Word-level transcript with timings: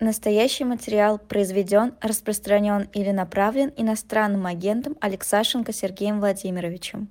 Настоящий 0.00 0.64
материал 0.64 1.18
произведен, 1.18 1.92
распространен 2.00 2.88
или 2.94 3.10
направлен 3.10 3.70
иностранным 3.76 4.46
агентом 4.46 4.96
Алексашенко 4.98 5.74
Сергеем 5.74 6.20
Владимировичем. 6.20 7.08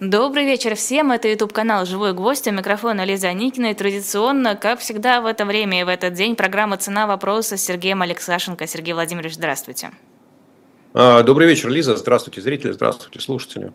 Добрый 0.00 0.46
вечер 0.46 0.74
всем, 0.74 1.12
это 1.12 1.28
YouTube 1.28 1.52
канал 1.52 1.84
«Живой 1.84 2.14
гвоздь», 2.14 2.48
у 2.48 2.50
микрофона 2.50 3.04
Лиза 3.04 3.28
Аникина, 3.28 3.72
и 3.72 3.74
традиционно, 3.74 4.56
как 4.56 4.80
всегда 4.80 5.20
в 5.20 5.26
это 5.26 5.44
время 5.44 5.82
и 5.82 5.84
в 5.84 5.88
этот 5.88 6.14
день, 6.14 6.34
программа 6.34 6.78
«Цена 6.78 7.06
вопроса» 7.06 7.58
с 7.58 7.62
Сергеем 7.62 8.00
Алексашенко. 8.00 8.66
Сергей 8.66 8.94
Владимирович, 8.94 9.34
здравствуйте. 9.34 9.90
А, 10.94 11.22
добрый 11.22 11.46
вечер, 11.46 11.68
Лиза, 11.68 11.94
здравствуйте, 11.96 12.40
зрители, 12.40 12.72
здравствуйте, 12.72 13.20
слушатели. 13.20 13.74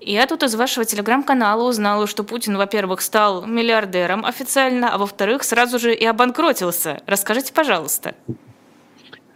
Я 0.00 0.26
тут 0.26 0.42
из 0.42 0.54
вашего 0.54 0.84
телеграм-канала 0.84 1.66
узнала, 1.68 2.06
что 2.06 2.24
Путин, 2.24 2.56
во-первых, 2.58 3.00
стал 3.00 3.46
миллиардером 3.46 4.26
официально, 4.26 4.92
а 4.92 4.98
во-вторых, 4.98 5.44
сразу 5.44 5.78
же 5.78 5.94
и 5.94 6.04
обанкротился. 6.04 7.00
Расскажите, 7.06 7.52
пожалуйста. 7.54 8.14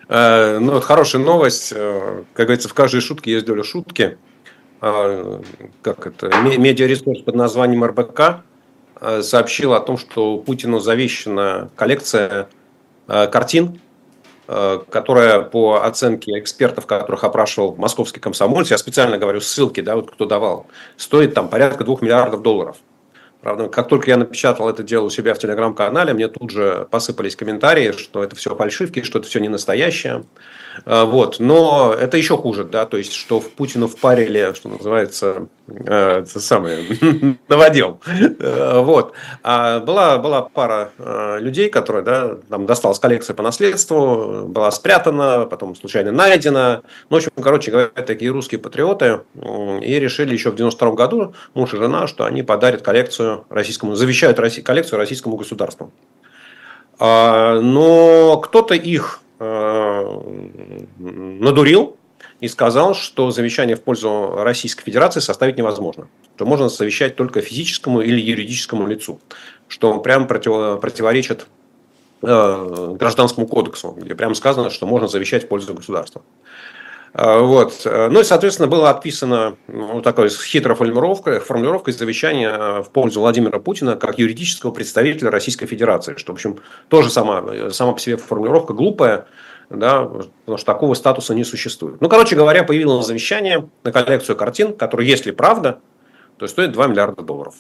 Э, 0.09 0.59
ну, 0.59 0.81
хорошая 0.81 1.23
новость. 1.23 1.73
Э, 1.75 2.25
как 2.35 2.47
говорится, 2.47 2.69
в 2.69 2.75
каждой 2.75 3.01
шутке 3.01 3.33
есть 3.33 3.47
доля 3.47 3.63
шутки. 3.63 4.19
Э, 4.81 5.41
как 5.83 6.07
это? 6.07 6.29
Медиаресурс 6.43 7.23
под 7.23 7.35
названием 7.35 7.85
РБК 7.85 8.43
сообщил 9.21 9.75
о 9.75 9.81
том, 9.81 9.97
что 9.97 10.39
Путину 10.39 10.81
завещана 10.81 11.71
коллекция 11.77 12.49
картин 13.07 13.81
которая 14.49 15.43
по 15.43 15.85
оценке 15.85 16.39
экспертов, 16.39 16.87
которых 16.87 17.23
опрашивал 17.23 17.77
московский 17.77 18.19
комсомольц, 18.19 18.71
я 18.71 18.79
специально 18.79 19.19
говорю 19.19 19.43
ссылки, 19.43 19.83
да, 19.83 19.95
вот 19.95 20.11
кто 20.11 20.25
давал, 20.25 20.67
стоит 20.97 21.35
там 21.35 21.49
порядка 21.51 21.85
двух 21.85 22.01
миллиардов 22.01 22.41
долларов. 22.41 22.79
Правда, 23.43 23.69
как 23.69 23.89
только 23.89 24.11
я 24.11 24.17
напечатал 24.17 24.69
это 24.69 24.83
дело 24.83 25.05
у 25.05 25.11
себя 25.11 25.35
в 25.35 25.39
телеграм-канале, 25.39 26.15
мне 26.15 26.29
тут 26.29 26.51
же 26.51 26.89
посыпались 26.91 27.37
комментарии, 27.37 27.93
что 27.93 28.25
это 28.25 28.35
все 28.37 28.57
фальшивки, 28.57 29.03
что 29.03 29.19
это 29.19 29.29
все 29.29 29.39
не 29.39 29.49
настоящее. 29.49 30.25
Э, 30.85 31.05
вот. 31.05 31.37
Но 31.39 31.95
это 31.99 32.17
еще 32.17 32.37
хуже, 32.37 32.65
да, 32.65 32.87
то 32.87 32.97
есть, 32.97 33.13
что 33.13 33.41
в 33.41 33.51
Путину 33.51 33.89
впарили, 33.89 34.53
что 34.55 34.69
называется, 34.69 35.49
э, 35.69 36.23
это 36.23 36.41
самое, 36.41 36.87
наводил. 37.49 38.01
Э, 38.07 38.81
вот. 38.81 39.13
А 39.43 39.81
была, 39.81 40.19
была 40.19 40.43
пара 40.43 40.91
людей, 41.39 41.69
которые, 41.71 42.05
да, 42.05 42.37
там 42.49 42.67
досталась 42.67 42.99
коллекция 42.99 43.35
по 43.35 43.43
наследству, 43.43 44.47
была 44.47 44.71
спрятана, 44.71 45.47
потом 45.47 45.75
случайно 45.77 46.13
найдена. 46.13 46.83
Ну, 47.11 47.17
в 47.17 47.19
общем, 47.19 47.31
короче 47.41 47.71
говоря, 47.71 47.89
такие 47.89 48.31
русские 48.31 48.61
патриоты 48.61 49.21
и 49.83 49.99
решили 49.99 50.33
еще 50.33 50.51
в 50.51 50.57
92 50.57 50.93
году, 50.93 51.35
муж 51.55 51.75
и 51.75 51.77
жена, 51.77 52.07
что 52.07 52.25
они 52.25 52.43
подарят 52.43 52.83
коллекцию 52.83 53.45
российскому, 53.49 53.95
завещают 53.95 54.39
коллекцию 54.65 54.99
российскому 54.99 55.37
государству. 55.37 55.93
А, 57.01 57.61
но 57.61 58.39
кто-то 58.39 58.75
их 58.75 59.21
Э, 59.28 59.28
надурил 60.99 61.97
и 62.41 62.49
сказал, 62.49 62.95
что 62.95 63.31
завещание 63.31 63.77
в 63.77 63.83
пользу 63.83 64.35
Российской 64.37 64.85
Федерации 64.85 65.21
составить 65.21 65.57
невозможно. 65.59 66.09
Что 66.37 66.47
можно 66.47 66.69
завещать 66.69 67.17
только 67.17 67.41
физическому 67.41 68.01
или 68.01 68.21
юридическому 68.21 68.87
лицу. 68.87 69.21
Что 69.67 69.99
прям 70.01 70.27
против, 70.27 70.81
противоречит 70.81 71.47
э, 72.23 72.95
гражданскому 72.99 73.47
кодексу, 73.47 73.97
где 73.99 74.15
прямо 74.15 74.35
сказано, 74.35 74.71
что 74.71 74.87
можно 74.87 75.09
завещать 75.09 75.45
в 75.45 75.49
пользу 75.49 75.75
государства. 75.75 76.23
А, 77.13 77.41
вот. 77.41 77.83
Ну 77.85 78.21
и, 78.21 78.25
соответственно, 78.25 78.69
было 78.69 78.91
отписано 78.91 79.57
ну, 79.67 79.95
вот 79.95 80.05
такой 80.05 80.29
хитрой 80.29 80.77
формулировкой, 80.77 81.41
формулировкой 81.41 81.95
завещания 81.95 82.51
э, 82.51 82.83
в 82.83 82.91
пользу 82.91 83.21
Владимира 83.21 83.59
Путина 83.59 83.97
как 83.97 84.19
юридического 84.19 84.71
представителя 84.71 85.31
Российской 85.31 85.67
Федерации, 85.67 86.15
что, 86.17 86.33
в 86.33 86.37
общем, 86.37 86.59
тоже 86.89 87.11
сама, 87.11 87.71
сама 87.71 87.93
по 87.93 88.01
себе 88.01 88.17
формулировка 88.17 88.73
глупая, 88.73 89.27
да, 89.71 90.05
потому 90.05 90.59
что 90.59 90.67
такого 90.67 90.95
статуса 90.95 91.35
не 91.35 91.45
существует. 91.45 92.01
Ну, 92.01 92.09
короче 92.09 92.37
говоря, 92.37 92.65
появилось 92.65 93.07
завещание 93.07 93.69
на 93.85 93.93
коллекцию 93.93 94.37
картин, 94.37 94.75
которая, 94.75 95.07
если 95.07 95.31
правда, 95.31 95.81
то 96.39 96.47
стоит 96.47 96.73
2 96.73 96.87
миллиарда 96.87 97.23
долларов. 97.23 97.55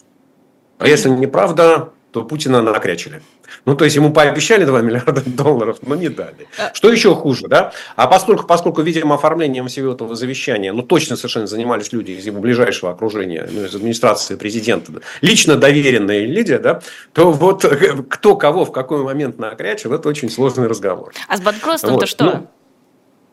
А 0.78 0.86
если 0.86 1.08
неправда, 1.08 1.90
то 2.10 2.24
Путина 2.24 2.62
накрячили. 2.62 3.22
Ну, 3.64 3.76
то 3.76 3.84
есть, 3.84 3.96
ему 3.96 4.12
пообещали 4.12 4.64
2 4.64 4.80
миллиарда 4.82 5.22
долларов, 5.26 5.78
но 5.82 5.94
не 5.94 6.08
дали. 6.08 6.48
А 6.58 6.72
что 6.74 6.90
еще 6.90 7.14
хуже, 7.14 7.48
да? 7.48 7.72
А 7.96 8.06
поскольку, 8.06 8.46
поскольку 8.46 8.82
видимо, 8.82 9.16
оформлением 9.16 9.68
всего 9.68 9.92
этого 9.92 10.14
завещания, 10.14 10.72
ну, 10.72 10.82
точно 10.82 11.16
совершенно 11.16 11.46
занимались 11.46 11.92
люди 11.92 12.12
из 12.12 12.26
его 12.26 12.40
ближайшего 12.40 12.92
окружения, 12.92 13.48
ну, 13.50 13.64
из 13.64 13.74
администрации 13.74 14.36
президента, 14.36 14.92
лично 15.20 15.56
доверенные 15.56 16.26
люди, 16.26 16.56
да, 16.56 16.80
то 17.12 17.30
вот 17.30 17.64
кто 18.10 18.36
кого 18.36 18.64
в 18.64 18.72
какой 18.72 19.02
момент 19.02 19.38
накрячил, 19.38 19.92
это 19.92 20.08
очень 20.08 20.30
сложный 20.30 20.66
разговор. 20.66 21.12
А 21.28 21.36
с 21.36 21.40
банкротством-то 21.40 22.00
вот. 22.00 22.08
что? 22.08 22.24
Ну, 22.24 22.48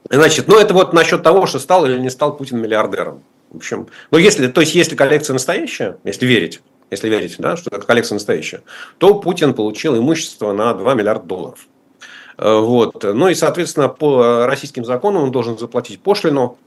значит, 0.09 0.47
ну, 0.47 0.59
это 0.59 0.73
вот 0.73 0.93
насчет 0.93 1.23
того, 1.23 1.45
что 1.45 1.59
стал 1.59 1.85
или 1.85 1.97
не 1.97 2.09
стал 2.09 2.35
Путин 2.35 2.61
миллиардером. 2.61 3.23
В 3.51 3.57
общем, 3.57 3.87
ну, 4.11 4.17
если, 4.17 4.47
то 4.47 4.61
есть, 4.61 4.75
если 4.75 4.95
коллекция 4.95 5.33
настоящая, 5.33 5.97
если 6.03 6.25
верить, 6.25 6.61
если 6.91 7.09
верить, 7.09 7.35
да, 7.39 7.57
что 7.57 7.75
это 7.75 7.85
коллекция 7.85 8.15
настоящая, 8.15 8.61
то 8.97 9.15
Путин 9.15 9.53
получил 9.53 9.97
имущество 9.97 10.51
на 10.53 10.73
2 10.73 10.93
миллиарда 10.93 11.25
долларов. 11.25 11.67
Э, 12.37 12.59
вот. 12.59 13.03
Ну 13.03 13.27
и, 13.27 13.35
соответственно, 13.35 13.89
по 13.89 14.45
российским 14.45 14.85
законам 14.85 15.23
он 15.23 15.31
должен 15.31 15.57
заплатить 15.57 16.01
пошлину, 16.01 16.57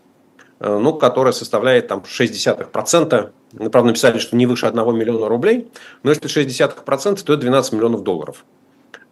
э, 0.61 0.79
ну, 0.79 0.95
которая 0.95 1.33
составляет 1.33 1.89
там 1.89 2.03
0,6%. 2.03 3.31
Ну, 3.53 3.71
правда, 3.71 3.89
написали, 3.89 4.19
что 4.19 4.37
не 4.37 4.47
выше 4.47 4.67
1 4.67 4.97
миллиона 4.97 5.29
рублей, 5.29 5.71
но 6.03 6.11
если 6.11 6.29
0,6%, 6.29 7.23
то 7.25 7.33
это 7.33 7.43
12 7.43 7.73
миллионов 7.73 8.03
долларов. 8.03 8.45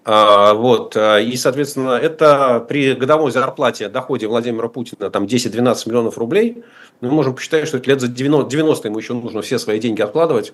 А, 0.09 0.55
вот. 0.55 0.97
И, 0.97 1.37
соответственно, 1.37 1.91
это 1.91 2.65
при 2.69 2.95
годовой 2.95 3.33
зарплате, 3.33 3.89
доходе 3.89 4.29
Владимира 4.29 4.69
Путина 4.69 5.11
там 5.11 5.25
10-12 5.25 5.89
миллионов 5.89 6.17
рублей, 6.17 6.63
мы 7.01 7.11
можем 7.11 7.35
посчитать, 7.35 7.67
что 7.67 7.79
это 7.79 7.91
лет 7.91 8.01
за 8.01 8.09
90, 8.09 8.49
90 8.49 8.89
ему 8.89 8.99
еще 8.99 9.15
нужно 9.15 9.43
все 9.43 9.59
свои 9.59 9.81
деньги 9.81 10.03
откладывать, 10.03 10.53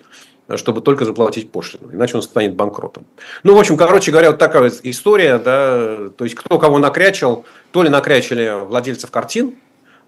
чтобы 0.57 0.81
только 0.81 1.05
заплатить 1.05 1.51
пошлину, 1.51 1.93
иначе 1.93 2.17
он 2.17 2.23
станет 2.23 2.55
банкротом. 2.55 3.07
Ну, 3.43 3.55
в 3.55 3.59
общем, 3.59 3.77
короче 3.77 4.11
говоря, 4.11 4.31
вот 4.31 4.39
такая 4.39 4.73
история, 4.83 5.39
да, 5.39 6.11
то 6.17 6.25
есть 6.25 6.35
кто 6.37 6.59
кого 6.59 6.79
накрячил, 6.79 7.45
то 7.71 7.83
ли 7.83 7.89
накрячили 7.89 8.65
владельцев 8.65 9.11
картин, 9.11 9.57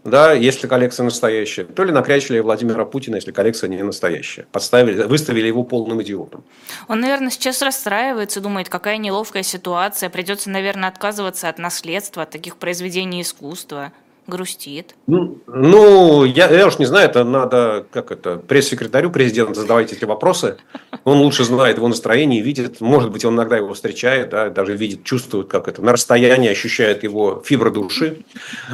да, 0.04 0.34
если 0.34 0.66
коллекция 0.66 1.04
настоящая, 1.04 1.64
то 1.64 1.82
ли 1.82 1.90
накрячили 1.90 2.38
Владимира 2.38 2.84
Путина, 2.84 3.14
если 3.16 3.32
коллекция 3.32 3.68
не 3.68 3.82
настоящая. 3.82 4.46
Подставили, 4.52 5.02
выставили 5.04 5.46
его 5.46 5.64
полным 5.64 6.02
идиотом. 6.02 6.44
Он, 6.88 7.00
наверное, 7.00 7.30
сейчас 7.30 7.62
расстраивается, 7.62 8.42
думает, 8.42 8.68
какая 8.68 8.98
неловкая 8.98 9.42
ситуация, 9.42 10.10
придется, 10.10 10.50
наверное, 10.50 10.90
отказываться 10.90 11.48
от 11.48 11.58
наследства, 11.58 12.24
от 12.24 12.30
таких 12.30 12.58
произведений 12.58 13.22
искусства 13.22 13.92
грустит? 14.26 14.94
Ну, 15.06 15.38
ну 15.46 16.24
я, 16.24 16.48
я 16.48 16.66
уж 16.66 16.78
не 16.78 16.86
знаю, 16.86 17.08
это 17.08 17.24
надо, 17.24 17.86
как 17.90 18.10
это, 18.10 18.36
пресс-секретарю 18.36 19.10
президента 19.10 19.60
задавать 19.60 19.92
эти 19.92 20.04
вопросы. 20.04 20.56
Он 21.04 21.18
лучше 21.18 21.44
знает 21.44 21.76
его 21.76 21.88
настроение, 21.88 22.40
видит, 22.40 22.80
может 22.80 23.10
быть, 23.10 23.24
он 23.24 23.34
иногда 23.34 23.56
его 23.56 23.74
встречает, 23.74 24.30
да, 24.30 24.50
даже 24.50 24.76
видит, 24.76 25.04
чувствует, 25.04 25.48
как 25.48 25.68
это, 25.68 25.82
на 25.82 25.92
расстоянии 25.92 26.50
ощущает 26.50 27.02
его 27.02 27.42
фибры 27.44 27.70
души. 27.70 28.24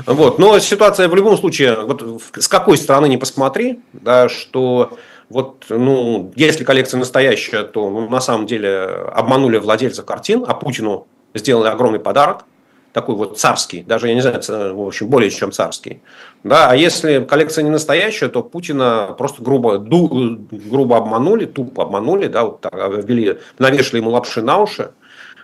Вот. 0.06 0.38
Но 0.38 0.58
ситуация 0.58 1.08
в 1.08 1.14
любом 1.14 1.36
случае, 1.36 1.80
вот 1.84 2.22
с 2.34 2.48
какой 2.48 2.76
стороны 2.76 3.06
не 3.06 3.16
посмотри, 3.16 3.80
да, 3.92 4.28
что 4.28 4.98
вот, 5.28 5.66
ну, 5.68 6.32
если 6.34 6.64
коллекция 6.64 6.98
настоящая, 6.98 7.62
то 7.62 7.88
ну, 7.88 8.08
на 8.08 8.20
самом 8.20 8.46
деле 8.46 8.84
обманули 9.14 9.58
владельцев 9.58 10.04
картин, 10.04 10.44
а 10.46 10.54
Путину 10.54 11.06
сделали 11.34 11.68
огромный 11.68 12.00
подарок 12.00 12.44
такой 12.92 13.14
вот 13.14 13.38
царский, 13.38 13.82
даже, 13.82 14.08
я 14.08 14.14
не 14.14 14.20
знаю, 14.20 14.40
в 14.74 14.86
общем, 14.86 15.08
более 15.08 15.30
чем 15.30 15.52
царский. 15.52 16.00
Да, 16.42 16.70
а 16.70 16.76
если 16.76 17.24
коллекция 17.24 17.62
не 17.62 17.70
настоящая, 17.70 18.28
то 18.28 18.42
Путина 18.42 19.14
просто 19.16 19.42
грубо, 19.42 19.78
ду, 19.78 20.38
грубо 20.50 20.96
обманули, 20.96 21.44
тупо 21.44 21.84
обманули, 21.84 22.26
да, 22.26 22.44
вот 22.44 22.60
так, 22.60 22.72
ввели, 22.74 23.38
навешали 23.58 24.00
ему 24.00 24.10
лапши 24.10 24.42
на 24.42 24.58
уши, 24.58 24.92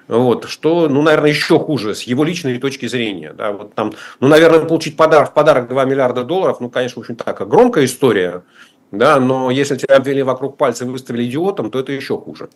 вот, 0.08 0.48
что, 0.48 0.88
ну, 0.88 1.02
наверное, 1.02 1.30
еще 1.30 1.58
хуже 1.58 1.94
с 1.94 2.02
его 2.02 2.24
личной 2.24 2.58
точки 2.58 2.86
зрения. 2.86 3.32
Да, 3.32 3.52
вот 3.52 3.74
там, 3.74 3.92
ну, 4.20 4.28
наверное, 4.28 4.60
получить 4.60 4.96
подарок, 4.96 5.30
в 5.30 5.32
подарок 5.32 5.68
2 5.68 5.84
миллиарда 5.84 6.24
долларов, 6.24 6.58
ну, 6.60 6.70
конечно, 6.70 7.00
очень 7.00 7.16
такая 7.16 7.46
громкая 7.46 7.84
история, 7.84 8.42
да, 8.90 9.20
но 9.20 9.50
если 9.50 9.76
тебя 9.76 9.96
обвели 9.96 10.22
вокруг 10.22 10.56
пальца 10.56 10.84
и 10.84 10.88
выставили 10.88 11.24
идиотом, 11.24 11.70
то 11.70 11.78
это 11.78 11.92
еще 11.92 12.18
хуже. 12.18 12.48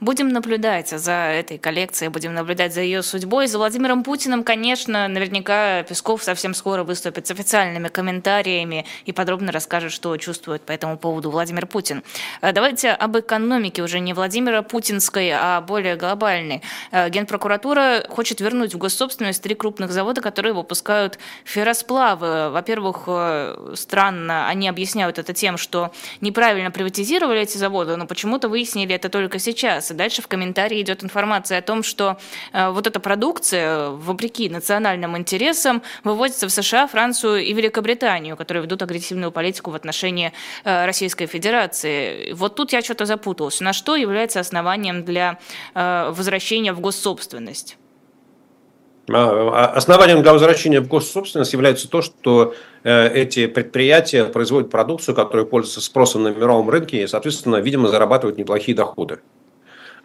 Будем 0.00 0.28
наблюдать 0.28 0.90
за 0.90 1.10
этой 1.10 1.58
коллекцией, 1.58 2.08
будем 2.08 2.32
наблюдать 2.32 2.72
за 2.72 2.82
ее 2.82 3.02
судьбой. 3.02 3.48
За 3.48 3.58
Владимиром 3.58 4.04
Путиным, 4.04 4.44
конечно, 4.44 5.08
наверняка 5.08 5.82
Песков 5.82 6.22
совсем 6.22 6.54
скоро 6.54 6.84
выступит 6.84 7.26
с 7.26 7.32
официальными 7.32 7.88
комментариями 7.88 8.86
и 9.06 9.12
подробно 9.12 9.50
расскажет, 9.50 9.90
что 9.90 10.16
чувствует 10.16 10.62
по 10.62 10.70
этому 10.70 10.98
поводу 10.98 11.32
Владимир 11.32 11.66
Путин. 11.66 12.04
Э, 12.42 12.52
давайте 12.52 12.90
об 12.90 13.18
экономике 13.18 13.82
уже 13.82 13.98
не 13.98 14.12
Владимира 14.12 14.62
Путинской, 14.62 15.32
а 15.32 15.60
более 15.62 15.96
глобальной. 15.96 16.62
Э, 16.92 17.10
Генпрокуратура 17.10 18.04
хочет 18.08 18.40
вернуть 18.40 18.74
в 18.74 18.78
госсобственность 18.78 19.42
три 19.42 19.56
крупных 19.56 19.90
завода, 19.90 20.20
которые 20.20 20.52
выпускают 20.52 21.18
ферросплавы. 21.44 22.50
Во-первых, 22.50 23.02
э, 23.08 23.74
странно, 23.74 24.46
они 24.46 24.68
объясняют 24.68 25.18
это 25.18 25.34
тем, 25.34 25.56
что 25.58 25.90
неправильно 26.20 26.70
приватизировали 26.70 27.40
эти 27.40 27.58
заводы, 27.58 27.96
но 27.96 28.06
почему-то 28.06 28.48
выяснили 28.48 28.94
это 28.94 29.08
только 29.08 29.40
сейчас. 29.40 29.87
И 29.90 29.94
дальше 29.94 30.22
в 30.22 30.28
комментарии 30.28 30.80
идет 30.80 31.04
информация 31.04 31.58
о 31.58 31.62
том, 31.62 31.82
что 31.82 32.18
э, 32.52 32.70
вот 32.70 32.86
эта 32.86 33.00
продукция, 33.00 33.90
вопреки 33.90 34.48
национальным 34.48 35.16
интересам, 35.16 35.82
вывозится 36.04 36.46
в 36.48 36.50
США, 36.50 36.86
Францию 36.86 37.44
и 37.44 37.52
Великобританию, 37.52 38.36
которые 38.36 38.62
ведут 38.62 38.82
агрессивную 38.82 39.32
политику 39.32 39.70
в 39.70 39.74
отношении 39.74 40.32
э, 40.64 40.86
Российской 40.86 41.26
Федерации. 41.26 42.32
Вот 42.32 42.54
тут 42.54 42.72
я 42.72 42.82
что-то 42.82 43.06
запуталась. 43.06 43.60
На 43.60 43.72
что 43.72 43.96
является 43.96 44.40
основанием 44.40 45.04
для 45.04 45.38
э, 45.74 46.12
возвращения 46.14 46.72
в 46.72 46.80
госсобственность? 46.80 47.76
А, 49.10 49.14
а 49.14 49.66
основанием 49.76 50.22
для 50.22 50.32
возвращения 50.32 50.80
в 50.80 50.88
госсобственность 50.88 51.52
является 51.52 51.88
то, 51.88 52.02
что 52.02 52.54
эти 52.84 53.46
предприятия 53.48 54.24
производят 54.24 54.70
продукцию, 54.70 55.14
которая 55.14 55.44
пользуется 55.44 55.80
спросом 55.80 56.22
на 56.22 56.28
мировом 56.28 56.70
рынке 56.70 57.02
и, 57.02 57.06
соответственно, 57.06 57.56
видимо, 57.56 57.88
зарабатывают 57.88 58.38
неплохие 58.38 58.76
доходы. 58.76 59.18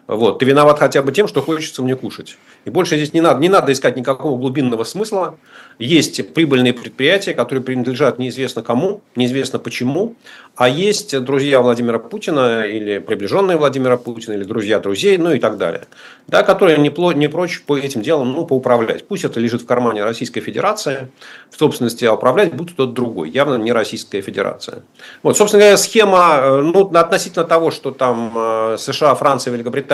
Вот. 0.06 0.38
Ты 0.38 0.44
виноват 0.44 0.78
хотя 0.78 1.02
бы 1.02 1.12
тем, 1.12 1.26
что 1.28 1.40
хочется 1.40 1.82
мне 1.82 1.96
кушать. 1.96 2.36
И 2.66 2.70
больше 2.70 2.96
здесь 2.96 3.14
не 3.14 3.20
надо, 3.20 3.40
не 3.40 3.48
надо 3.48 3.72
искать 3.72 3.96
никакого 3.96 4.38
глубинного 4.38 4.84
смысла. 4.84 5.36
Есть 5.78 6.34
прибыльные 6.34 6.72
предприятия, 6.72 7.34
которые 7.34 7.64
принадлежат 7.64 8.18
неизвестно 8.18 8.62
кому, 8.62 9.00
неизвестно 9.16 9.58
почему. 9.58 10.14
А 10.56 10.68
есть 10.68 11.18
друзья 11.20 11.60
Владимира 11.60 11.98
Путина 11.98 12.64
или 12.64 12.98
приближенные 12.98 13.56
Владимира 13.56 13.96
Путина, 13.96 14.34
или 14.34 14.44
друзья 14.44 14.78
друзей, 14.78 15.18
ну 15.18 15.32
и 15.32 15.40
так 15.40 15.56
далее. 15.56 15.84
Да, 16.28 16.42
которые 16.42 16.78
не, 16.78 16.90
пло, 16.90 17.12
не 17.12 17.28
прочь 17.28 17.62
по 17.62 17.76
этим 17.76 18.02
делам 18.02 18.32
ну, 18.32 18.46
поуправлять. 18.46 19.08
Пусть 19.08 19.24
это 19.24 19.40
лежит 19.40 19.62
в 19.62 19.66
кармане 19.66 20.04
Российской 20.04 20.40
Федерации, 20.40 21.08
в 21.50 21.58
собственности, 21.58 22.04
а 22.04 22.14
управлять 22.14 22.54
будет 22.54 22.72
кто-то 22.72 22.92
другой. 22.92 23.30
Явно 23.30 23.56
не 23.56 23.72
Российская 23.72 24.20
Федерация. 24.20 24.82
Вот, 25.22 25.36
собственно 25.36 25.62
говоря, 25.62 25.76
схема 25.76 26.36
э, 26.40 26.60
ну, 26.60 26.88
относительно 26.94 27.44
того, 27.44 27.70
что 27.70 27.90
там 27.90 28.32
э, 28.36 28.76
США, 28.78 29.14
Франция, 29.16 29.52
Великобритания 29.52 29.93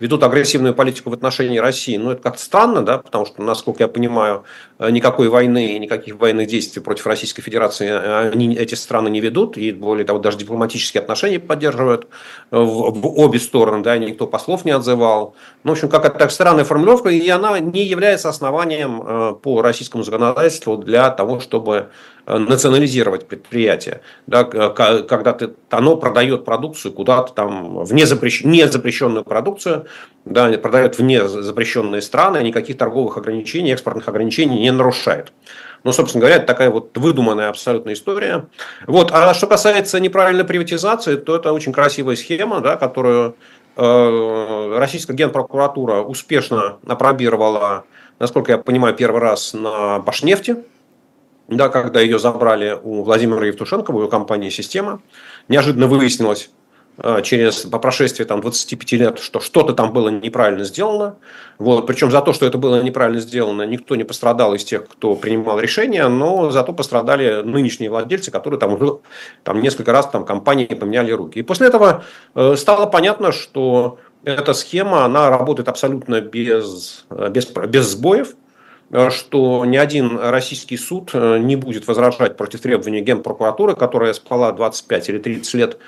ведут 0.00 0.22
агрессивную 0.22 0.74
политику 0.74 1.10
в 1.10 1.12
отношении 1.14 1.58
России, 1.58 1.96
ну, 1.96 2.10
это 2.10 2.22
как-то 2.22 2.42
странно, 2.42 2.82
да, 2.82 2.98
потому 2.98 3.26
что, 3.26 3.42
насколько 3.42 3.82
я 3.82 3.88
понимаю, 3.88 4.44
э, 4.78 4.90
никакой 4.90 5.28
войны 5.28 5.74
и 5.74 5.78
никаких 5.78 6.16
военных 6.16 6.48
действий 6.48 6.82
против 6.82 7.06
Российской 7.06 7.42
Федерации 7.42 7.90
они, 8.32 8.54
эти 8.54 8.74
страны 8.74 9.08
не 9.08 9.20
ведут, 9.20 9.56
и 9.56 9.72
более 9.72 10.04
того, 10.04 10.18
даже 10.18 10.38
дипломатические 10.38 11.02
отношения 11.02 11.38
поддерживают 11.38 12.08
в, 12.50 12.90
в 12.90 13.18
обе 13.18 13.38
стороны, 13.38 13.82
да, 13.82 13.96
никто 13.98 14.26
послов 14.26 14.64
не 14.64 14.72
отзывал. 14.72 15.34
Ну, 15.64 15.70
в 15.70 15.72
общем, 15.72 15.88
какая-то 15.88 16.18
так 16.18 16.30
странная 16.30 16.64
формулировка, 16.64 17.10
и 17.10 17.28
она 17.28 17.58
не 17.58 17.84
является 17.84 18.28
основанием 18.28 19.36
по 19.36 19.62
российскому 19.62 20.02
законодательству 20.02 20.76
для 20.76 21.10
того, 21.10 21.40
чтобы 21.40 21.76
Э, 21.76 21.90
национализировать 22.26 23.28
предприятие, 23.28 24.00
да, 24.26 24.44
когда 24.44 25.32
ты, 25.32 25.50
оно 25.70 25.96
продает 25.96 26.44
продукцию 26.44 26.92
куда-то 26.92 27.32
там 27.32 27.84
в 27.84 27.94
незапрещ, 27.94 28.42
незапрещенную 28.42 29.24
продукцию, 29.24 29.86
да, 30.24 30.50
продает 30.58 30.98
в 30.98 31.02
незапрещенные 31.02 32.02
страны, 32.02 32.42
никаких 32.42 32.78
торговых 32.78 33.16
ограничений, 33.16 33.72
экспортных 33.72 34.08
ограничений 34.08 34.60
не 34.60 34.72
нарушает. 34.72 35.32
Ну, 35.84 35.92
собственно 35.92 36.22
говоря, 36.22 36.36
это 36.38 36.46
такая 36.46 36.70
вот 36.70 36.96
выдуманная 36.98 37.48
абсолютная 37.48 37.94
история. 37.94 38.46
Вот. 38.88 39.12
А 39.12 39.32
что 39.34 39.46
касается 39.46 40.00
неправильной 40.00 40.44
приватизации, 40.44 41.14
то 41.14 41.36
это 41.36 41.52
очень 41.52 41.72
красивая 41.72 42.16
схема, 42.16 42.60
да, 42.60 42.76
которую 42.76 43.36
э, 43.76 44.76
российская 44.78 45.14
генпрокуратура 45.14 46.00
успешно 46.00 46.78
опробировала, 46.88 47.84
насколько 48.18 48.50
я 48.50 48.58
понимаю, 48.58 48.96
первый 48.96 49.20
раз 49.20 49.54
на 49.54 50.00
Башнефти 50.00 50.56
да, 51.48 51.68
когда 51.68 52.00
ее 52.00 52.18
забрали 52.18 52.78
у 52.82 53.02
Владимира 53.02 53.46
Евтушенко, 53.46 53.92
в 53.92 53.96
его 53.96 54.08
компании 54.08 54.50
«Система», 54.50 55.00
неожиданно 55.48 55.86
выяснилось 55.86 56.50
э, 56.98 57.22
через, 57.22 57.60
по 57.60 57.78
прошествии 57.78 58.24
там, 58.24 58.40
25 58.40 58.92
лет, 58.92 59.18
что 59.20 59.38
что-то 59.38 59.72
там 59.72 59.92
было 59.92 60.08
неправильно 60.08 60.64
сделано. 60.64 61.16
Вот, 61.58 61.86
причем 61.86 62.10
за 62.10 62.20
то, 62.20 62.32
что 62.32 62.46
это 62.46 62.58
было 62.58 62.82
неправильно 62.82 63.20
сделано, 63.20 63.62
никто 63.62 63.94
не 63.94 64.02
пострадал 64.02 64.54
из 64.54 64.64
тех, 64.64 64.88
кто 64.88 65.14
принимал 65.14 65.60
решения, 65.60 66.08
но 66.08 66.50
зато 66.50 66.72
пострадали 66.72 67.42
нынешние 67.42 67.90
владельцы, 67.90 68.30
которые 68.30 68.58
там 68.58 68.74
уже 68.74 68.98
там, 69.44 69.60
несколько 69.60 69.92
раз 69.92 70.08
там, 70.08 70.24
компании 70.24 70.66
поменяли 70.66 71.12
руки. 71.12 71.38
И 71.38 71.42
после 71.42 71.68
этого 71.68 72.04
э, 72.34 72.56
стало 72.56 72.86
понятно, 72.86 73.30
что 73.30 73.98
эта 74.24 74.52
схема, 74.54 75.04
она 75.04 75.30
работает 75.30 75.68
абсолютно 75.68 76.20
без, 76.20 77.06
э, 77.10 77.28
без, 77.30 77.46
без 77.46 77.86
сбоев, 77.86 78.34
что 79.10 79.64
ни 79.64 79.76
один 79.76 80.18
российский 80.18 80.76
суд 80.76 81.10
э, 81.12 81.38
не 81.38 81.56
будет 81.56 81.86
возражать 81.86 82.36
против 82.36 82.60
требований 82.60 83.00
Генпрокуратуры, 83.00 83.74
которая 83.74 84.12
спала 84.12 84.52
25 84.52 85.08
или 85.08 85.18
30 85.18 85.54
лет. 85.54 85.78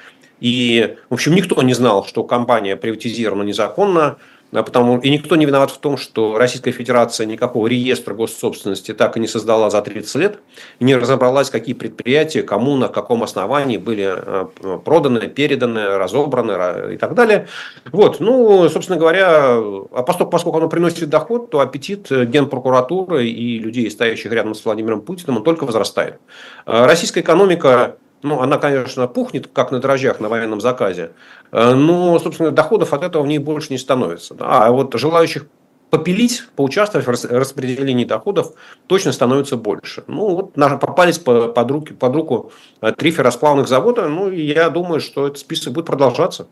И, 0.40 0.96
в 1.10 1.14
общем, 1.14 1.34
никто 1.34 1.60
не 1.62 1.74
знал, 1.74 2.04
что 2.04 2.24
компания 2.24 2.76
приватизирована 2.76 3.42
незаконно, 3.42 4.18
потому, 4.50 4.98
и 4.98 5.10
никто 5.10 5.36
не 5.36 5.44
виноват 5.44 5.70
в 5.70 5.78
том, 5.78 5.96
что 5.96 6.38
Российская 6.38 6.72
Федерация 6.72 7.26
никакого 7.26 7.66
реестра 7.66 8.14
госсобственности 8.14 8.94
так 8.94 9.16
и 9.16 9.20
не 9.20 9.28
создала 9.28 9.68
за 9.68 9.82
30 9.82 10.14
лет, 10.16 10.38
не 10.80 10.96
разобралась, 10.96 11.50
какие 11.50 11.74
предприятия, 11.74 12.42
кому, 12.42 12.76
на 12.76 12.88
каком 12.88 13.22
основании 13.22 13.76
были 13.76 14.10
э, 14.10 14.78
проданы, 14.84 15.28
переданы, 15.28 15.98
разобраны 15.98 16.94
и 16.94 16.96
так 16.96 17.14
далее. 17.14 17.46
Вот, 17.92 18.20
ну, 18.20 18.68
собственно 18.70 18.98
говоря, 18.98 19.58
а 19.58 20.02
поскольку, 20.06 20.30
поскольку 20.30 20.58
оно 20.58 20.68
приносит 20.68 21.10
доход, 21.10 21.50
то 21.50 21.60
аппетит 21.60 22.10
Генпрокуратуры 22.10 23.26
и 23.26 23.58
людей, 23.58 23.90
стоящих 23.90 24.32
рядом 24.32 24.54
с 24.54 24.64
Владимиром 24.64 25.02
Путиным, 25.02 25.38
он 25.38 25.44
только 25.44 25.64
возрастает. 25.64 26.20
Э, 26.64 26.86
российская 26.86 27.20
экономика 27.20 27.96
ну, 28.22 28.40
она, 28.40 28.58
конечно, 28.58 29.06
пухнет, 29.06 29.48
как 29.52 29.70
на 29.70 29.80
дрожжах 29.80 30.20
на 30.20 30.28
военном 30.28 30.60
заказе, 30.60 31.12
э, 31.52 31.74
но, 31.74 32.18
собственно, 32.18 32.50
доходов 32.50 32.92
от 32.92 33.02
этого 33.02 33.22
в 33.22 33.26
ней 33.26 33.38
больше 33.38 33.72
не 33.72 33.78
становится. 33.78 34.34
А 34.40 34.70
вот 34.70 34.94
желающих 34.94 35.46
попилить, 35.90 36.42
поучаствовать 36.54 37.06
в 37.06 37.30
распределении 37.30 38.04
доходов 38.04 38.52
точно 38.86 39.12
становится 39.12 39.56
больше. 39.56 40.04
Ну, 40.06 40.34
вот 40.34 40.80
попались 40.80 41.18
под, 41.18 41.70
руки, 41.70 41.92
под 41.92 42.14
руку 42.14 42.52
э, 42.80 42.92
три 42.92 43.10
ферросплавных 43.10 43.68
завода, 43.68 44.08
ну, 44.08 44.30
и 44.30 44.42
я 44.42 44.70
думаю, 44.70 45.00
что 45.00 45.26
этот 45.26 45.38
список 45.38 45.72
будет 45.72 45.86
продолжаться. 45.86 46.48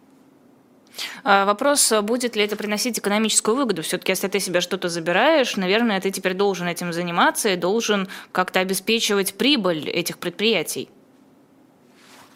А, 1.25 1.45
вопрос, 1.45 1.93
будет 2.03 2.37
ли 2.37 2.45
это 2.45 2.57
приносить 2.57 2.99
экономическую 2.99 3.57
выгоду? 3.57 3.83
Все-таки, 3.83 4.13
если 4.13 4.29
ты 4.29 4.41
себе 4.41 4.61
что-то 4.61 4.89
забираешь, 4.89 5.57
наверное, 5.57 6.01
ты 6.01 6.11
теперь 6.11 6.35
должен 6.35 6.67
этим 6.69 6.93
заниматься 6.93 7.51
и 7.51 7.57
должен 7.57 8.09
как-то 8.33 8.61
обеспечивать 8.61 9.35
прибыль 9.35 9.91
этих 9.91 10.19
предприятий. 10.19 10.89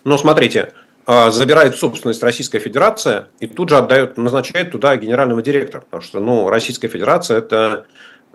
Но 0.05 0.19
смотрите, 0.19 0.73
а, 1.07 1.31
забирает 1.31 1.77
собственность 1.77 2.23
Российская 2.23 2.59
Федерация 2.59 3.29
и 3.41 3.47
тут 3.47 3.69
же 3.69 3.77
отдает, 3.77 4.17
назначает 4.17 4.71
туда 4.71 4.97
генерального 4.97 5.43
директора. 5.43 5.83
Потому 5.83 6.03
что 6.03 6.21
ну, 6.21 6.49
Российская 6.49 6.89
Федерация 6.89 7.39
это 7.39 7.87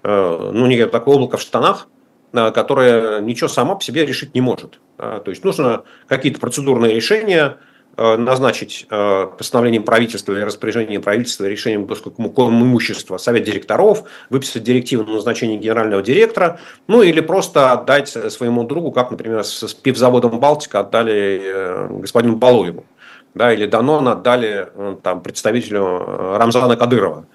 э, 0.03 0.51
ну, 0.53 0.65
не 0.65 0.85
такое 0.85 1.15
облако 1.15 1.37
в 1.37 1.41
штанах, 1.41 1.87
э, 2.33 2.51
которое 2.51 3.21
ничего 3.21 3.47
сама 3.47 3.75
по 3.75 3.83
себе 3.83 4.05
решить 4.05 4.33
не 4.33 4.41
может. 4.41 4.79
То 4.97 5.23
есть 5.25 5.43
нужно 5.43 5.83
какие-то 6.07 6.39
процедурные 6.39 6.95
решения, 6.95 7.57
назначить 7.97 8.87
э, 8.89 9.27
постановлением 9.37 9.83
правительства 9.83 10.33
или 10.33 10.41
распоряжением 10.41 11.01
правительства, 11.01 11.45
решением 11.45 11.85
имущества 11.85 13.17
совет 13.17 13.43
директоров, 13.43 14.03
выписать 14.29 14.63
директиву 14.63 15.03
на 15.03 15.13
назначение 15.13 15.57
генерального 15.57 16.01
директора, 16.01 16.59
ну 16.87 17.01
или 17.01 17.21
просто 17.21 17.71
отдать 17.71 18.09
своему 18.09 18.63
другу, 18.63 18.91
как, 18.91 19.11
например, 19.11 19.43
с 19.43 19.73
пивзаводом 19.73 20.39
«Балтика» 20.39 20.81
отдали 20.81 21.41
э, 21.43 21.87
господину 21.89 22.35
Балуеву, 22.35 22.85
да, 23.33 23.53
или 23.53 23.65
Данон 23.65 24.07
отдали 24.07 24.67
там, 25.03 25.21
представителю 25.21 26.37
Рамзана 26.37 26.75
Кадырова. 26.75 27.25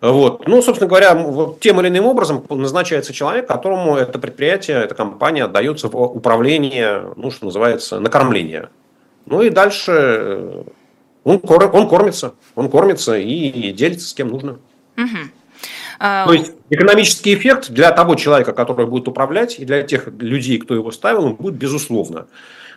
Вот. 0.00 0.46
Ну, 0.46 0.62
собственно 0.62 0.88
говоря, 0.88 1.14
вот 1.14 1.60
тем 1.60 1.80
или 1.80 1.88
иным 1.88 2.06
образом 2.06 2.44
назначается 2.48 3.12
человек, 3.12 3.48
которому 3.48 3.96
это 3.96 4.18
предприятие, 4.18 4.84
эта 4.84 4.94
компания 4.94 5.44
отдается 5.44 5.88
в 5.88 5.96
управление, 5.96 7.12
ну, 7.16 7.30
что 7.30 7.46
называется, 7.46 7.98
накормление. 7.98 8.68
Ну 9.30 9.42
и 9.42 9.50
дальше 9.50 9.92
э, 9.92 10.62
он, 11.24 11.40
он 11.44 11.88
кормится, 11.88 12.34
он 12.54 12.70
кормится 12.70 13.18
и 13.18 13.72
делится 13.72 14.08
с 14.08 14.14
кем 14.14 14.28
нужно. 14.28 14.58
Угу. 14.96 15.06
То 15.98 16.32
есть 16.32 16.52
экономический 16.70 17.34
эффект 17.34 17.70
для 17.70 17.90
того 17.90 18.14
человека, 18.14 18.52
который 18.52 18.86
будет 18.86 19.08
управлять, 19.08 19.58
и 19.58 19.64
для 19.64 19.82
тех 19.82 20.08
людей, 20.20 20.58
кто 20.58 20.74
его 20.74 20.92
ставил, 20.92 21.24
он 21.24 21.34
будет 21.34 21.54
безусловно. 21.54 22.28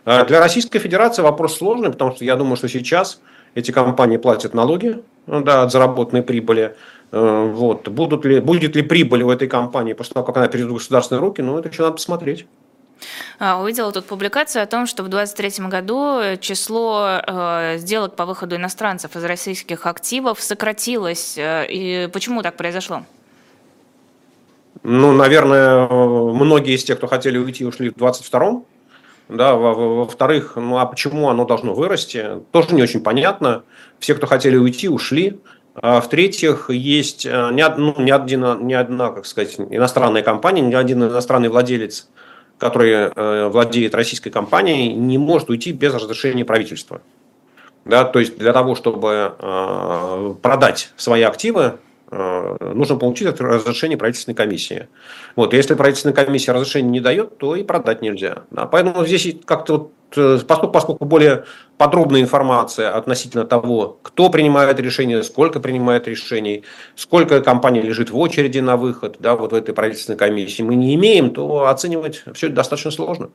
А 0.06 0.26
для 0.26 0.40
Российской 0.40 0.80
Федерации 0.80 1.22
вопрос 1.22 1.58
сложный, 1.58 1.92
потому 1.92 2.16
что 2.16 2.26
я 2.26 2.36
думаю, 2.36 2.56
что 2.56 2.68
сейчас 2.68 3.22
эти 3.54 3.72
компании 3.72 4.18
платят 4.18 4.54
налоги 4.54 5.04
да, 5.28 5.64
от 5.64 5.72
заработанной 5.72 6.24
прибыли. 6.24 6.76
Э, 7.12 7.52
вот. 7.54 7.88
Будут 7.88 8.26
ли, 8.26 8.40
будет 8.40 8.76
ли 8.76 8.82
прибыль 8.82 9.24
у 9.24 9.30
этой 9.30 9.48
компании 9.48 9.94
после 9.94 10.16
того, 10.16 10.26
как 10.26 10.38
она 10.38 10.48
перейдет 10.48 10.72
в 10.72 10.76
государственные 10.76 11.22
руки, 11.22 11.42
ну, 11.42 11.60
это 11.60 11.70
еще 11.70 11.84
надо 11.84 11.94
посмотреть. 11.96 12.48
А, 13.40 13.62
увидела 13.62 13.92
тут 13.92 14.06
публикацию 14.06 14.64
о 14.64 14.66
том, 14.66 14.86
что 14.86 15.04
в 15.04 15.10
2023 15.10 15.68
году 15.68 16.22
число 16.40 17.22
э, 17.26 17.78
сделок 17.78 18.16
по 18.16 18.26
выходу 18.26 18.56
иностранцев 18.56 19.16
из 19.16 19.24
российских 19.24 19.86
активов 19.86 20.42
сократилось. 20.42 21.38
Э, 21.38 21.66
и 21.68 22.08
почему 22.12 22.42
так 22.42 22.56
произошло? 22.58 23.04
Ну, 24.84 25.12
наверное, 25.12 25.88
многие 25.88 26.76
из 26.76 26.84
тех, 26.84 26.98
кто 26.98 27.08
хотели 27.08 27.38
уйти, 27.38 27.66
ушли 27.66 27.90
в 27.90 27.98
22-м. 27.98 28.66
Да, 29.30 29.56
во-вторых, 29.56 30.54
ну 30.58 30.78
а 30.78 30.86
почему 30.86 31.30
оно 31.30 31.46
должно 31.46 31.74
вырасти, 31.74 32.42
тоже 32.52 32.76
не 32.76 32.84
очень 32.84 33.02
понятно. 33.02 33.64
Все, 34.00 34.14
кто 34.14 34.28
хотели 34.28 34.58
уйти, 34.58 34.90
ушли. 34.90 35.40
А 35.74 36.02
в-третьих, 36.02 36.70
есть 36.70 37.24
ни, 37.24 37.80
ну, 37.80 37.96
ни, 37.98 38.12
одна, 38.12 38.58
ни 38.60 38.74
одна, 38.74 39.12
как 39.12 39.26
сказать, 39.26 39.58
иностранная 39.58 40.22
компания, 40.22 40.62
ни 40.62 40.74
один 40.74 41.04
иностранный 41.04 41.48
владелец, 41.48 42.10
который 42.62 43.50
владеет 43.50 43.96
российской 43.96 44.30
компанией, 44.30 44.94
не 44.94 45.18
может 45.18 45.50
уйти 45.50 45.72
без 45.72 45.94
разрешения 45.94 46.46
правительства. 46.46 47.02
Да, 47.84 48.06
то 48.06 48.20
есть 48.20 48.38
для 48.38 48.54
того, 48.54 48.76
чтобы 48.76 50.38
продать 50.42 50.92
свои 50.96 51.24
активы, 51.24 51.74
Э, 51.74 51.78
нужно 52.12 52.98
получить 52.98 53.40
разрешение 53.40 53.98
правительственной 53.98 54.36
комиссии. 54.36 54.90
Вот, 55.38 55.54
если 55.54 55.76
правительственная 55.76 56.14
комиссия 56.14 56.52
разрешение 56.52 56.92
не 56.92 57.00
дает, 57.00 57.38
то 57.38 57.56
и 57.56 57.64
продать 57.64 58.02
нельзя. 58.02 58.44
Да, 58.52 58.66
поэтому 58.66 59.06
здесь 59.06 59.36
как-то 59.46 59.74
вот, 59.74 59.92
э, 60.18 60.40
поскольку, 60.46 60.74
поскольку 60.74 61.06
более 61.06 61.46
подробная 61.78 62.22
информация 62.22 62.92
относительно 62.94 63.46
того, 63.46 63.98
кто 64.02 64.30
принимает 64.30 64.80
решение, 64.80 65.24
сколько 65.24 65.62
принимает 65.62 66.08
решений, 66.08 66.66
сколько 66.96 67.42
компаний 67.42 67.82
лежит 67.82 68.10
в 68.10 68.18
очереди 68.18 68.60
на 68.60 68.76
выход 68.76 69.16
да, 69.20 69.38
вот 69.38 69.54
в 69.54 69.56
этой 69.56 69.74
правительственной 69.74 70.18
комиссии, 70.18 70.64
мы 70.64 70.76
не 70.76 70.96
имеем, 70.96 71.30
то 71.30 71.68
оценивать 71.68 72.24
все 72.34 72.48
это 72.48 72.56
достаточно 72.58 72.92
сложно. 72.92 73.30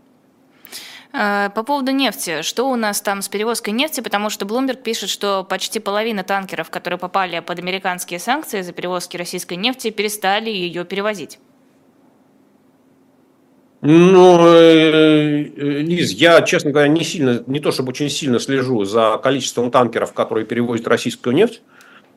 Э, 1.18 1.50
по 1.54 1.62
поводу 1.62 1.92
нефти. 1.92 2.42
Что 2.42 2.68
у 2.68 2.76
нас 2.76 3.00
там 3.00 3.22
с 3.22 3.28
перевозкой 3.28 3.72
нефти? 3.72 4.00
Потому 4.00 4.28
что 4.28 4.44
Bloomberg 4.44 4.82
пишет, 4.82 5.08
что 5.08 5.44
почти 5.44 5.80
половина 5.80 6.24
танкеров, 6.24 6.68
которые 6.68 6.98
попали 6.98 7.40
под 7.40 7.58
американские 7.58 8.18
санкции 8.18 8.60
за 8.60 8.72
перевозки 8.72 9.16
российской 9.16 9.54
нефти, 9.54 9.90
перестали 9.90 10.50
ее 10.50 10.84
перевозить. 10.84 11.38
Ну, 13.80 14.46
э, 14.46 15.42
Лиз, 15.56 16.10
я, 16.12 16.42
честно 16.42 16.70
говоря, 16.70 16.88
не 16.88 17.04
сильно, 17.04 17.42
не 17.46 17.60
то 17.60 17.70
чтобы 17.70 17.90
очень 17.90 18.10
сильно 18.10 18.38
слежу 18.38 18.84
за 18.84 19.18
количеством 19.22 19.70
танкеров, 19.70 20.12
которые 20.12 20.44
перевозят 20.44 20.88
российскую 20.88 21.34
нефть, 21.34 21.62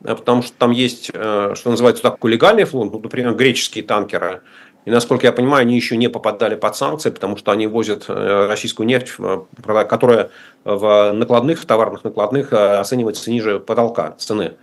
э, 0.04 0.14
потому 0.14 0.42
что 0.42 0.52
там 0.58 0.72
есть, 0.72 1.06
что 1.06 1.60
называется, 1.64 2.02
такой 2.02 2.32
легальный 2.32 2.64
флот, 2.64 2.92
ну, 2.92 2.98
например, 2.98 3.34
греческие 3.34 3.84
танкеры, 3.84 4.42
и, 4.86 4.90
насколько 4.90 5.26
я 5.26 5.32
понимаю, 5.32 5.62
они 5.62 5.76
еще 5.76 5.96
не 5.96 6.08
попадали 6.08 6.54
под 6.54 6.74
санкции, 6.74 7.10
потому 7.10 7.36
что 7.36 7.52
они 7.52 7.66
возят 7.66 8.06
э, 8.08 8.46
российскую 8.48 8.86
нефть, 8.86 9.12
э, 9.18 9.40
которая 9.88 10.30
в 10.64 11.12
накладных, 11.12 11.64
товарных 11.66 12.02
накладных 12.02 12.52
э, 12.52 12.78
оценивается 12.78 13.30
ниже 13.30 13.60
потолка 13.60 14.14
цены. 14.18 14.54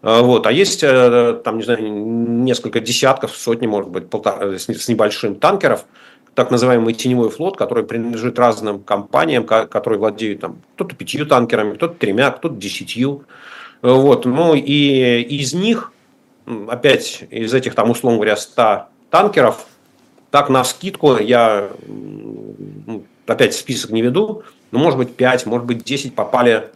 Вот. 0.00 0.46
А 0.46 0.52
есть 0.52 0.80
там, 0.80 1.56
не 1.58 1.64
знаю, 1.64 1.82
несколько 1.82 2.78
десятков, 2.78 3.36
сотни, 3.36 3.66
может 3.66 3.90
быть, 3.90 4.08
полтора, 4.08 4.56
с 4.56 4.88
небольшим 4.88 5.34
танкеров, 5.34 5.86
так 6.34 6.52
называемый 6.52 6.94
теневой 6.94 7.30
флот, 7.30 7.56
который 7.56 7.82
принадлежит 7.82 8.38
разным 8.38 8.78
компаниям, 8.78 9.44
которые 9.44 9.98
владеют 9.98 10.40
там, 10.40 10.62
кто-то 10.76 10.94
пятью 10.94 11.26
танкерами, 11.26 11.74
кто-то 11.74 11.94
тремя, 11.94 12.30
кто-то 12.30 12.54
десятью. 12.54 13.24
Вот. 13.82 14.24
Ну 14.24 14.54
и 14.54 15.20
из 15.20 15.52
них, 15.52 15.90
опять 16.68 17.24
из 17.30 17.52
этих 17.52 17.74
там, 17.74 17.90
условно 17.90 18.18
говоря, 18.18 18.36
100 18.36 18.86
танкеров, 19.10 19.66
так 20.30 20.48
на 20.48 20.64
скидку 20.64 21.16
я 21.16 21.70
ну, 21.86 23.04
опять 23.26 23.54
список 23.54 23.90
не 23.90 24.02
веду, 24.02 24.42
но 24.70 24.78
может 24.78 24.98
быть 24.98 25.14
5, 25.14 25.46
может 25.46 25.66
быть 25.66 25.84
10 25.84 26.14
попали, 26.14 26.68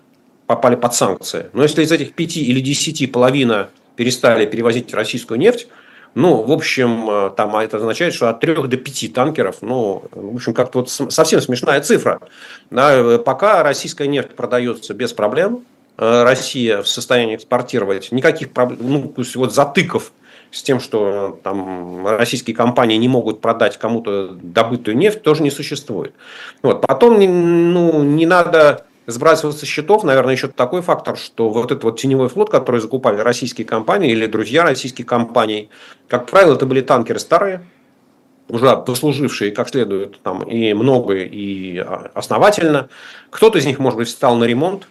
попали 0.47 0.77
под 0.77 0.95
санкции. 0.95 1.47
Но 1.53 1.62
если 1.62 1.83
из 1.83 1.93
этих 1.93 2.15
5 2.15 2.37
или 2.39 2.61
10 2.61 3.12
половина 3.12 3.69
перестали 3.97 4.47
перевозить 4.47 4.93
российскую 4.95 5.39
нефть, 5.39 5.69
ну, 6.15 6.43
в 6.43 6.53
общем, 6.53 7.09
э, 7.09 7.31
там 7.37 7.57
это 7.57 7.79
означает, 7.79 8.12
что 8.12 8.29
от 8.29 8.41
3 8.41 8.69
до 8.69 8.77
5 8.77 9.15
танкеров, 9.15 9.57
ну, 9.62 10.05
в 10.12 10.35
общем, 10.35 10.53
как-то 10.53 10.81
вот 10.81 10.91
совсем 10.91 11.41
смешная 11.41 11.81
цифра. 11.81 12.21
Да, 12.71 12.95
э, 12.95 13.19
пока 13.19 13.62
российская 13.62 14.09
нефть 14.09 14.35
продается 14.37 14.93
без 14.93 15.15
проблем, 15.15 15.65
э, 15.97 16.23
Россия 16.23 16.83
в 16.83 16.89
состоянии 16.89 17.37
экспортировать, 17.37 18.12
никаких 18.12 18.53
проблем, 18.53 18.79
ну, 18.83 19.15
вот 19.37 19.55
затыков 19.55 20.12
с 20.52 20.62
тем, 20.62 20.80
что 20.80 21.38
там 21.42 22.06
российские 22.06 22.54
компании 22.54 22.97
не 22.97 23.09
могут 23.09 23.40
продать 23.40 23.78
кому-то 23.78 24.28
добытую 24.30 24.97
нефть, 24.97 25.23
тоже 25.23 25.42
не 25.42 25.50
существует. 25.50 26.14
Вот. 26.62 26.82
Потом 26.87 27.18
ну, 27.18 28.02
не 28.02 28.26
надо 28.26 28.85
сбрасывать 29.06 29.56
со 29.56 29.66
счетов, 29.66 30.04
наверное, 30.04 30.35
еще 30.35 30.49
такой 30.49 30.82
фактор, 30.82 31.16
что 31.16 31.49
вот 31.49 31.73
этот 31.73 31.85
вот 31.85 31.99
теневой 31.99 32.28
флот, 32.28 32.50
который 32.50 32.80
закупали 32.80 33.18
российские 33.18 33.66
компании 33.66 34.12
или 34.12 34.26
друзья 34.26 34.62
российских 34.62 35.06
компаний, 35.06 35.71
как 36.06 36.26
правило, 36.26 36.54
это 36.54 36.66
были 36.66 36.82
танкеры 36.82 37.18
старые, 37.18 37.66
уже 38.49 38.76
послужившие 38.76 39.50
как 39.52 39.71
следует 39.71 40.21
там 40.23 40.42
и 40.42 40.75
много, 40.75 41.14
и 41.16 41.78
основательно. 42.14 42.90
Кто-то 43.30 43.59
из 43.59 43.64
них, 43.64 43.78
может 43.78 43.99
быть, 43.99 44.11
стал 44.11 44.37
на 44.37 44.44
ремонт, 44.44 44.87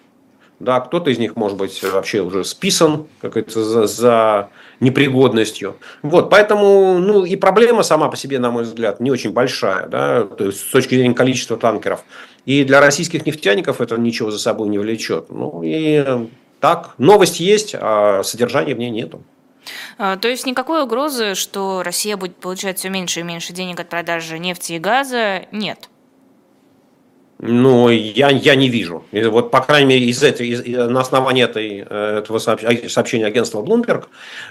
да, 0.60 0.80
кто-то 0.80 1.10
из 1.10 1.18
них, 1.18 1.36
может 1.36 1.58
быть, 1.58 1.82
вообще 1.84 2.22
уже 2.22 2.44
списан 2.44 3.08
как 3.22 3.38
это, 3.38 3.64
за, 3.64 3.88
за 3.88 4.50
непригодностью. 4.82 5.78
Вот, 6.02 6.30
поэтому, 6.30 6.98
ну, 6.98 7.24
и 7.24 7.38
проблема 7.38 7.84
сама 7.84 8.10
по 8.10 8.18
себе, 8.18 8.40
на 8.40 8.52
мой 8.52 8.64
взгляд, 8.64 9.00
не 9.00 9.12
очень 9.12 9.32
большая, 9.32 9.88
да, 9.88 10.24
то 10.26 10.46
есть 10.48 10.60
с 10.60 10.72
точки 10.72 10.96
зрения 10.96 11.16
количества 11.16 11.56
танкеров. 11.56 12.04
И 12.46 12.64
для 12.66 12.82
российских 12.82 13.26
нефтяников 13.26 13.80
это 13.80 13.98
ничего 13.98 14.32
за 14.32 14.40
собой 14.40 14.68
не 14.68 14.80
влечет. 14.80 15.30
Ну, 15.30 15.62
и 15.64 16.28
так, 16.60 16.96
новость 16.98 17.40
есть, 17.40 17.76
а 17.80 18.24
содержания 18.24 18.74
в 18.74 18.80
ней 18.80 18.90
нету. 18.90 19.24
А, 20.00 20.18
то 20.18 20.28
есть 20.28 20.48
никакой 20.48 20.82
угрозы, 20.84 21.36
что 21.36 21.84
Россия 21.84 22.18
будет 22.18 22.36
получать 22.38 22.80
все 22.80 22.90
меньше 22.90 23.20
и 23.20 23.24
меньше 23.24 23.54
денег 23.54 23.80
от 23.80 23.90
продажи 23.90 24.40
нефти 24.40 24.74
и 24.74 24.80
газа, 24.80 25.44
нет? 25.52 25.91
Ну, 27.44 27.90
я, 27.90 28.30
я 28.30 28.54
не 28.54 28.70
вижу. 28.70 29.04
И 29.12 29.24
вот, 29.24 29.50
по 29.50 29.62
крайней 29.62 29.88
мере, 29.88 30.06
из 30.06 30.22
этой, 30.22 30.48
из, 30.48 30.64
на 30.64 31.00
основании 31.02 31.44
этой, 31.44 31.84
э, 31.90 32.18
этого 32.20 32.38
сообщения 32.38 33.26
агентства 33.26 33.64
Bloomberg, 33.64 34.04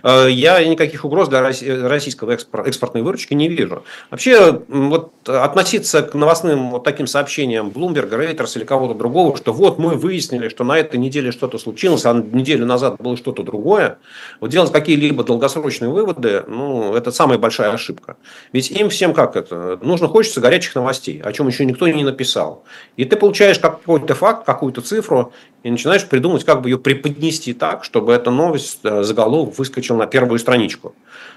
э, 0.02 0.26
я 0.30 0.64
никаких 0.64 1.04
угроз 1.04 1.28
для 1.28 1.40
российского 1.40 2.32
экспортной 2.32 3.04
выручки 3.04 3.32
не 3.32 3.49
вижу. 3.49 3.85
Вообще, 4.11 4.62
вот 4.66 5.12
относиться 5.28 6.02
к 6.02 6.14
новостным 6.14 6.70
вот 6.70 6.82
таким 6.82 7.06
сообщениям 7.06 7.68
Bloomberg, 7.68 8.11
Reuters 8.11 8.59
или 8.59 8.64
кого-то 8.64 8.94
другого, 8.94 9.37
что 9.37 9.52
вот 9.52 9.78
мы 9.78 9.94
выяснили, 9.94 10.49
что 10.49 10.64
на 10.64 10.76
этой 10.76 10.99
неделе 10.99 11.30
что-то 11.30 11.59
случилось, 11.59 12.04
а 12.06 12.12
неделю 12.12 12.66
назад 12.66 12.97
было 12.99 13.16
что-то 13.16 13.44
другое, 13.44 13.99
вот 14.40 14.50
делать 14.50 14.73
какие-либо 14.73 15.23
долгосрочные 15.23 15.90
выводы, 15.90 16.42
ну, 16.49 16.92
это 16.97 17.12
самая 17.12 17.38
большая 17.38 17.70
ошибка. 17.70 18.16
Ведь 18.52 18.73
им 18.73 18.88
всем 18.88 19.14
как 19.14 19.37
это? 19.37 19.78
Нужно, 19.80 20.09
хочется 20.09 20.40
горячих 20.40 20.75
новостей, 20.75 21.20
о 21.23 21.32
чем 21.32 21.47
еще 21.47 21.64
никто 21.64 21.87
не 21.87 22.02
написал. 22.02 22.64
И 22.96 23.04
ты 23.04 23.16
получаешь 23.16 23.58
какой-то 23.58 24.14
факт, 24.14 24.44
какую-то 24.44 24.80
цифру, 24.80 25.32
и 25.62 25.70
начинаешь 25.70 26.06
придумать, 26.06 26.44
как 26.44 26.62
бы 26.62 26.70
ее 26.70 26.78
преподнести 26.78 27.52
так, 27.52 27.84
чтобы 27.84 28.12
эта 28.12 28.30
новость, 28.30 28.80
э, 28.82 29.02
заголовок 29.02 29.58
выскочил 29.58 29.96
на 29.96 30.06
первую 30.06 30.38
страничку. 30.38 30.94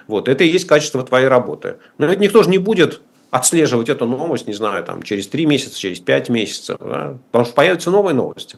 Вот, 0.08 0.28
это 0.28 0.44
и 0.44 0.48
есть 0.48 0.68
качество 0.68 1.04
твоей 1.04 1.28
работы. 1.28 1.78
Но 1.98 2.06
ведь 2.06 2.20
никто 2.20 2.44
же 2.44 2.50
не 2.50 2.58
будет 2.58 3.02
отслеживать 3.32 3.90
эту 3.90 4.06
новость, 4.06 4.48
не 4.48 4.54
знаю, 4.54 4.84
там, 4.84 5.02
через 5.02 5.28
три 5.28 5.46
месяца, 5.46 5.80
через 5.80 6.00
пять 6.00 6.30
месяцев, 6.30 6.78
да? 6.80 7.18
потому 7.32 7.46
что 7.46 7.56
появятся 7.56 7.90
новые 7.90 8.14
новости. 8.14 8.58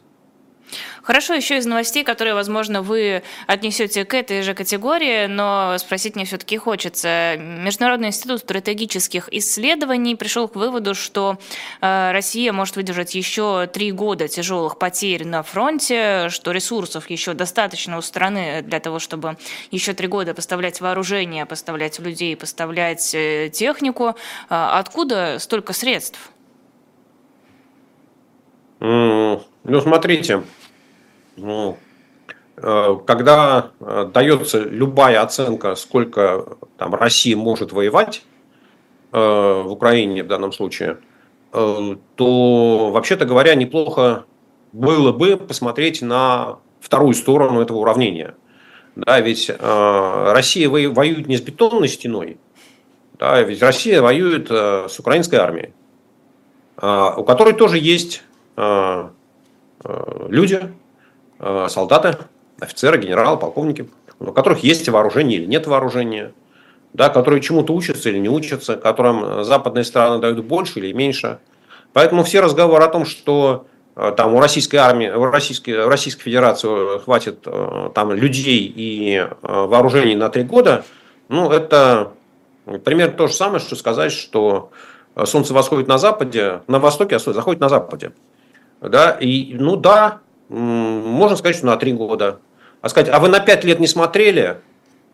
Хорошо, 1.06 1.34
еще 1.34 1.58
из 1.58 1.66
новостей, 1.66 2.02
которые, 2.02 2.34
возможно, 2.34 2.82
вы 2.82 3.22
отнесете 3.46 4.04
к 4.04 4.12
этой 4.12 4.42
же 4.42 4.54
категории, 4.54 5.26
но 5.26 5.76
спросить 5.78 6.16
мне 6.16 6.24
все-таки 6.24 6.58
хочется. 6.58 7.36
Международный 7.38 8.08
институт 8.08 8.40
стратегических 8.40 9.32
исследований 9.32 10.16
пришел 10.16 10.48
к 10.48 10.56
выводу, 10.56 10.96
что 10.96 11.38
э, 11.80 12.10
Россия 12.10 12.52
может 12.52 12.74
выдержать 12.74 13.14
еще 13.14 13.68
три 13.72 13.92
года 13.92 14.26
тяжелых 14.26 14.80
потерь 14.80 15.24
на 15.24 15.44
фронте, 15.44 16.28
что 16.28 16.50
ресурсов 16.50 17.08
еще 17.08 17.34
достаточно 17.34 17.98
у 17.98 18.02
страны 18.02 18.62
для 18.62 18.80
того, 18.80 18.98
чтобы 18.98 19.36
еще 19.70 19.92
три 19.92 20.08
года 20.08 20.34
поставлять 20.34 20.80
вооружение, 20.80 21.46
поставлять 21.46 22.00
людей, 22.00 22.36
поставлять 22.36 23.14
э, 23.14 23.48
технику. 23.52 24.16
А 24.48 24.80
откуда 24.80 25.38
столько 25.38 25.72
средств? 25.72 26.18
Ну, 28.80 29.80
смотрите, 29.80 30.42
ну, 31.36 31.76
э, 32.56 32.96
когда 33.06 33.70
э, 33.78 34.10
дается 34.12 34.60
любая 34.60 35.22
оценка, 35.22 35.74
сколько 35.74 36.56
там, 36.78 36.94
Россия 36.94 37.36
может 37.36 37.72
воевать 37.72 38.22
э, 39.12 39.18
в 39.18 39.70
Украине 39.70 40.22
в 40.22 40.26
данном 40.26 40.52
случае, 40.52 40.98
то, 41.52 42.90
вообще-то 42.90 43.24
говоря, 43.24 43.54
неплохо 43.54 44.26
было 44.72 45.12
бы 45.12 45.38
посмотреть 45.38 46.02
на 46.02 46.58
вторую 46.80 47.14
сторону 47.14 47.62
этого 47.62 47.78
уравнения. 47.78 48.34
Да, 48.94 49.20
ведь 49.20 49.48
Россия 49.48 50.68
воюет 50.68 51.28
не 51.28 51.38
с 51.38 51.40
бетонной 51.40 51.88
стеной, 51.88 52.36
да, 53.18 53.40
ведь 53.40 53.62
Россия 53.62 54.02
воюет 54.02 54.50
с 54.50 54.98
украинской 54.98 55.36
армией, 55.36 55.72
у 56.76 57.24
которой 57.24 57.54
тоже 57.54 57.78
есть 57.78 58.22
люди, 60.28 60.60
солдаты, 61.38 62.16
офицеры, 62.60 62.98
генералы, 62.98 63.38
полковники, 63.38 63.88
у 64.18 64.32
которых 64.32 64.60
есть 64.60 64.88
вооружение 64.88 65.38
или 65.38 65.46
нет 65.46 65.66
вооружения, 65.66 66.32
да, 66.92 67.08
которые 67.10 67.40
чему-то 67.42 67.74
учатся 67.74 68.08
или 68.08 68.18
не 68.18 68.28
учатся, 68.28 68.76
которым 68.76 69.44
западные 69.44 69.84
страны 69.84 70.18
дают 70.20 70.44
больше 70.44 70.78
или 70.78 70.92
меньше. 70.92 71.38
Поэтому 71.92 72.24
все 72.24 72.40
разговоры 72.40 72.84
о 72.84 72.88
том, 72.88 73.04
что 73.04 73.66
э, 73.96 74.12
там 74.16 74.34
у 74.34 74.40
российской 74.40 74.76
армии, 74.76 75.08
у 75.08 75.24
российской, 75.26 75.84
у 75.84 75.88
Российской 75.88 76.22
Федерации 76.22 76.98
хватит 77.00 77.46
там 77.94 78.12
людей 78.12 78.72
и 78.74 79.28
вооружений 79.42 80.16
на 80.16 80.28
три 80.30 80.42
года, 80.44 80.84
ну, 81.28 81.50
это 81.50 82.12
примерно 82.84 83.14
то 83.14 83.26
же 83.26 83.34
самое, 83.34 83.60
что 83.60 83.76
сказать, 83.76 84.12
что 84.12 84.70
солнце 85.24 85.54
восходит 85.54 85.88
на 85.88 85.98
западе, 85.98 86.60
на 86.66 86.78
востоке, 86.78 87.16
а 87.16 87.18
заходит 87.18 87.60
на 87.60 87.68
западе. 87.68 88.12
Да, 88.80 89.10
и, 89.12 89.54
ну 89.54 89.76
да, 89.76 90.20
можно 90.48 91.36
сказать, 91.36 91.56
что 91.56 91.66
на 91.66 91.76
три 91.76 91.92
года. 91.92 92.40
А 92.80 92.88
сказать, 92.88 93.08
а 93.12 93.18
вы 93.18 93.28
на 93.28 93.40
пять 93.40 93.64
лет 93.64 93.80
не 93.80 93.86
смотрели? 93.86 94.58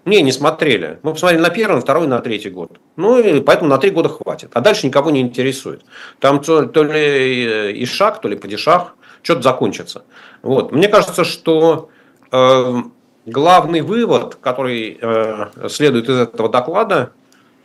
Не, 0.05 0.21
не 0.23 0.33
смотрели. 0.33 0.99
Мы 1.03 1.13
посмотрели 1.13 1.41
на 1.41 1.51
первый, 1.51 1.77
на 1.77 1.81
второй, 1.81 2.07
на 2.09 2.19
третий 2.19 2.51
год. 2.51 2.81
Ну, 2.97 3.19
и 3.19 3.41
поэтому 3.41 3.71
на 3.71 3.79
три 3.79 3.91
года 3.91 4.09
хватит. 4.09 4.51
А 4.53 4.61
дальше 4.61 4.87
никого 4.87 5.11
не 5.11 5.21
интересует. 5.21 5.85
Там 6.19 6.41
то, 6.41 6.67
то 6.67 6.83
ли 6.83 7.73
и 7.73 7.87
шаг, 7.87 8.21
то 8.21 8.29
ли 8.29 8.37
падишах, 8.37 8.97
что-то 9.23 9.43
закончится. 9.43 10.05
Вот. 10.43 10.73
Мне 10.73 10.89
кажется, 10.89 11.23
что 11.25 11.89
э, 12.33 12.83
главный 13.27 13.81
вывод, 13.83 14.35
который 14.37 14.99
э, 15.01 15.69
следует 15.69 16.09
из 16.09 16.19
этого 16.19 16.49
доклада, 16.49 17.13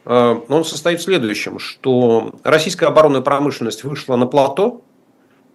э, 0.06 0.40
он 0.48 0.64
состоит 0.64 1.00
в 1.00 1.04
следующем, 1.04 1.58
что 1.58 2.36
российская 2.44 2.86
оборонная 2.86 3.22
промышленность 3.22 3.84
вышла 3.84 4.16
на 4.16 4.28
плато, 4.28 4.82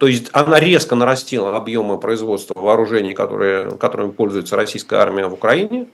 то 0.03 0.07
есть 0.07 0.27
она 0.33 0.59
резко 0.59 0.95
нарастила 0.95 1.55
объемы 1.55 1.97
производства 1.97 2.59
вооружений, 2.59 3.13
которые, 3.13 3.71
которыми 3.77 4.11
пользуется 4.11 4.57
российская 4.57 4.97
армия 4.97 5.27
в 5.27 5.33
Украине, 5.33 5.87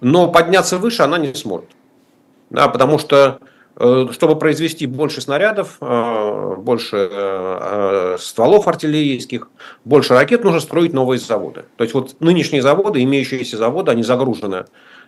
но 0.00 0.26
подняться 0.26 0.76
выше 0.76 1.04
она 1.04 1.18
не 1.18 1.32
сможет. 1.34 1.68
Да, 2.50 2.66
потому 2.66 2.98
что 2.98 3.38
э, 3.76 4.08
чтобы 4.10 4.36
произвести 4.40 4.86
больше 4.86 5.20
снарядов, 5.20 5.76
э, 5.80 6.54
больше 6.58 7.08
э, 7.08 8.16
стволов 8.18 8.66
артиллерийских, 8.66 9.48
больше 9.84 10.14
ракет, 10.14 10.42
нужно 10.42 10.58
строить 10.58 10.92
новые 10.92 11.20
заводы. 11.20 11.64
То 11.76 11.84
есть 11.84 11.94
вот 11.94 12.16
нынешние 12.18 12.60
заводы, 12.60 13.04
имеющиеся 13.04 13.56
заводы, 13.56 13.92
они 13.92 14.02
загружены 14.02 14.64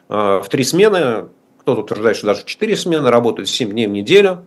в 0.07 0.47
три 0.49 0.63
смены, 0.63 1.31
кто-то 1.63 1.81
утверждает, 1.81 2.17
что 2.17 2.27
даже 2.27 2.45
четыре 2.45 2.77
смены, 2.77 3.11
работают 3.11 3.49
7 3.49 3.73
дней 3.73 3.89
в 3.89 3.91
неделю. 3.91 4.47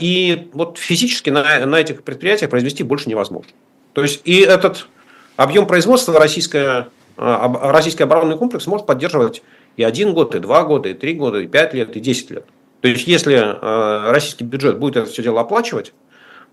И 0.00 0.48
вот 0.54 0.78
физически 0.78 1.30
на, 1.30 1.66
на 1.66 1.76
этих 1.76 2.02
предприятиях 2.02 2.50
произвести 2.50 2.82
больше 2.82 3.10
невозможно. 3.10 3.50
То 3.92 4.02
есть 4.02 4.22
и 4.24 4.40
этот 4.40 4.88
объем 5.36 5.66
производства 5.66 6.18
российская, 6.18 6.88
российский 7.16 8.02
оборонный 8.02 8.38
комплекс 8.38 8.66
может 8.66 8.86
поддерживать 8.86 9.42
и 9.76 9.82
один 9.82 10.14
год, 10.14 10.34
и 10.34 10.38
два 10.38 10.64
года, 10.64 10.88
и 10.88 10.94
три 10.94 11.14
года, 11.14 11.38
и 11.40 11.46
пять 11.46 11.74
лет, 11.74 11.96
и 11.96 12.00
десять 12.00 12.30
лет. 12.30 12.44
То 12.80 12.88
есть, 12.88 13.06
если 13.06 13.36
э, 13.36 14.10
российский 14.10 14.44
бюджет 14.44 14.78
будет 14.78 14.96
это 14.96 15.10
все 15.10 15.22
дело 15.22 15.40
оплачивать, 15.40 15.92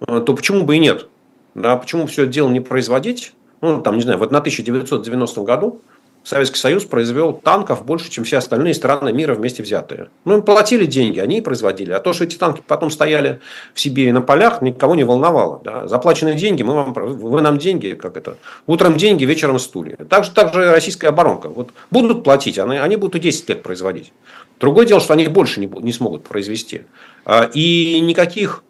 э, 0.07 0.22
то 0.25 0.34
почему 0.34 0.63
бы 0.63 0.75
и 0.75 0.79
нет? 0.79 1.07
Да, 1.53 1.75
почему 1.77 2.07
все 2.07 2.24
это 2.24 2.31
дело 2.31 2.50
не 2.50 2.60
производить? 2.60 3.34
Ну, 3.62 3.81
там, 3.81 3.95
не 3.95 4.01
знаю, 4.01 4.19
вот 4.19 4.31
на 4.31 4.39
1990 4.39 5.41
году 5.41 5.81
Советский 6.25 6.58
Союз 6.58 6.86
произвел 6.86 7.34
танков 7.34 7.86
больше, 7.86 8.10
чем 8.10 8.24
все 8.24 8.38
остальные 8.38 8.74
страны 8.74 9.13
мира 9.13 9.36
вместе 9.36 9.62
взятые. 9.62 10.10
Ну, 10.25 10.38
им 10.38 10.41
платили 10.41 10.88
деньги, 10.88 11.20
они 11.20 11.38
и 11.38 11.41
производили. 11.41 11.91
А 11.91 12.00
то, 12.00 12.13
что 12.13 12.24
эти 12.24 12.36
танки 12.36 12.63
потом 12.65 12.89
стояли 12.89 13.41
в 13.75 13.79
Сибири 13.79 14.12
на 14.12 14.22
полях, 14.22 14.63
никого 14.63 14.96
не 14.96 15.03
волновало. 15.03 15.62
Да? 15.63 15.88
Заплаченные 15.88 16.34
деньги, 16.34 16.63
мы 16.63 16.74
вам, 16.74 16.94
вы 16.94 17.41
нам 17.41 17.60
деньги, 17.60 17.94
как 17.94 18.17
это, 18.17 18.38
утром 18.65 18.98
деньги, 18.98 19.24
вечером 19.24 19.60
стулья. 19.60 19.98
Так 20.10 20.24
же, 20.24 20.32
так 20.32 20.51
же 20.51 20.72
российская 20.72 21.10
оборонка. 21.10 21.48
Вот 21.48 21.70
будут 21.91 22.24
платить, 22.24 22.58
они, 22.58 22.77
они 22.77 22.96
будут 22.96 23.17
и 23.17 23.20
10 23.20 23.48
лет 23.50 23.62
производить. 23.62 24.12
Другое 24.60 24.88
дело, 24.88 25.01
что 25.01 25.13
они 25.13 25.27
больше 25.27 25.60
не, 25.60 25.67
не 25.67 25.94
смогут 25.94 26.24
произвести. 26.24 26.86
А, 27.24 27.44
и 27.53 28.00
никаких 28.00 28.63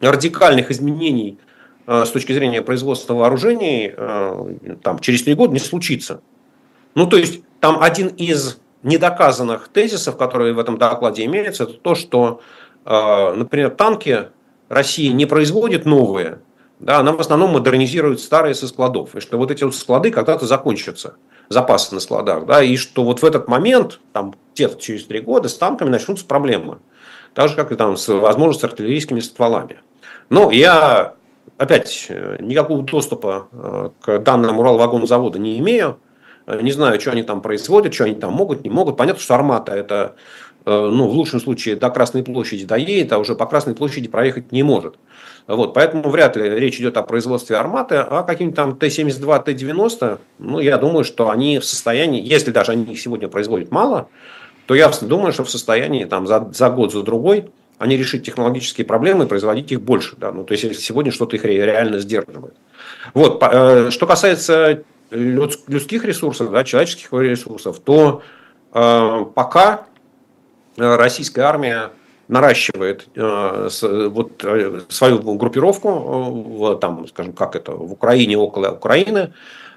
радикальных 0.00 0.70
изменений 0.70 1.36
а, 1.86 2.06
с 2.06 2.10
точки 2.12 2.32
зрения 2.32 2.62
производства 2.62 3.14
вооружений 3.14 3.92
а, 3.96 4.54
там, 4.84 5.00
через 5.00 5.24
три 5.24 5.34
года 5.34 5.52
не 5.52 5.58
случится. 5.58 6.20
Ну, 6.94 7.06
то 7.06 7.16
есть, 7.16 7.42
там 7.60 7.82
один 7.82 8.08
из 8.08 8.58
недоказанных 8.82 9.68
тезисов, 9.68 10.16
которые 10.16 10.54
в 10.54 10.58
этом 10.58 10.78
докладе 10.78 11.24
имеются, 11.24 11.64
это 11.64 11.74
то, 11.74 11.94
что, 11.94 12.40
э, 12.84 13.34
например, 13.34 13.70
танки 13.70 14.28
России 14.68 15.08
не 15.08 15.26
производит 15.26 15.84
новые, 15.84 16.40
да, 16.80 17.00
она 17.00 17.12
в 17.12 17.20
основном 17.20 17.52
модернизирует 17.52 18.20
старые 18.20 18.54
со 18.54 18.66
складов. 18.66 19.14
И 19.14 19.20
что 19.20 19.36
вот 19.36 19.50
эти 19.50 19.64
вот 19.64 19.74
склады 19.74 20.10
когда-то 20.10 20.46
закончатся, 20.46 21.16
запасы 21.50 21.94
на 21.94 22.00
складах. 22.00 22.46
Да, 22.46 22.62
и 22.62 22.76
что 22.76 23.04
вот 23.04 23.20
в 23.20 23.24
этот 23.24 23.48
момент, 23.48 24.00
там, 24.14 24.34
где-то 24.54 24.80
через 24.80 25.04
три 25.04 25.20
года, 25.20 25.50
с 25.50 25.58
танками 25.58 25.90
начнутся 25.90 26.24
проблемы. 26.24 26.78
Так 27.34 27.50
же, 27.50 27.54
как 27.54 27.70
и 27.70 27.76
там 27.76 27.98
с, 27.98 28.08
возможно, 28.08 28.58
с 28.58 28.64
артиллерийскими 28.64 29.20
стволами. 29.20 29.80
Но 30.30 30.50
я, 30.50 31.14
опять, 31.58 32.06
э, 32.08 32.38
никакого 32.40 32.82
доступа 32.82 33.48
э, 33.52 33.90
к 34.00 34.18
данным 34.20 34.58
Уралвагонзавода 34.58 35.38
не 35.38 35.58
имею. 35.58 35.98
Э, 36.50 36.60
не 36.62 36.72
знаю, 36.72 37.00
что 37.00 37.12
они 37.12 37.22
там 37.22 37.40
производят, 37.40 37.94
что 37.94 38.04
они 38.04 38.14
там 38.14 38.32
могут, 38.32 38.64
не 38.64 38.70
могут. 38.70 38.96
Понятно, 38.96 39.22
что 39.22 39.34
Армата 39.34 39.72
это, 39.72 40.16
э, 40.66 40.70
ну, 40.70 41.08
в 41.08 41.12
лучшем 41.12 41.40
случае, 41.40 41.76
до 41.76 41.90
Красной 41.90 42.24
площади 42.24 42.64
доедет, 42.64 43.12
а 43.12 43.18
уже 43.18 43.34
по 43.34 43.46
Красной 43.46 43.74
площади 43.74 44.08
проехать 44.08 44.50
не 44.52 44.62
может. 44.62 44.96
Вот, 45.46 45.74
поэтому 45.74 46.08
вряд 46.10 46.36
ли 46.36 46.48
речь 46.48 46.78
идет 46.78 46.96
о 46.96 47.02
производстве 47.02 47.56
арматы, 47.56 47.96
а 47.96 48.22
каким-то 48.22 48.56
там 48.56 48.76
Т-72, 48.76 49.44
Т-90, 49.44 50.18
ну, 50.38 50.60
я 50.60 50.76
думаю, 50.76 51.04
что 51.04 51.30
они 51.30 51.58
в 51.58 51.64
состоянии, 51.64 52.22
если 52.22 52.50
даже 52.50 52.72
они 52.72 52.92
их 52.92 53.00
сегодня 53.00 53.28
производят 53.28 53.70
мало, 53.70 54.08
то 54.66 54.74
я 54.74 54.90
думаю, 55.00 55.32
что 55.32 55.44
в 55.44 55.50
состоянии 55.50 56.04
там 56.04 56.26
за, 56.26 56.50
за 56.52 56.70
год, 56.70 56.92
за 56.92 57.02
другой 57.02 57.50
они 57.78 57.96
решить 57.96 58.26
технологические 58.26 58.86
проблемы 58.86 59.24
и 59.24 59.26
производить 59.26 59.72
их 59.72 59.80
больше. 59.80 60.14
Да? 60.18 60.30
Ну, 60.32 60.44
то 60.44 60.52
есть, 60.52 60.64
если 60.64 60.80
сегодня 60.80 61.10
что-то 61.10 61.36
их 61.36 61.44
реально 61.44 61.98
сдерживает. 61.98 62.54
Вот, 63.14 63.42
э, 63.42 63.88
что 63.90 64.06
касается 64.06 64.84
людских 65.10 66.04
ресурсов, 66.04 66.50
да, 66.50 66.64
человеческих 66.64 67.12
ресурсов, 67.12 67.80
то 67.80 68.22
э, 68.72 69.24
пока 69.34 69.86
э, 70.76 70.96
российская 70.96 71.42
армия 71.42 71.90
наращивает 72.28 73.08
э, 73.16 73.68
с, 73.70 73.82
вот, 73.82 74.44
э, 74.44 74.80
свою 74.88 75.18
группировку, 75.34 76.74
э, 76.74 76.80
там, 76.80 77.06
скажем, 77.08 77.32
как 77.32 77.56
это, 77.56 77.72
в 77.72 77.92
Украине, 77.92 78.38
около 78.38 78.70
Украины, 78.70 79.32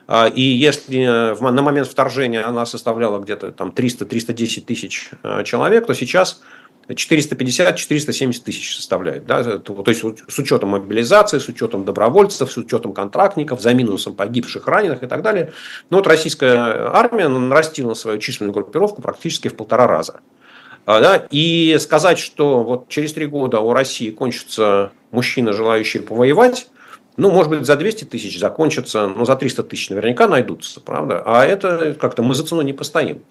э, 0.08 0.30
и 0.30 0.42
если 0.42 1.34
в, 1.34 1.42
на 1.52 1.62
момент 1.62 1.88
вторжения 1.88 2.44
она 2.44 2.66
составляла 2.66 3.20
где-то 3.20 3.52
там 3.52 3.70
300-310 3.70 4.62
тысяч 4.62 5.10
э, 5.24 5.44
человек, 5.44 5.88
то 5.88 5.96
сейчас 5.96 6.42
450-470 6.88 8.44
тысяч 8.44 8.76
составляет. 8.76 9.26
Да? 9.26 9.44
То 9.60 9.84
есть 9.88 10.04
с 10.28 10.40
учетом 10.40 10.70
мобилизации, 10.70 11.40
с 11.40 11.48
учетом 11.48 11.86
добровольцев, 11.86 12.52
с 12.52 12.58
учетом 12.58 12.94
контрактников, 12.94 13.62
за 13.62 13.74
минусом 13.74 14.16
погибших, 14.16 14.68
раненых 14.68 15.04
и 15.04 15.08
так 15.08 15.22
далее. 15.22 15.54
Но 15.90 15.98
вот 15.98 16.08
российская 16.08 16.90
армия 16.92 17.28
нарастила 17.28 17.94
свою 17.94 18.20
численную 18.20 18.54
группировку 18.54 19.02
практически 19.02 19.48
в 19.48 19.56
полтора 19.56 19.88
раза. 19.88 20.20
А, 20.86 21.00
да? 21.00 21.28
И 21.32 21.78
сказать, 21.80 22.20
что 22.20 22.64
вот 22.64 22.90
через 22.90 23.14
три 23.14 23.26
года 23.26 23.60
у 23.60 23.74
России 23.74 24.10
кончатся 24.10 24.92
мужчины, 25.12 25.54
желающие 25.54 26.04
повоевать, 26.04 26.68
ну, 27.16 27.30
может 27.32 27.52
быть, 27.52 27.66
за 27.66 27.76
200 27.76 28.06
тысяч 28.06 28.40
закончатся, 28.40 29.08
но 29.08 29.24
за 29.24 29.36
300 29.36 29.64
тысяч 29.64 29.90
наверняка 29.90 30.28
найдутся, 30.28 30.82
правда? 30.82 31.22
А 31.26 31.46
это 31.46 31.96
как-то 32.00 32.24
мы 32.24 32.34
за 32.34 32.44
цену 32.44 32.64
не 32.64 32.74
постоим. 32.74 33.22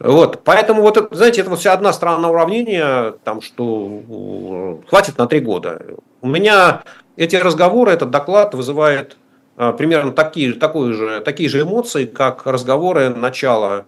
Вот, 0.00 0.40
поэтому 0.44 0.80
вот, 0.80 1.08
знаете, 1.10 1.42
это 1.42 1.50
вот 1.50 1.58
вся 1.58 1.74
одна 1.74 1.92
сторона 1.92 2.30
уравнения, 2.30 3.12
там, 3.22 3.42
что 3.42 4.80
хватит 4.88 5.18
на 5.18 5.26
три 5.26 5.40
года. 5.40 5.82
У 6.22 6.28
меня 6.28 6.82
эти 7.16 7.36
разговоры, 7.36 7.92
этот 7.92 8.10
доклад 8.10 8.54
вызывает 8.54 9.18
а, 9.58 9.72
примерно 9.72 10.12
такие, 10.12 10.54
такие, 10.54 10.92
же, 10.94 11.20
такие 11.20 11.50
же 11.50 11.60
эмоции, 11.60 12.06
как 12.06 12.46
разговоры 12.46 13.10
начала 13.10 13.84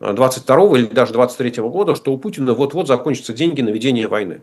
22 0.00 0.56
э, 0.56 0.78
или 0.80 0.86
даже 0.86 1.14
23 1.14 1.62
года, 1.62 1.94
что 1.94 2.12
у 2.12 2.18
Путина 2.18 2.52
вот-вот 2.52 2.86
закончатся 2.86 3.32
деньги 3.32 3.62
на 3.62 3.70
ведение 3.70 4.06
войны. 4.06 4.42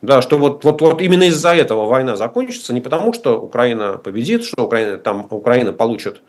Да, 0.00 0.22
что 0.22 0.38
вот, 0.38 0.64
вот, 0.64 0.80
вот 0.80 1.02
именно 1.02 1.24
из-за 1.24 1.54
этого 1.54 1.84
война 1.84 2.16
закончится, 2.16 2.72
не 2.72 2.80
потому 2.80 3.12
что 3.12 3.38
Украина 3.38 3.98
победит, 3.98 4.44
что 4.46 4.64
Украина, 4.64 4.96
там 4.96 5.26
Украина 5.28 5.74
получит 5.74 6.22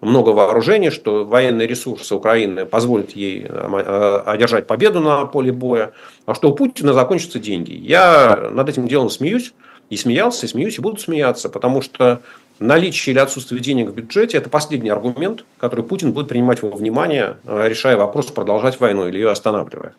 много 0.00 0.30
вооружений, 0.30 0.90
что 0.90 1.24
военные 1.24 1.66
ресурсы 1.66 2.14
Украины 2.14 2.66
позволят 2.66 3.12
ей 3.12 3.46
э, 3.48 4.22
одержать 4.26 4.66
победу 4.66 5.00
на 5.00 5.24
поле 5.26 5.52
боя, 5.52 5.92
а 6.26 6.34
что 6.34 6.50
у 6.50 6.54
Путина 6.54 6.92
закончатся 6.92 7.38
деньги. 7.38 7.72
Я 7.72 8.50
над 8.52 8.68
этим 8.68 8.88
делом 8.88 9.10
смеюсь, 9.10 9.52
и 9.88 9.96
смеялся, 9.96 10.46
и 10.46 10.48
смеюсь, 10.48 10.78
и 10.78 10.82
буду 10.82 10.98
смеяться, 10.98 11.48
потому 11.48 11.80
что 11.80 12.20
наличие 12.58 13.12
или 13.12 13.20
отсутствие 13.20 13.60
денег 13.60 13.90
в 13.90 13.94
бюджете– 13.94 14.36
это 14.38 14.50
последний 14.50 14.90
аргумент, 14.90 15.44
который 15.58 15.84
Путин 15.84 16.12
будет 16.12 16.28
принимать 16.28 16.62
во 16.62 16.70
внимание, 16.70 17.36
э, 17.44 17.68
решая 17.68 17.96
вопрос, 17.96 18.26
продолжать 18.26 18.80
войну 18.80 19.06
или 19.08 19.16
ее 19.18 19.30
останавливая. 19.30 19.94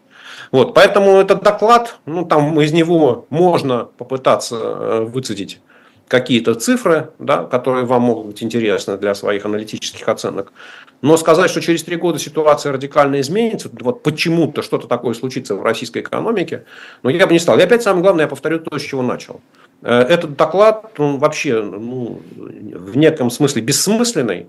Вот, 0.51 0.73
поэтому 0.73 1.17
этот 1.17 1.43
доклад, 1.43 1.97
ну, 2.05 2.25
там 2.25 2.59
из 2.61 2.71
него 2.71 3.25
можно 3.29 3.87
попытаться 3.97 4.55
э, 4.55 5.01
выцедить 5.05 5.59
какие-то 6.07 6.55
цифры, 6.55 7.09
да, 7.19 7.43
которые 7.43 7.85
вам 7.85 8.03
могут 8.03 8.27
быть 8.27 8.43
интересны 8.43 8.97
для 8.97 9.13
своих 9.13 9.45
аналитических 9.45 10.07
оценок. 10.07 10.53
Но 11.01 11.17
сказать, 11.17 11.51
что 11.51 11.61
через 11.61 11.83
три 11.83 11.95
года 11.95 12.17
ситуация 12.17 12.71
радикально 12.71 13.19
изменится, 13.21 13.69
вот 13.81 14.03
почему-то 14.03 14.61
что-то 14.61 14.87
такое 14.87 15.13
случится 15.13 15.55
в 15.55 15.61
российской 15.61 15.99
экономике, 15.99 16.63
но 17.03 17.09
ну, 17.09 17.15
я 17.15 17.27
бы 17.27 17.33
не 17.33 17.39
стал. 17.39 17.59
И 17.59 17.61
опять 17.61 17.83
самое 17.83 18.01
главное, 18.03 18.25
я 18.25 18.29
повторю 18.29 18.59
то, 18.59 18.77
с 18.77 18.81
чего 18.81 19.03
начал. 19.03 19.41
Э, 19.83 19.99
этот 19.99 20.35
доклад 20.35 20.99
он 20.99 21.19
вообще 21.19 21.61
ну, 21.61 22.21
в 22.35 22.97
неком 22.97 23.29
смысле 23.29 23.61
бессмысленный, 23.61 24.47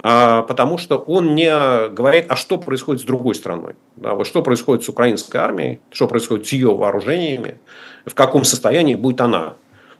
а, 0.00 0.42
потому 0.42 0.78
что 0.78 0.98
он 0.98 1.34
не 1.34 1.50
говорит, 1.88 2.26
а 2.28 2.36
что 2.36 2.58
происходит 2.58 3.02
с 3.02 3.04
другой 3.04 3.34
страной. 3.34 3.74
Да, 3.96 4.14
вот 4.14 4.26
что 4.26 4.42
происходит 4.42 4.84
с 4.84 4.88
украинской 4.88 5.38
армией, 5.38 5.80
что 5.90 6.06
происходит 6.06 6.46
с 6.46 6.52
ее 6.52 6.74
вооружениями, 6.74 7.58
в 8.06 8.14
каком 8.14 8.44
состоянии 8.44 8.94
будет 8.94 9.20
она. 9.20 9.54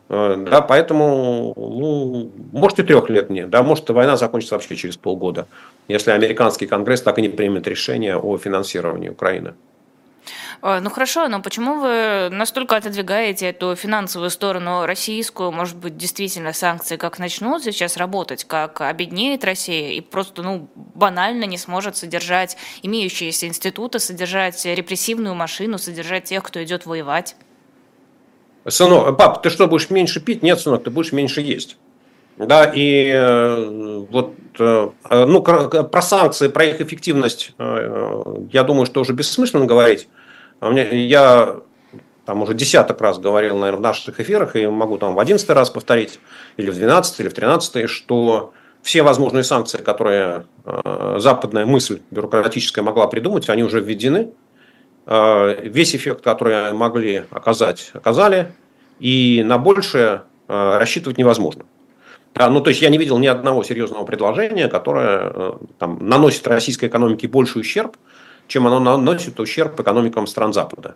Э, 0.09 0.37
да, 0.38 0.61
поэтому, 0.62 1.53
ну, 1.57 2.31
может 2.53 2.79
и 2.79 2.83
трех 2.83 3.11
лет 3.11 3.31
нет, 3.31 3.51
да, 3.51 3.62
может 3.62 3.88
война 3.90 4.16
закончится 4.16 4.55
вообще 4.55 4.77
через 4.77 4.97
полгода, 4.97 5.47
если 5.87 6.12
американский 6.12 6.66
конгресс 6.66 7.03
так 7.03 7.18
и 7.18 7.23
не 7.23 7.29
примет 7.29 7.66
решение 7.66 8.16
о 8.16 8.38
финансировании 8.38 9.11
Украины. 9.11 9.55
А, 10.61 10.81
ну 10.81 10.90
хорошо, 10.90 11.29
но 11.29 11.40
почему 11.40 11.81
вы 11.81 12.29
настолько 12.31 12.77
отодвигаете 12.77 13.47
эту 13.47 13.77
финансовую 13.77 14.31
сторону 14.31 14.87
российскую? 14.87 15.53
Может 15.53 15.77
быть, 15.77 15.97
действительно 15.97 16.53
санкции 16.53 16.97
как 16.97 17.18
начнут 17.18 17.62
сейчас 17.62 17.97
работать, 17.97 18.44
как 18.44 18.81
обеднеет 18.81 19.44
Россия 19.44 19.90
и 19.92 20.01
просто 20.01 20.42
ну, 20.42 20.68
банально 20.75 21.44
не 21.44 21.59
сможет 21.59 21.97
содержать 21.97 22.57
имеющиеся 22.83 23.47
институты, 23.47 24.01
содержать 24.01 24.64
репрессивную 24.64 25.35
машину, 25.35 25.79
содержать 25.79 26.25
тех, 26.25 26.42
кто 26.42 26.62
идет 26.64 26.87
воевать? 26.87 27.37
Сынок, 28.68 29.16
пап, 29.16 29.42
ты 29.42 29.50
что, 29.50 29.66
будешь 29.66 29.90
меньше 29.90 30.20
пить? 30.20 30.42
Нет, 30.42 30.61
сынок, 30.61 30.85
ты 30.85 30.90
будешь 30.90 31.12
меньше 31.12 31.40
есть. 31.40 31.78
Да, 32.37 32.64
и 32.72 33.11
э, 33.12 34.04
вот, 34.11 34.35
э, 34.61 34.90
ну, 35.11 35.42
про 35.42 36.02
санкции, 36.02 36.46
про 36.48 36.66
их 36.66 36.81
эффективность, 36.81 37.52
э, 37.59 38.22
я 38.52 38.62
думаю, 38.62 38.87
что 38.87 39.00
уже 39.00 39.12
бессмысленно 39.12 39.66
говорить. 39.66 40.09
А 40.61 40.70
я 40.72 41.57
там 42.26 42.42
уже 42.42 42.54
десяток 42.54 43.00
раз 43.00 43.18
говорил, 43.18 43.57
наверное, 43.57 43.78
в 43.78 43.83
наших 43.83 44.20
эфирах, 44.20 44.54
и 44.54 44.66
могу 44.66 44.98
там 44.98 45.14
в 45.14 45.18
одиннадцатый 45.18 45.57
раз 45.57 45.70
повторить, 45.70 46.20
или 46.57 46.70
в 46.70 46.74
двенадцатый, 46.74 47.24
или 47.24 47.31
в 47.31 47.35
тринадцатый, 47.35 47.87
что 47.87 48.52
все 48.83 49.02
возможные 49.02 49.44
санкции, 49.44 49.78
которые 49.78 50.44
э, 50.64 51.16
западная 51.18 51.66
мысль 51.66 52.00
бюрократическая 52.11 52.85
могла 52.85 53.07
придумать, 53.09 53.48
они 53.48 53.64
уже 53.64 53.81
введены. 53.81 54.31
Э, 55.11 55.57
весь 55.62 55.97
эффект, 55.97 56.23
который 56.23 56.75
могли 56.75 57.25
оказать, 57.31 57.90
оказали, 57.94 58.53
и 59.01 59.42
на 59.42 59.57
большее 59.57 60.25
э, 60.49 60.79
рассчитывать 60.79 61.16
невозможно. 61.16 61.64
Ну, 62.35 62.61
то 62.61 62.68
есть 62.68 62.83
я 62.83 62.90
не 62.90 62.99
видел 62.99 63.18
ни 63.18 63.27
одного 63.27 63.64
серьезного 63.64 64.05
предложения, 64.05 64.68
которое 64.68 65.55
там, 65.79 66.07
наносит 66.07 66.47
российской 66.47 66.85
экономике 66.85 67.27
больший 67.27 67.62
ущерб, 67.62 67.97
чем 68.47 68.66
оно 68.66 68.79
наносит 68.79 69.40
ущерб 69.40 69.81
экономикам 69.81 70.27
стран 70.27 70.53
Запада. 70.53 70.94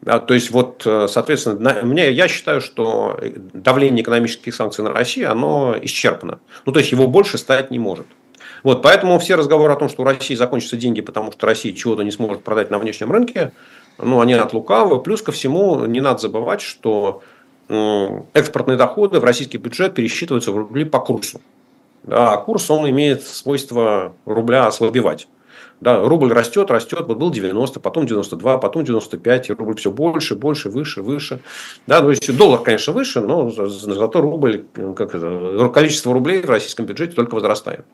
Да, 0.00 0.20
то 0.20 0.32
есть, 0.32 0.50
вот, 0.50 0.82
э, 0.86 1.08
соответственно, 1.08 1.80
мне, 1.82 2.10
я 2.12 2.28
считаю, 2.28 2.60
что 2.60 3.20
давление 3.52 4.02
экономических 4.02 4.54
санкций 4.54 4.84
на 4.84 4.92
Россию, 4.92 5.32
оно 5.32 5.76
исчерпано. 5.82 6.38
Ну, 6.64 6.72
то 6.72 6.78
есть, 6.78 6.92
его 6.92 7.08
больше 7.08 7.36
стать 7.36 7.70
не 7.72 7.80
может. 7.80 8.06
Вот, 8.62 8.82
поэтому 8.82 9.18
все 9.18 9.36
разговоры 9.36 9.72
о 9.72 9.76
том, 9.76 9.88
что 9.88 10.02
у 10.02 10.04
России 10.04 10.34
закончатся 10.34 10.76
деньги, 10.76 11.00
потому 11.00 11.32
что 11.32 11.46
Россия 11.46 11.72
чего-то 11.74 12.02
не 12.02 12.10
сможет 12.10 12.44
продать 12.44 12.70
на 12.70 12.78
внешнем 12.78 13.10
рынке, 13.10 13.52
ну, 13.98 14.20
они 14.20 14.34
от 14.34 14.52
лукавого. 14.52 14.98
Плюс 14.98 15.22
ко 15.22 15.32
всему, 15.32 15.84
не 15.86 16.00
надо 16.00 16.20
забывать, 16.20 16.60
что 16.60 17.22
экспортные 17.68 18.76
доходы 18.76 19.20
в 19.20 19.24
российский 19.24 19.58
бюджет 19.58 19.94
пересчитываются 19.94 20.52
в 20.52 20.56
рубли 20.56 20.84
по 20.84 21.00
курсу. 21.00 21.40
А 22.08 22.36
курс, 22.38 22.70
он 22.70 22.88
имеет 22.90 23.22
свойство 23.26 24.14
рубля 24.24 24.66
ослабевать. 24.66 25.28
Да, 25.80 26.00
рубль 26.06 26.32
растет, 26.32 26.70
растет, 26.70 27.04
вот 27.06 27.16
был 27.16 27.30
90, 27.30 27.80
потом 27.80 28.06
92, 28.06 28.58
потом 28.58 28.84
95, 28.84 29.50
и 29.50 29.52
рубль 29.54 29.76
все 29.76 29.90
больше, 29.90 30.34
больше, 30.34 30.68
выше, 30.68 31.02
выше. 31.02 31.40
Да, 31.86 32.00
то 32.00 32.10
есть 32.10 32.36
доллар, 32.36 32.60
конечно, 32.60 32.92
выше, 32.92 33.20
но 33.20 33.50
зато 33.50 34.20
рубль, 34.20 34.64
как 34.96 35.14
это, 35.14 35.70
количество 35.72 36.12
рублей 36.12 36.42
в 36.42 36.50
российском 36.50 36.84
бюджете 36.84 37.14
только 37.14 37.34
возрастает. 37.34 37.84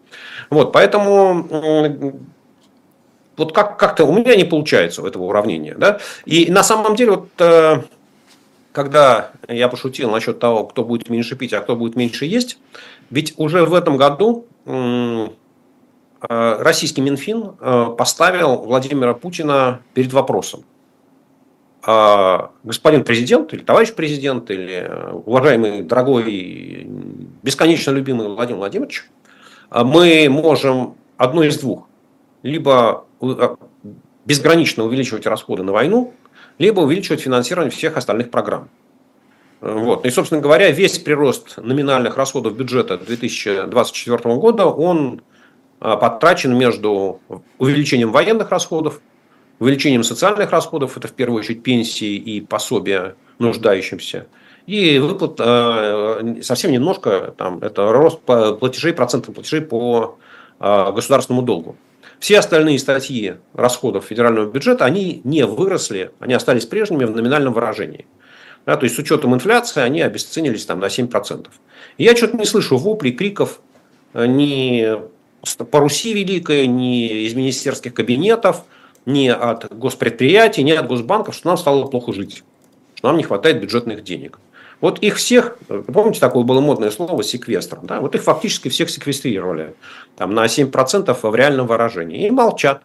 Вот, 0.50 0.72
поэтому 0.72 2.18
вот 3.36 3.52
как, 3.52 3.78
как-то 3.78 4.04
у 4.04 4.12
меня 4.12 4.34
не 4.34 4.44
получается 4.44 5.06
этого 5.06 5.24
уравнения. 5.24 5.74
Да? 5.76 6.00
И 6.24 6.50
на 6.50 6.62
самом 6.62 6.96
деле, 6.96 7.10
вот, 7.12 7.28
э, 7.38 7.82
когда 8.72 9.32
я 9.46 9.68
пошутил 9.68 10.10
насчет 10.10 10.38
того, 10.38 10.64
кто 10.64 10.84
будет 10.84 11.10
меньше 11.10 11.36
пить, 11.36 11.52
а 11.52 11.60
кто 11.60 11.76
будет 11.76 11.96
меньше 11.96 12.24
есть, 12.24 12.58
ведь 13.10 13.34
уже 13.36 13.66
в 13.66 13.74
этом 13.74 13.98
году 13.98 14.46
Э, 14.66 15.28
российский 16.20 17.00
Минфин 17.00 17.52
э, 17.60 17.94
поставил 17.96 18.56
Владимира 18.56 19.14
Путина 19.14 19.80
перед 19.94 20.12
вопросом. 20.12 20.64
«А, 21.82 22.50
господин 22.64 23.04
президент 23.04 23.52
или 23.52 23.62
товарищ 23.62 23.92
президент 23.92 24.50
или 24.50 24.86
э, 24.88 25.12
уважаемый, 25.12 25.82
дорогой, 25.82 26.86
бесконечно 27.42 27.90
любимый 27.90 28.28
Владимир 28.28 28.58
Владимирович, 28.58 29.08
мы 29.70 30.28
можем 30.28 30.94
одно 31.16 31.42
из 31.42 31.58
двух. 31.58 31.88
Либо 32.42 33.04
безгранично 34.24 34.84
увеличивать 34.84 35.26
расходы 35.26 35.62
на 35.62 35.72
войну, 35.72 36.14
либо 36.58 36.80
увеличивать 36.80 37.20
финансирование 37.20 37.70
всех 37.70 37.96
остальных 37.96 38.30
программ. 38.30 38.68
Вот. 39.60 40.04
И, 40.04 40.10
собственно 40.10 40.40
говоря, 40.40 40.70
весь 40.70 40.98
прирост 40.98 41.56
номинальных 41.56 42.16
расходов 42.16 42.56
бюджета 42.56 42.98
2024 42.98 44.34
года, 44.36 44.66
он 44.66 45.22
потрачен 45.94 46.56
между 46.58 47.20
увеличением 47.58 48.10
военных 48.10 48.50
расходов, 48.50 49.00
увеличением 49.60 50.02
социальных 50.02 50.50
расходов, 50.50 50.96
это 50.96 51.06
в 51.06 51.12
первую 51.12 51.40
очередь 51.40 51.62
пенсии 51.62 52.16
и 52.16 52.40
пособия 52.40 53.14
нуждающимся, 53.38 54.26
и 54.66 54.98
выплат 54.98 55.36
а, 55.38 56.20
совсем 56.42 56.72
немножко, 56.72 57.34
там, 57.38 57.58
это 57.60 57.92
рост 57.92 58.20
платежей, 58.20 58.92
процентов 58.92 59.34
платежей 59.34 59.60
по 59.60 60.18
а, 60.58 60.92
государственному 60.92 61.46
долгу. 61.46 61.76
Все 62.18 62.38
остальные 62.38 62.78
статьи 62.78 63.36
расходов 63.52 64.06
федерального 64.06 64.50
бюджета, 64.50 64.84
они 64.84 65.20
не 65.24 65.44
выросли, 65.46 66.10
они 66.18 66.34
остались 66.34 66.66
прежними 66.66 67.04
в 67.04 67.14
номинальном 67.14 67.52
выражении. 67.52 68.06
Да, 68.64 68.76
то 68.76 68.84
есть 68.84 68.96
с 68.96 68.98
учетом 68.98 69.34
инфляции 69.34 69.80
они 69.80 70.02
обесценились 70.02 70.66
там, 70.66 70.80
на 70.80 70.86
7%. 70.86 71.46
И 71.98 72.04
я 72.04 72.16
что-то 72.16 72.36
не 72.36 72.46
слышу 72.46 72.76
воплей, 72.78 73.12
криков 73.12 73.60
ни 74.14 74.98
по 75.70 75.80
Руси 75.80 76.12
великое, 76.12 76.66
ни 76.66 77.26
из 77.26 77.34
министерских 77.34 77.94
кабинетов, 77.94 78.64
ни 79.04 79.28
от 79.28 79.72
госпредприятий, 79.72 80.62
ни 80.62 80.72
от 80.72 80.86
госбанков, 80.86 81.34
что 81.34 81.48
нам 81.48 81.56
стало 81.56 81.86
плохо 81.86 82.12
жить, 82.12 82.42
что 82.94 83.08
нам 83.08 83.16
не 83.16 83.22
хватает 83.22 83.60
бюджетных 83.60 84.02
денег. 84.02 84.38
Вот 84.80 84.98
их 84.98 85.16
всех, 85.16 85.56
помните, 85.92 86.20
такое 86.20 86.44
было 86.44 86.60
модное 86.60 86.90
слово 86.90 87.22
секвестр, 87.22 87.78
да? 87.82 88.00
вот 88.00 88.14
их 88.14 88.22
фактически 88.22 88.68
всех 88.68 88.90
секвестрировали 88.90 89.74
там, 90.16 90.34
на 90.34 90.44
7% 90.44 91.16
в 91.22 91.34
реальном 91.34 91.66
выражении 91.66 92.26
и 92.26 92.30
молчат. 92.30 92.82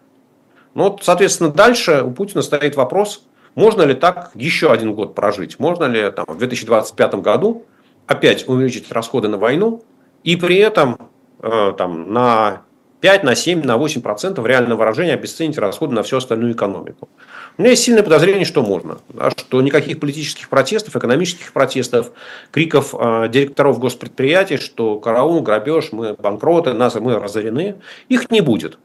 Ну, 0.74 0.84
вот, 0.84 1.04
соответственно, 1.04 1.52
дальше 1.52 2.02
у 2.06 2.12
Путина 2.12 2.44
стоит 2.44 2.78
вопрос, 2.78 3.26
можно 3.56 3.82
ли 3.82 3.94
так 3.94 4.32
еще 4.36 4.72
один 4.72 4.94
год 4.94 5.16
прожить, 5.16 5.60
можно 5.60 5.84
ли 5.84 6.10
там, 6.12 6.26
в 6.28 6.38
2025 6.38 7.16
году 7.16 7.66
опять 8.08 8.48
увеличить 8.48 8.90
расходы 8.90 9.28
на 9.28 9.38
войну 9.38 9.84
и 10.24 10.38
при 10.38 10.58
этом 10.58 11.11
там, 11.41 12.13
на 12.13 12.62
5, 13.01 13.23
на 13.23 13.36
7, 13.36 13.63
на 13.63 13.77
8 13.77 14.01
процентов 14.01 14.45
реального 14.45 14.80
выражения 14.80 15.13
обесценить 15.13 15.58
расходы 15.58 15.93
на 15.93 16.04
всю 16.04 16.17
остальную 16.17 16.54
экономику. 16.54 17.10
У 17.58 17.62
меня 17.62 17.71
есть 17.71 17.84
сильное 17.84 18.04
подозрение, 18.04 18.45
что 18.45 18.62
можно. 18.62 18.99
Да, 19.10 19.32
что 19.32 19.62
никаких 19.62 19.99
политических 19.99 20.49
протестов, 20.49 20.95
экономических 20.95 21.51
протестов, 21.51 22.12
криков 22.51 22.93
э, 22.97 23.27
директоров 23.30 23.80
госпредприятий, 23.80 24.58
что 24.58 24.99
караул, 24.99 25.41
грабеж, 25.41 25.91
мы 25.91 26.13
банкроты, 26.13 26.73
нас 26.73 26.95
мы 26.95 27.15
разорены, 27.19 27.77
их 28.08 28.30
не 28.30 28.41
будет. 28.41 28.77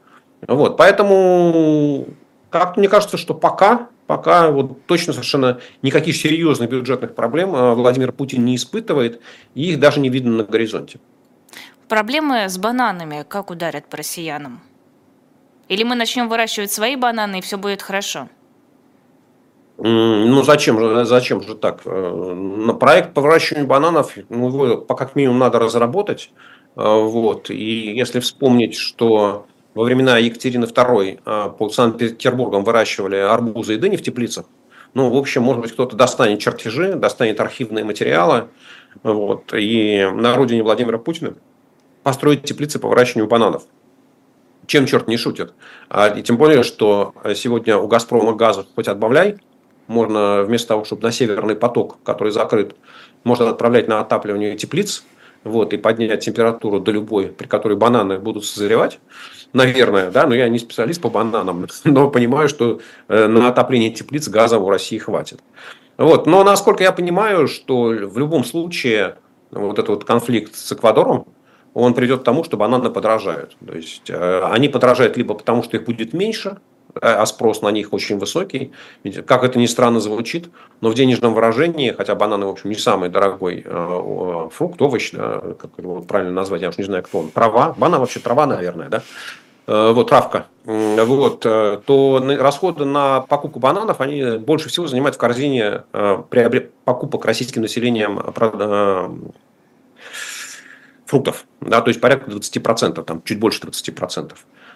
Вот, 0.47 0.77
поэтому 0.77 2.07
как 2.49 2.77
мне 2.77 2.89
кажется, 2.89 3.17
что 3.17 3.33
пока, 3.33 3.89
пока 4.07 4.49
вот 4.49 4.85
точно 4.85 5.13
совершенно 5.13 5.59
никаких 5.81 6.15
серьезных 6.15 6.69
бюджетных 6.69 7.13
проблем 7.13 7.55
э, 7.55 7.73
Владимир 7.75 8.11
Путин 8.11 8.43
не 8.45 8.55
испытывает, 8.55 9.21
и 9.53 9.71
их 9.71 9.79
даже 9.79 9.99
не 9.99 10.09
видно 10.09 10.37
на 10.37 10.43
горизонте. 10.43 10.99
Проблемы 11.87 12.49
с 12.49 12.57
бананами 12.57 13.25
как 13.25 13.49
ударят 13.49 13.85
по 13.85 13.95
россиянам? 13.95 14.59
Или 15.69 15.83
мы 15.83 15.95
начнем 15.95 16.27
выращивать 16.27 16.69
свои 16.69 16.97
бананы, 16.97 17.39
и 17.39 17.41
все 17.41 17.57
будет 17.57 17.81
хорошо? 17.81 18.27
Ну, 19.77 20.43
зачем 20.43 20.79
же, 20.79 21.05
зачем 21.05 21.41
же 21.41 21.55
так? 21.55 21.81
Э, 21.85 22.33
на 22.33 22.73
проект 22.73 23.13
по 23.13 23.21
выращиванию 23.21 23.67
бананов, 23.67 24.17
ну, 24.27 24.49
его 24.49 24.81
как 24.81 25.15
минимум 25.15 25.39
надо 25.39 25.59
разработать. 25.59 26.31
Э, 26.75 26.81
вот. 26.81 27.49
И 27.49 27.95
если 27.95 28.19
вспомнить, 28.19 28.75
что 28.75 29.45
во 29.73 29.83
времена 29.85 30.17
Екатерины 30.17 30.65
II 30.65 31.19
э, 31.23 31.49
по 31.57 31.69
Санкт-Петербургам 31.69 32.65
выращивали 32.65 33.15
арбузы 33.15 33.75
и 33.75 33.77
дыни 33.77 33.95
в 33.95 34.03
теплицах, 34.03 34.45
ну, 34.93 35.09
в 35.09 35.15
общем, 35.15 35.43
может 35.43 35.61
быть, 35.61 35.71
кто-то 35.71 35.95
достанет 35.95 36.39
чертежи, 36.39 36.95
достанет 36.95 37.39
архивные 37.39 37.85
материалы, 37.85 38.47
вот, 39.03 39.53
и 39.53 40.09
на 40.11 40.35
родине 40.35 40.63
Владимира 40.63 40.97
Путина 40.97 41.35
построить 42.07 42.43
теплицы 42.43 42.79
по 42.79 42.87
выращиванию 42.87 43.27
бананов. 43.27 43.63
Чем 44.65 44.85
черт 44.85 45.09
не 45.09 45.17
шутит. 45.17 45.53
А, 45.89 46.07
и 46.07 46.23
тем 46.23 46.37
более, 46.37 46.63
что 46.63 47.13
сегодня 47.35 47.77
у 47.77 47.87
«Газпрома» 47.89 48.33
газа 48.33 48.65
хоть 48.75 48.87
отбавляй, 48.87 49.39
можно 49.87 50.43
вместо 50.43 50.69
того, 50.69 50.85
чтобы 50.85 51.01
на 51.01 51.11
северный 51.11 51.57
поток, 51.57 51.97
который 52.05 52.31
закрыт, 52.31 52.77
можно 53.25 53.49
отправлять 53.49 53.89
на 53.89 53.99
отапливание 53.99 54.55
теплиц, 54.55 55.03
вот, 55.43 55.73
и 55.73 55.77
поднять 55.77 56.23
температуру 56.23 56.79
до 56.79 56.93
любой, 56.93 57.25
при 57.27 57.45
которой 57.45 57.75
бананы 57.75 58.19
будут 58.19 58.45
созревать, 58.45 59.01
наверное, 59.51 60.09
да, 60.09 60.27
но 60.27 60.33
я 60.33 60.47
не 60.47 60.59
специалист 60.59 61.01
по 61.01 61.09
бананам, 61.09 61.67
но 61.83 62.09
понимаю, 62.09 62.47
что 62.47 62.79
э, 63.09 63.27
на 63.27 63.49
отопление 63.49 63.89
теплиц 63.89 64.29
газа 64.29 64.59
у 64.59 64.69
России 64.69 64.97
хватит. 64.97 65.41
Вот, 65.97 66.25
но 66.25 66.45
насколько 66.45 66.83
я 66.83 66.93
понимаю, 66.93 67.49
что 67.49 67.87
в 67.87 68.17
любом 68.17 68.45
случае 68.45 69.17
вот 69.51 69.73
этот 69.73 69.89
вот 69.89 70.05
конфликт 70.05 70.55
с 70.55 70.71
Эквадором, 70.71 71.25
он 71.83 71.93
придет 71.93 72.21
к 72.21 72.23
тому, 72.23 72.43
что 72.43 72.57
бананы 72.57 72.89
подорожают. 72.89 73.55
То 73.65 73.75
есть 73.75 74.09
э, 74.09 74.41
они 74.51 74.67
подорожают 74.67 75.15
либо 75.15 75.35
потому, 75.35 75.61
что 75.63 75.77
их 75.77 75.85
будет 75.85 76.13
меньше, 76.13 76.57
а 76.99 77.23
спрос 77.27 77.61
на 77.61 77.69
них 77.69 77.93
очень 77.93 78.17
высокий. 78.17 78.71
Как 79.27 79.43
это 79.43 79.59
ни 79.59 79.67
странно 79.67 79.99
звучит, 79.99 80.49
но 80.81 80.89
в 80.89 80.95
денежном 80.95 81.35
выражении, 81.35 81.91
хотя 81.91 82.15
бананы, 82.15 82.47
в 82.47 82.49
общем, 82.49 82.71
не 82.71 82.75
самый 82.75 83.09
дорогой 83.09 83.63
э, 83.63 84.49
фрукт, 84.51 84.81
овощ, 84.81 85.11
да, 85.11 85.41
как 85.59 85.71
его 85.77 86.01
правильно 86.01 86.33
назвать, 86.33 86.63
я 86.63 86.69
уж 86.69 86.77
не 86.79 86.83
знаю, 86.83 87.03
кто 87.03 87.19
он, 87.19 87.29
трава, 87.29 87.75
банан 87.77 87.99
вообще 87.99 88.19
трава, 88.19 88.47
наверное, 88.47 88.89
да, 88.89 89.03
э, 89.67 89.91
вот 89.91 90.09
травка, 90.09 90.47
вот, 90.65 91.45
э, 91.45 91.79
то 91.85 92.23
расходы 92.39 92.85
на 92.85 93.21
покупку 93.21 93.59
бананов, 93.59 94.01
они 94.01 94.39
больше 94.39 94.69
всего 94.69 94.87
занимают 94.87 95.15
в 95.15 95.19
корзине 95.19 95.83
покупок 96.85 97.25
российским 97.25 97.61
населением 97.61 98.19
фруктов, 101.07 101.45
да, 101.61 101.81
то 101.81 101.87
есть 101.87 101.99
порядка 101.99 102.29
20%, 102.29 103.03
там 103.03 103.23
чуть 103.23 103.39
больше 103.39 103.61
20%. 103.61 104.33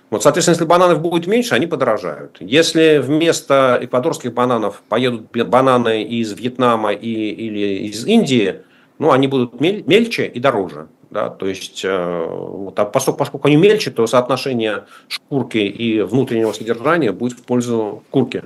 Вот, 0.09 0.23
соответственно, 0.23 0.55
если 0.55 0.65
бананов 0.65 1.01
будет 1.01 1.27
меньше, 1.27 1.55
они 1.55 1.67
подорожают. 1.67 2.37
Если 2.39 2.97
вместо 2.97 3.79
эквадорских 3.81 4.33
бананов 4.33 4.81
поедут 4.89 5.31
бананы 5.31 6.03
из 6.03 6.33
Вьетнама 6.33 6.91
и, 6.91 7.31
или 7.31 7.87
из 7.87 8.05
Индии, 8.05 8.61
ну, 8.99 9.11
они 9.11 9.27
будут 9.27 9.61
мельче 9.61 10.25
и 10.27 10.39
дороже. 10.39 10.87
Да? 11.09 11.29
То 11.29 11.47
есть, 11.47 11.81
э, 11.85 12.25
вот, 12.27 12.77
а 12.79 12.85
поскольку, 12.85 13.19
поскольку 13.19 13.47
они 13.47 13.55
мельче, 13.57 13.89
то 13.89 14.05
соотношение 14.05 14.83
шкурки 15.07 15.57
и 15.57 16.01
внутреннего 16.01 16.51
содержания 16.51 17.13
будет 17.13 17.39
в 17.39 17.43
пользу 17.43 18.03
курки. 18.09 18.43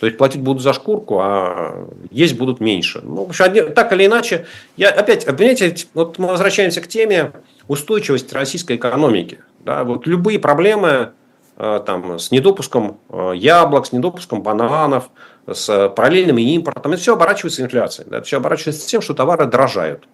То 0.00 0.06
есть 0.06 0.18
платить 0.18 0.42
будут 0.42 0.62
за 0.62 0.72
шкурку, 0.72 1.18
а 1.20 1.88
есть 2.10 2.36
будут 2.36 2.60
меньше. 2.60 3.00
Ну, 3.02 3.24
в 3.24 3.30
общем, 3.30 3.72
так 3.72 3.92
или 3.92 4.06
иначе, 4.06 4.46
я 4.76 4.90
опять, 4.90 5.24
понимаете, 5.24 5.74
вот 5.94 6.18
мы 6.18 6.28
возвращаемся 6.28 6.82
к 6.82 6.86
теме 6.86 7.32
устойчивости 7.66 8.34
российской 8.34 8.76
экономики. 8.76 9.40
Да, 9.60 9.84
вот 9.84 10.06
любые 10.06 10.38
проблемы 10.38 11.12
э, 11.56 11.80
там, 11.86 12.18
с 12.18 12.30
недопуском 12.30 12.98
э, 13.08 13.32
яблок, 13.36 13.86
с 13.86 13.92
недопуском 13.92 14.42
бананов, 14.42 15.08
с 15.50 15.88
параллельным 15.88 16.38
импортом, 16.38 16.92
это 16.92 17.00
все 17.00 17.14
оборачивается 17.14 17.62
инфляцией. 17.62 18.08
Да, 18.10 18.18
это 18.18 18.26
все 18.26 18.36
оборачивается 18.36 18.86
тем, 18.86 19.00
что 19.00 19.14
товары 19.14 19.46
дорожают. 19.46 20.06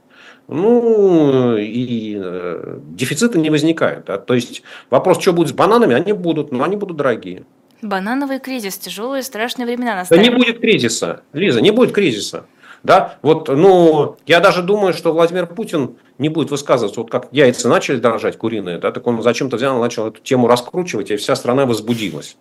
Ну, 0.48 1.56
и 1.56 2.18
э, 2.22 2.78
дефицита 2.90 3.38
не 3.38 3.50
возникает. 3.50 4.04
Да? 4.06 4.18
То 4.18 4.34
есть 4.34 4.62
вопрос, 4.90 5.20
что 5.20 5.32
будет 5.32 5.48
с 5.48 5.52
бананами, 5.52 5.94
они 5.94 6.12
будут, 6.12 6.52
но 6.52 6.64
они 6.64 6.76
будут 6.76 6.96
дорогие. 6.96 7.44
Банановый 7.82 8.38
кризис, 8.38 8.78
тяжелые, 8.78 9.22
страшные 9.22 9.66
времена 9.66 9.96
настали. 9.96 10.18
Да 10.18 10.24
не 10.24 10.30
будет 10.30 10.60
кризиса, 10.60 11.22
Лиза, 11.32 11.60
не 11.60 11.72
будет 11.72 11.92
кризиса. 11.92 12.46
Да, 12.84 13.18
вот, 13.22 13.48
ну, 13.48 14.16
я 14.26 14.40
даже 14.40 14.62
думаю, 14.62 14.92
что 14.92 15.12
Владимир 15.12 15.46
Путин 15.46 15.96
не 16.18 16.28
будет 16.28 16.50
высказываться, 16.50 17.00
вот 17.00 17.10
как 17.10 17.28
яйца 17.30 17.68
начали 17.68 17.96
дорожать 17.96 18.36
куриные, 18.36 18.78
да, 18.78 18.90
так 18.90 19.06
он 19.06 19.22
зачем-то 19.22 19.56
взял, 19.56 19.78
начал 19.78 20.08
эту 20.08 20.20
тему 20.20 20.48
раскручивать, 20.48 21.10
и 21.10 21.16
вся 21.16 21.36
страна 21.36 21.64
возбудилась. 21.64 22.36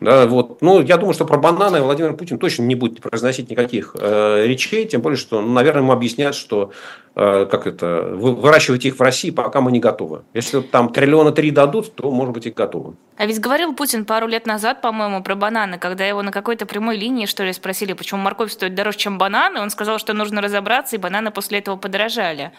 Да, 0.00 0.26
вот. 0.26 0.60
Ну, 0.60 0.82
я 0.82 0.96
думаю, 0.98 1.14
что 1.14 1.24
про 1.24 1.38
бананы 1.38 1.80
Владимир 1.80 2.14
Путин 2.14 2.38
точно 2.38 2.62
не 2.62 2.74
будет 2.74 3.00
произносить 3.00 3.50
никаких 3.50 3.96
э, 3.98 4.46
речей, 4.46 4.86
тем 4.86 5.00
более, 5.00 5.16
что, 5.16 5.40
ну, 5.40 5.52
наверное, 5.52 5.82
ему 5.82 5.92
объяснят, 5.92 6.34
что 6.34 6.72
э, 7.14 7.46
как 7.50 7.66
это, 7.66 8.10
выращивать 8.12 8.84
их 8.84 8.98
в 8.98 9.00
России 9.00 9.30
пока 9.30 9.60
мы 9.60 9.72
не 9.72 9.80
готовы. 9.80 10.22
Если 10.34 10.60
там 10.60 10.92
триллиона 10.92 11.32
три 11.32 11.50
дадут, 11.50 11.94
то, 11.94 12.10
может 12.10 12.34
быть, 12.34 12.46
и 12.46 12.50
готовы. 12.50 12.94
А 13.16 13.24
ведь 13.24 13.40
говорил 13.40 13.74
Путин 13.74 14.04
пару 14.04 14.26
лет 14.26 14.46
назад, 14.46 14.82
по-моему, 14.82 15.22
про 15.22 15.34
бананы, 15.34 15.78
когда 15.78 16.04
его 16.04 16.22
на 16.22 16.30
какой-то 16.30 16.66
прямой 16.66 16.98
линии, 16.98 17.24
что 17.24 17.44
ли, 17.44 17.52
спросили, 17.54 17.94
почему 17.94 18.20
морковь 18.20 18.52
стоит 18.52 18.74
дороже, 18.74 18.98
чем 18.98 19.16
бананы, 19.16 19.60
он 19.60 19.70
сказал, 19.70 19.98
что 19.98 20.12
нужно 20.12 20.42
разобраться, 20.42 20.96
и 20.96 20.98
бананы 20.98 21.30
после 21.30 21.60
этого 21.60 21.76
подорожали. 21.76 22.52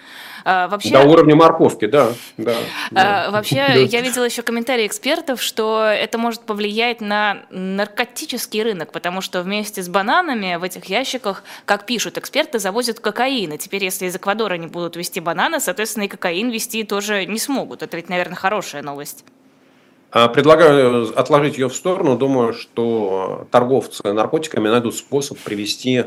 А, 0.43 0.67
вообще... 0.67 0.89
До 0.89 1.03
уровня 1.03 1.35
морковки, 1.35 1.85
да. 1.85 2.09
да, 2.37 2.55
а, 2.95 3.29
Вообще, 3.29 3.67
да. 3.67 3.73
я 3.75 4.01
видела 4.01 4.23
еще 4.23 4.41
комментарии 4.41 4.87
экспертов, 4.87 5.41
что 5.41 5.83
это 5.83 6.17
может 6.17 6.41
повлиять 6.41 6.99
на 6.99 7.26
наркотический 7.49 8.63
рынок, 8.63 8.91
потому 8.91 9.21
что 9.21 9.41
вместе 9.41 9.81
с 9.81 9.89
бананами 9.89 10.55
в 10.55 10.63
этих 10.63 10.85
ящиках, 10.85 11.43
как 11.65 11.85
пишут 11.85 12.17
эксперты, 12.17 12.59
завозят 12.59 12.99
кокаин. 12.99 13.53
И 13.53 13.57
теперь, 13.57 13.83
если 13.83 14.05
из 14.05 14.15
Эквадора 14.15 14.55
не 14.55 14.67
будут 14.67 14.95
вести 14.95 15.19
бананы, 15.19 15.59
соответственно, 15.59 16.03
и 16.03 16.07
кокаин 16.07 16.49
вести 16.49 16.83
тоже 16.83 17.25
не 17.25 17.39
смогут. 17.39 17.83
Это 17.83 17.97
ведь, 17.97 18.09
наверное, 18.09 18.35
хорошая 18.35 18.81
новость. 18.81 19.23
А, 20.11 20.27
предлагаю 20.29 21.17
отложить 21.19 21.57
ее 21.57 21.69
в 21.69 21.75
сторону. 21.75 22.17
Думаю, 22.17 22.53
что 22.53 23.47
торговцы 23.51 24.13
наркотиками 24.13 24.69
найдут 24.69 24.95
способ 24.95 25.37
привести 25.37 26.05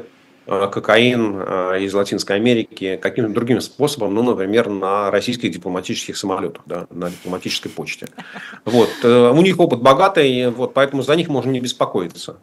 кокаин 0.72 1.42
а, 1.46 1.76
из 1.76 1.94
Латинской 1.94 2.36
Америки 2.36 2.98
каким-то 3.00 3.32
другим 3.32 3.60
способом, 3.60 4.14
ну, 4.14 4.22
например, 4.22 4.68
на 4.68 5.10
российских 5.10 5.50
дипломатических 5.50 6.16
самолетах, 6.16 6.62
да, 6.66 6.86
на 6.90 7.10
дипломатической 7.10 7.68
почте. 7.68 8.06
Вот. 8.64 8.90
Э, 9.02 9.30
у 9.30 9.40
них 9.42 9.60
опыт 9.60 9.80
богатый, 9.80 10.50
вот, 10.50 10.74
поэтому 10.74 11.02
за 11.02 11.14
них 11.16 11.28
можно 11.28 11.50
не 11.50 11.60
беспокоиться 11.60 12.36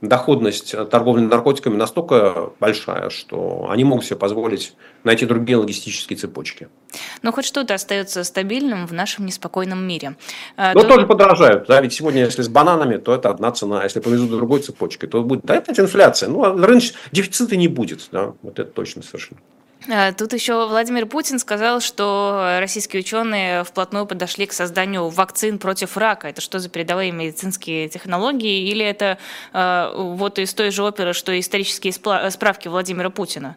доходность 0.00 0.74
торговли 0.90 1.22
наркотиками 1.22 1.76
настолько 1.76 2.50
большая, 2.60 3.10
что 3.10 3.68
они 3.70 3.84
могут 3.84 4.04
себе 4.04 4.16
позволить 4.16 4.74
найти 5.04 5.26
другие 5.26 5.58
логистические 5.58 6.18
цепочки. 6.18 6.68
Но 7.22 7.32
хоть 7.32 7.44
что-то 7.44 7.74
остается 7.74 8.24
стабильным 8.24 8.86
в 8.86 8.92
нашем 8.92 9.26
неспокойном 9.26 9.86
мире. 9.86 10.16
А, 10.56 10.72
Но 10.74 10.82
то... 10.82 10.88
тоже 10.88 11.06
подорожают. 11.06 11.66
Да? 11.66 11.80
Ведь 11.80 11.92
сегодня, 11.92 12.24
если 12.24 12.42
с 12.42 12.48
бананами, 12.48 12.96
то 12.96 13.14
это 13.14 13.30
одна 13.30 13.52
цена. 13.52 13.84
Если 13.84 14.00
повезут 14.00 14.30
другой 14.30 14.60
цепочкой, 14.60 15.08
то 15.08 15.22
будет 15.22 15.44
да, 15.44 15.58
опять 15.58 15.78
инфляция. 15.78 16.28
Ну, 16.28 16.44
а 16.44 16.52
рыночный 16.52 16.96
дефицита 17.12 17.56
не 17.56 17.68
будет. 17.68 18.08
Да? 18.12 18.34
Вот 18.42 18.58
это 18.58 18.70
точно 18.70 19.02
совершенно. 19.02 19.40
А, 19.88 20.12
тут 20.12 20.32
еще 20.32 20.66
Владимир 20.66 21.06
Путин 21.06 21.38
сказал, 21.38 21.80
что 21.80 22.56
российские 22.60 23.00
ученые 23.00 23.62
вплотную 23.62 24.06
подошли 24.06 24.46
к 24.46 24.52
созданию 24.52 25.08
вакцин 25.08 25.58
против 25.58 25.96
рака. 25.96 26.28
Это 26.28 26.40
что 26.40 26.58
за 26.58 26.68
передовые 26.68 27.12
медицинские 27.12 27.88
технологии? 27.88 28.68
Или 28.68 28.84
это 28.84 29.18
э, 29.52 29.92
вот 29.94 30.38
из 30.38 30.52
той 30.54 30.70
же 30.70 30.82
оперы, 30.82 31.12
что 31.12 31.38
исторические 31.38 31.92
справки 31.92 32.68
Владимира 32.68 33.10
Путина? 33.10 33.56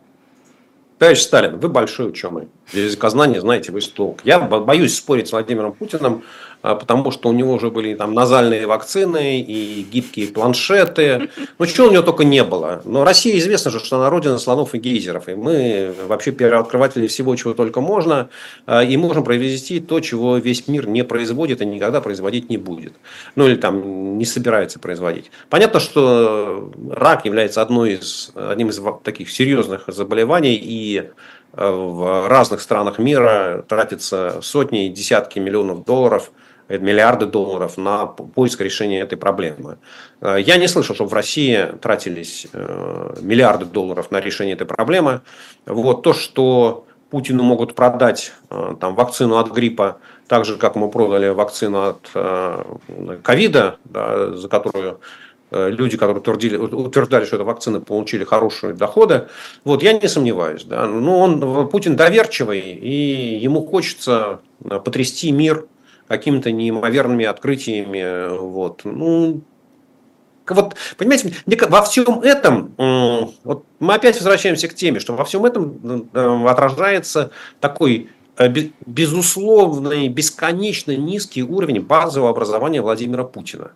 Товарищ 1.00 1.22
Сталин, 1.22 1.58
вы 1.58 1.70
большой 1.70 2.10
ученый. 2.10 2.50
Языкознание 2.74 3.40
знаете 3.40 3.72
вы 3.72 3.80
толк. 3.80 4.20
Я 4.26 4.38
боюсь 4.38 4.98
спорить 4.98 5.30
с 5.30 5.32
Владимиром 5.32 5.72
Путиным, 5.72 6.24
потому 6.62 7.12
что 7.12 7.30
у 7.30 7.32
него 7.32 7.54
уже 7.54 7.72
были 7.72 7.94
там 7.94 8.14
назальные 8.14 8.68
вакцины 8.68 9.40
и 9.40 9.84
гибкие 9.84 10.28
планшеты. 10.28 11.30
Ну, 11.58 11.66
чего 11.66 11.88
у 11.88 11.92
него 11.92 12.04
только 12.04 12.26
не 12.26 12.44
было. 12.44 12.82
Но 12.84 13.06
Россия 13.06 13.38
известна 13.38 13.72
же, 13.72 13.80
что 13.80 13.98
она 13.98 14.10
родина 14.10 14.38
слонов 14.38 14.76
и 14.76 14.78
гейзеров. 14.78 15.30
И 15.30 15.36
мы 15.36 15.94
вообще 16.08 16.32
первооткрыватели 16.32 17.08
всего, 17.08 17.36
чего 17.38 17.54
только 17.54 17.80
можно. 17.80 18.30
А, 18.66 18.84
и 18.84 18.98
можем 18.98 19.24
произвести 19.24 19.80
то, 19.80 20.02
чего 20.02 20.38
весь 20.38 20.68
мир 20.68 20.88
не 20.88 21.04
производит 21.04 21.62
и 21.62 21.66
никогда 21.66 22.02
производить 22.02 22.50
не 22.50 22.58
будет. 22.58 22.94
Ну, 23.36 23.48
или 23.48 23.56
там 23.56 24.18
не 24.18 24.26
собирается 24.26 24.80
производить. 24.80 25.32
Понятно, 25.50 25.80
что 25.80 26.72
рак 26.92 27.24
является 27.24 27.62
одной 27.62 27.94
из, 27.94 28.32
одним 28.36 28.70
из 28.70 28.82
таких 29.04 29.32
серьезных 29.32 29.86
заболеваний. 29.88 30.60
И 30.62 31.10
а, 31.54 31.72
в 31.72 32.28
разных 32.28 32.60
странах 32.60 33.00
мира 33.00 33.64
тратится 33.66 34.40
сотни 34.42 34.90
десятки 34.90 35.40
миллионов 35.40 35.86
долларов– 35.86 36.32
миллиарды 36.78 37.26
долларов 37.26 37.78
на 37.78 38.06
поиск 38.06 38.62
решения 38.62 39.02
этой 39.02 39.18
проблемы. 39.18 39.80
Э, 40.22 40.38
я 40.40 40.58
не 40.58 40.68
слышал, 40.68 40.96
чтобы 40.96 41.10
в 41.10 41.14
России 41.14 41.68
тратились 41.82 42.48
э, 42.54 43.16
миллиарды 43.22 43.66
долларов 43.66 44.12
на 44.12 44.20
решение 44.22 44.54
этой 44.54 44.68
проблемы. 44.68 45.22
Вот 45.66 46.04
то, 46.04 46.14
что 46.14 46.86
Путину 47.10 47.44
могут 47.44 47.74
продать 47.74 48.34
э, 48.52 48.76
там, 48.80 48.94
вакцину 48.96 49.38
от 49.38 49.52
гриппа, 49.52 49.98
так 50.28 50.46
же, 50.46 50.58
как 50.58 50.76
мы 50.76 50.92
продали 50.92 51.30
вакцину 51.30 51.82
от 51.82 52.12
ковида, 53.24 53.78
да, 53.86 54.36
за 54.36 54.48
которую 54.48 55.00
люди, 55.50 55.98
которые 55.98 56.20
утвердили, 56.20 56.56
утверждали, 56.56 57.26
что 57.26 57.38
эта 57.38 57.46
вакцина, 57.46 57.82
получили 57.82 58.24
хорошие 58.24 58.76
доходы. 58.76 59.28
Вот, 59.64 59.82
я 59.82 59.94
не 59.94 60.08
сомневаюсь. 60.08 60.66
Да. 60.66 60.86
Но 60.86 61.00
ну, 61.00 61.18
он, 61.18 61.70
Путин 61.70 61.96
доверчивый, 61.96 62.60
и 62.60 63.40
ему 63.40 63.66
хочется 63.66 64.42
потрясти 64.86 65.32
мир 65.32 65.66
какими-то 66.10 66.52
неимоверными 66.52 67.24
открытиями. 67.24 68.38
Вот. 68.38 68.82
Ну, 68.84 69.42
вот, 70.48 70.76
понимаете, 70.98 71.34
во 71.70 71.82
всем 71.84 72.22
этом, 72.22 72.74
вот 73.44 73.66
мы 73.80 73.94
опять 73.94 74.16
возвращаемся 74.16 74.68
к 74.68 74.74
теме, 74.74 75.00
что 75.00 75.14
во 75.14 75.24
всем 75.24 75.46
этом 75.46 76.10
отражается 76.48 77.30
такой 77.60 78.10
э, 78.38 78.48
безусловный, 78.86 80.08
бесконечно 80.08 80.98
низкий 80.98 81.44
уровень 81.44 81.82
базового 81.82 82.32
образования 82.32 82.82
Владимира 82.82 83.24
Путина. 83.24 83.72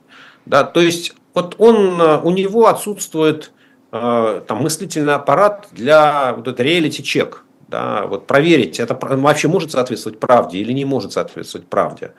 Да, 0.48 0.64
то 0.64 0.82
есть 0.82 1.14
вот 1.36 1.56
он, 1.60 2.02
э, 2.02 2.22
у 2.22 2.32
него 2.32 2.66
отсутствует 2.66 3.52
э, 3.92 4.42
там, 4.48 4.64
мыслительный 4.64 5.14
аппарат 5.14 5.68
для 5.72 6.34
вот 6.34 6.48
это 6.48 6.64
реалити-чек. 6.64 7.43
Да, 7.74 8.06
вот 8.06 8.28
проверить, 8.28 8.80
это 8.80 8.96
вообще 9.02 9.48
может 9.48 9.72
соответствовать 9.72 10.20
правде 10.20 10.60
или 10.60 10.72
не 10.74 10.86
может 10.86 11.14
соответствовать 11.14 11.66
правде. 11.66 12.12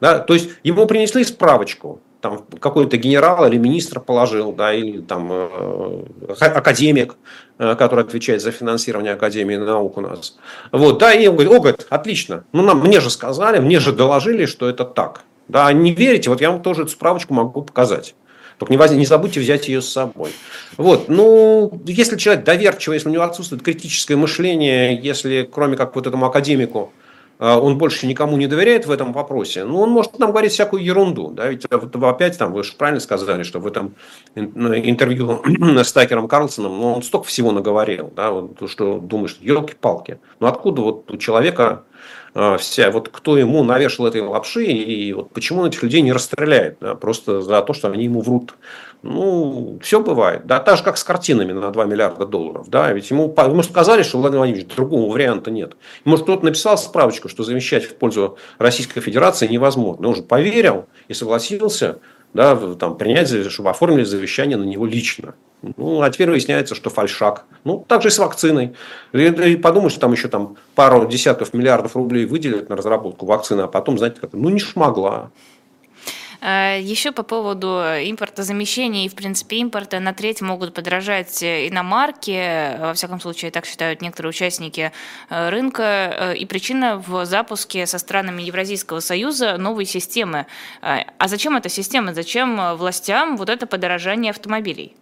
Да, 0.00 0.18
то 0.18 0.32
есть 0.32 0.48
ему 0.62 0.86
принесли 0.86 1.24
справочку, 1.24 2.00
там 2.22 2.46
какой-то 2.58 2.96
генерал 2.96 3.46
или 3.46 3.58
министр 3.58 4.00
положил, 4.00 4.52
да, 4.52 4.72
или 4.72 5.02
там 5.02 5.28
э, 5.30 6.04
академик, 6.38 7.16
э, 7.58 7.74
который 7.74 8.06
отвечает 8.06 8.40
за 8.40 8.50
финансирование 8.50 9.12
Академии 9.12 9.56
наук 9.56 9.98
у 9.98 10.00
нас. 10.00 10.38
Вот, 10.72 10.96
да, 11.00 11.12
и 11.12 11.26
он 11.26 11.34
говорит, 11.34 11.52
о, 11.52 11.60
говорит, 11.60 11.86
отлично, 11.90 12.44
ну 12.52 12.62
нам, 12.62 12.80
мне 12.80 12.98
же 13.00 13.10
сказали, 13.10 13.58
мне 13.58 13.80
же 13.80 13.92
доложили, 13.92 14.46
что 14.46 14.70
это 14.70 14.86
так. 14.86 15.24
Да, 15.48 15.70
не 15.74 15.92
верите, 15.92 16.30
вот 16.30 16.40
я 16.40 16.50
вам 16.50 16.62
тоже 16.62 16.84
эту 16.84 16.92
справочку 16.92 17.34
могу 17.34 17.60
показать. 17.60 18.14
Только 18.64 18.72
не, 18.72 18.78
воз... 18.78 18.90
не 18.92 19.04
забудьте 19.04 19.40
взять 19.40 19.68
ее 19.68 19.82
с 19.82 19.88
собой. 19.90 20.30
Вот. 20.78 21.10
Ну, 21.10 21.82
если 21.84 22.16
человек 22.16 22.44
доверчивый, 22.44 22.96
если 22.96 23.10
у 23.10 23.12
него 23.12 23.24
отсутствует 23.24 23.62
критическое 23.62 24.16
мышление, 24.16 24.98
если 24.98 25.46
кроме 25.50 25.76
как 25.76 25.94
вот 25.94 26.06
этому 26.06 26.24
академику 26.24 26.90
а, 27.38 27.58
он 27.58 27.76
больше 27.76 28.06
никому 28.06 28.38
не 28.38 28.46
доверяет 28.46 28.86
в 28.86 28.90
этом 28.90 29.12
вопросе, 29.12 29.64
ну, 29.64 29.80
он 29.80 29.90
может 29.90 30.18
нам 30.18 30.30
говорить 30.30 30.52
всякую 30.52 30.82
ерунду. 30.82 31.30
Да? 31.30 31.48
Ведь 31.48 31.66
опять 31.66 32.38
там, 32.38 32.54
вы 32.54 32.64
же 32.64 32.72
правильно 32.72 33.00
сказали, 33.00 33.42
что 33.42 33.58
в 33.58 33.66
этом 33.66 33.96
интервью 34.34 35.42
с 35.84 35.92
Такером 35.92 36.26
Карлсоном 36.26 36.72
ну, 36.80 36.94
он 36.94 37.02
столько 37.02 37.26
всего 37.26 37.52
наговорил, 37.52 38.10
да, 38.16 38.30
вот, 38.30 38.70
что 38.70 38.98
думаешь, 38.98 39.36
елки-палки. 39.42 40.20
Ну, 40.40 40.46
откуда 40.46 40.80
вот 40.80 41.10
у 41.10 41.18
человека 41.18 41.82
вся, 42.58 42.90
вот 42.90 43.08
кто 43.10 43.38
ему 43.38 43.62
навешал 43.62 44.06
этой 44.06 44.20
лапши, 44.20 44.64
и 44.64 45.12
вот 45.12 45.30
почему 45.30 45.60
он 45.62 45.68
этих 45.68 45.82
людей 45.82 46.02
не 46.02 46.12
расстреляет, 46.12 46.78
да, 46.80 46.94
просто 46.94 47.40
за 47.40 47.62
то, 47.62 47.72
что 47.72 47.88
они 47.88 48.04
ему 48.04 48.20
врут. 48.20 48.54
Ну, 49.02 49.78
все 49.82 50.00
бывает. 50.00 50.46
Да, 50.46 50.60
так 50.60 50.78
же, 50.78 50.82
как 50.82 50.96
с 50.96 51.04
картинами 51.04 51.52
на 51.52 51.70
2 51.70 51.84
миллиарда 51.84 52.24
долларов. 52.24 52.70
Да, 52.70 52.90
ведь 52.90 53.10
ему, 53.10 53.32
ему 53.36 53.62
сказали, 53.62 54.02
что 54.02 54.16
Владимир 54.16 54.38
Владимирович, 54.38 54.74
другого 54.74 55.12
варианта 55.12 55.50
нет. 55.50 55.76
Может, 56.04 56.24
кто-то 56.24 56.46
написал 56.46 56.78
справочку, 56.78 57.28
что 57.28 57.42
замещать 57.42 57.84
в 57.84 57.96
пользу 57.96 58.38
Российской 58.56 59.02
Федерации 59.02 59.46
невозможно. 59.46 60.08
Он 60.08 60.16
же 60.16 60.22
поверил 60.22 60.86
и 61.08 61.12
согласился 61.12 61.98
да, 62.34 62.56
там, 62.74 62.96
принять, 62.96 63.30
чтобы 63.50 63.70
оформили 63.70 64.04
завещание 64.04 64.56
на 64.56 64.64
него 64.64 64.84
лично. 64.84 65.34
Ну, 65.76 66.02
а 66.02 66.10
теперь 66.10 66.28
выясняется, 66.28 66.74
что 66.74 66.90
фальшак. 66.90 67.46
Ну, 67.62 67.84
так 67.88 68.02
же 68.02 68.08
и 68.08 68.10
с 68.10 68.18
вакциной. 68.18 68.74
И, 69.12 69.18
и 69.18 69.56
подумаешь, 69.56 69.92
что 69.92 70.02
там 70.02 70.12
еще 70.12 70.28
там, 70.28 70.56
пару 70.74 71.06
десятков 71.06 71.54
миллиардов 71.54 71.96
рублей 71.96 72.26
выделят 72.26 72.68
на 72.68 72.76
разработку 72.76 73.24
вакцины, 73.24 73.62
а 73.62 73.68
потом, 73.68 73.96
знаете, 73.96 74.20
как 74.20 74.32
ну 74.34 74.50
не 74.50 74.58
шмогла. 74.58 75.30
А, 76.46 76.76
Еще 76.76 77.10
по 77.10 77.22
поводу 77.22 77.68
импортозамещения 77.68 79.06
и, 79.06 79.08
в 79.08 79.14
принципе, 79.14 79.56
импорта 79.56 79.98
на 79.98 80.12
треть 80.12 80.42
могут 80.42 80.74
подорожать 80.74 81.42
иномарки, 81.42 82.78
во 82.78 82.92
всяком 82.92 83.18
случае, 83.18 83.50
так 83.50 83.64
считают 83.64 84.02
некоторые 84.02 84.28
участники 84.28 84.92
э, 85.30 85.48
рынка, 85.48 85.82
э, 85.82 86.36
и 86.36 86.44
причина 86.44 86.98
в 86.98 87.24
запуске 87.24 87.86
со 87.86 87.98
странами 87.98 88.42
Евразийского 88.42 89.00
союза 89.00 89.56
новой 89.56 89.86
системы. 89.86 90.44
А, 90.82 91.06
зачем 91.26 91.56
эта 91.56 91.70
система? 91.70 92.12
Зачем 92.12 92.76
властям 92.76 93.38
вот 93.38 93.48
это 93.48 93.66
подорожание 93.66 94.28
автомобилей? 94.28 94.94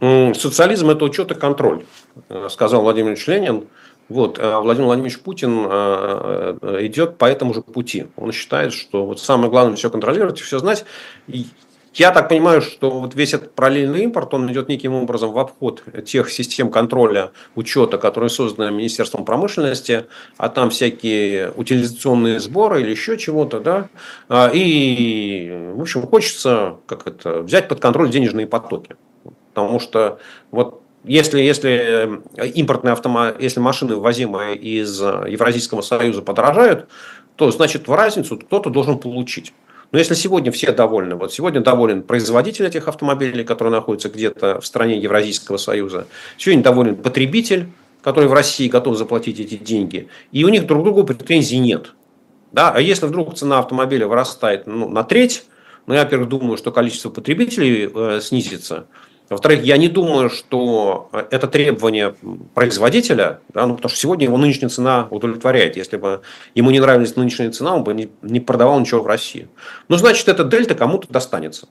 Социализм– 0.00 0.90
это 0.90 1.04
учет 1.04 1.30
и 1.30 1.34
контроль, 1.36 1.86
э, 2.28 2.48
сказал 2.50 2.82
Владимир 2.82 3.16
Ленин. 3.28 3.68
Вот, 4.08 4.38
а 4.38 4.60
Владимир 4.60 4.86
Владимирович 4.86 5.18
Путин 5.20 5.66
э, 5.66 6.58
э, 6.60 6.86
идет 6.86 7.16
по 7.16 7.24
этому 7.24 7.54
же 7.54 7.62
пути. 7.62 8.06
Он 8.16 8.32
считает, 8.32 8.72
что 8.72 9.06
вот 9.06 9.20
самое 9.20 9.50
главное 9.50 9.76
все 9.76 9.88
контролировать, 9.88 10.38
все 10.40 10.58
знать. 10.58 10.84
И 11.26 11.46
я 11.94 12.10
так 12.10 12.28
понимаю, 12.28 12.60
что 12.60 12.90
вот 12.90 13.14
весь 13.14 13.34
этот 13.34 13.54
параллельный 13.54 14.02
импорт, 14.02 14.34
он 14.34 14.50
идет 14.50 14.68
неким 14.68 14.94
образом 14.94 15.32
в 15.32 15.38
обход 15.38 15.82
тех 16.04 16.28
систем 16.28 16.70
контроля, 16.70 17.30
учета, 17.54 17.98
которые 17.98 18.30
созданы 18.30 18.72
Министерством 18.72 19.24
промышленности, 19.24 20.06
а 20.36 20.48
там 20.48 20.70
всякие 20.70 21.52
утилизационные 21.52 22.40
сборы 22.40 22.82
или 22.82 22.90
еще 22.90 23.16
чего-то, 23.16 23.60
да. 23.60 23.88
А, 24.28 24.50
и, 24.52 25.72
в 25.76 25.80
общем, 25.80 26.02
хочется 26.02 26.78
как 26.86 27.06
это, 27.06 27.42
взять 27.42 27.68
под 27.68 27.78
контроль 27.78 28.10
денежные 28.10 28.48
потоки. 28.48 28.96
Потому 29.52 29.78
что 29.78 30.18
вот 30.50 30.82
если, 31.04 31.40
если 31.40 32.20
э, 32.38 32.48
импортные 32.54 32.92
автомобили, 32.92 33.42
если 33.42 33.60
машины, 33.60 33.96
ввозимые 33.96 34.56
из 34.56 35.00
э, 35.00 35.26
Евразийского 35.28 35.82
союза, 35.82 36.22
подорожают, 36.22 36.88
то 37.36 37.50
значит 37.50 37.88
в 37.88 37.92
разницу 37.92 38.38
кто-то 38.38 38.70
должен 38.70 38.98
получить. 38.98 39.52
Но 39.92 39.98
если 39.98 40.14
сегодня 40.14 40.50
все 40.50 40.72
довольны, 40.72 41.14
вот 41.14 41.32
сегодня 41.32 41.60
доволен 41.60 42.02
производитель 42.02 42.66
этих 42.66 42.88
автомобилей, 42.88 43.44
который 43.44 43.70
находится 43.70 44.08
где-то 44.08 44.60
в 44.60 44.66
стране 44.66 44.98
Евразийского 44.98 45.56
союза, 45.56 46.06
сегодня 46.36 46.64
доволен 46.64 46.96
потребитель, 46.96 47.68
который 48.02 48.28
в 48.28 48.32
России 48.32 48.68
готов 48.68 48.96
заплатить 48.96 49.38
эти 49.40 49.56
деньги, 49.56 50.08
и 50.32 50.44
у 50.44 50.48
них 50.48 50.66
друг 50.66 50.84
другу 50.84 51.04
претензий 51.04 51.58
нет. 51.58 51.92
Да? 52.52 52.72
А 52.72 52.80
если 52.80 53.06
вдруг 53.06 53.34
цена 53.34 53.58
автомобиля 53.58 54.06
вырастает 54.06 54.66
ну, 54.66 54.88
на 54.88 55.04
треть, 55.04 55.44
ну, 55.86 55.94
я, 55.94 56.04
во-первых, 56.04 56.28
думаю, 56.28 56.56
что 56.56 56.72
количество 56.72 57.10
потребителей 57.10 57.90
э, 57.92 58.20
снизится, 58.22 58.86
во-вторых, 59.30 59.62
я 59.62 59.78
не 59.78 59.88
думаю, 59.88 60.28
что 60.28 61.08
это 61.30 61.48
требование 61.48 62.14
производителя, 62.54 63.40
да, 63.52 63.66
ну, 63.66 63.74
потому 63.76 63.90
что 63.90 63.98
сегодня 63.98 64.26
его 64.26 64.36
нынешняя 64.36 64.68
цена 64.68 65.08
удовлетворяет. 65.10 65.76
Если 65.76 65.96
бы 65.96 66.20
ему 66.54 66.70
не 66.70 66.80
нравилась 66.80 67.16
нынешняя 67.16 67.50
цена, 67.50 67.74
он 67.74 67.84
бы 67.84 67.94
не, 67.94 68.10
не 68.22 68.40
продавал 68.40 68.78
ничего 68.78 69.02
в 69.02 69.06
России. 69.06 69.48
Ну, 69.88 69.96
значит, 69.96 70.28
эта 70.28 70.44
дельта 70.44 70.74
кому-то 70.74 71.08
достанется. 71.10 71.68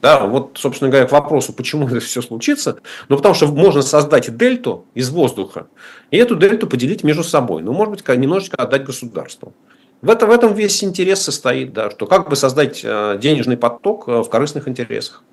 Да, 0.00 0.24
вот, 0.24 0.52
собственно 0.54 0.90
говоря, 0.90 1.08
к 1.08 1.12
вопросу, 1.12 1.52
почему 1.52 1.88
это 1.88 1.98
все 1.98 2.22
случится. 2.22 2.78
Ну, 3.08 3.16
потому 3.16 3.34
что 3.34 3.48
можно 3.48 3.82
создать 3.82 4.36
дельту 4.36 4.86
из 4.94 5.10
воздуха 5.10 5.66
и 6.12 6.16
эту 6.16 6.36
дельту 6.36 6.68
поделить 6.68 7.02
между 7.02 7.24
собой. 7.24 7.62
Ну, 7.62 7.72
может 7.72 7.94
быть, 7.94 8.08
немножечко 8.08 8.58
отдать 8.58 8.84
государству. 8.84 9.52
В, 10.00 10.10
это, 10.10 10.28
в 10.28 10.30
этом 10.30 10.54
весь 10.54 10.84
интерес 10.84 11.22
состоит, 11.22 11.72
да, 11.72 11.90
что 11.90 12.06
как 12.06 12.28
бы 12.30 12.36
создать 12.36 12.82
э, 12.84 13.18
денежный 13.20 13.56
поток 13.56 14.06
э, 14.06 14.22
в 14.22 14.28
корыстных 14.28 14.68
интересах. 14.68 15.24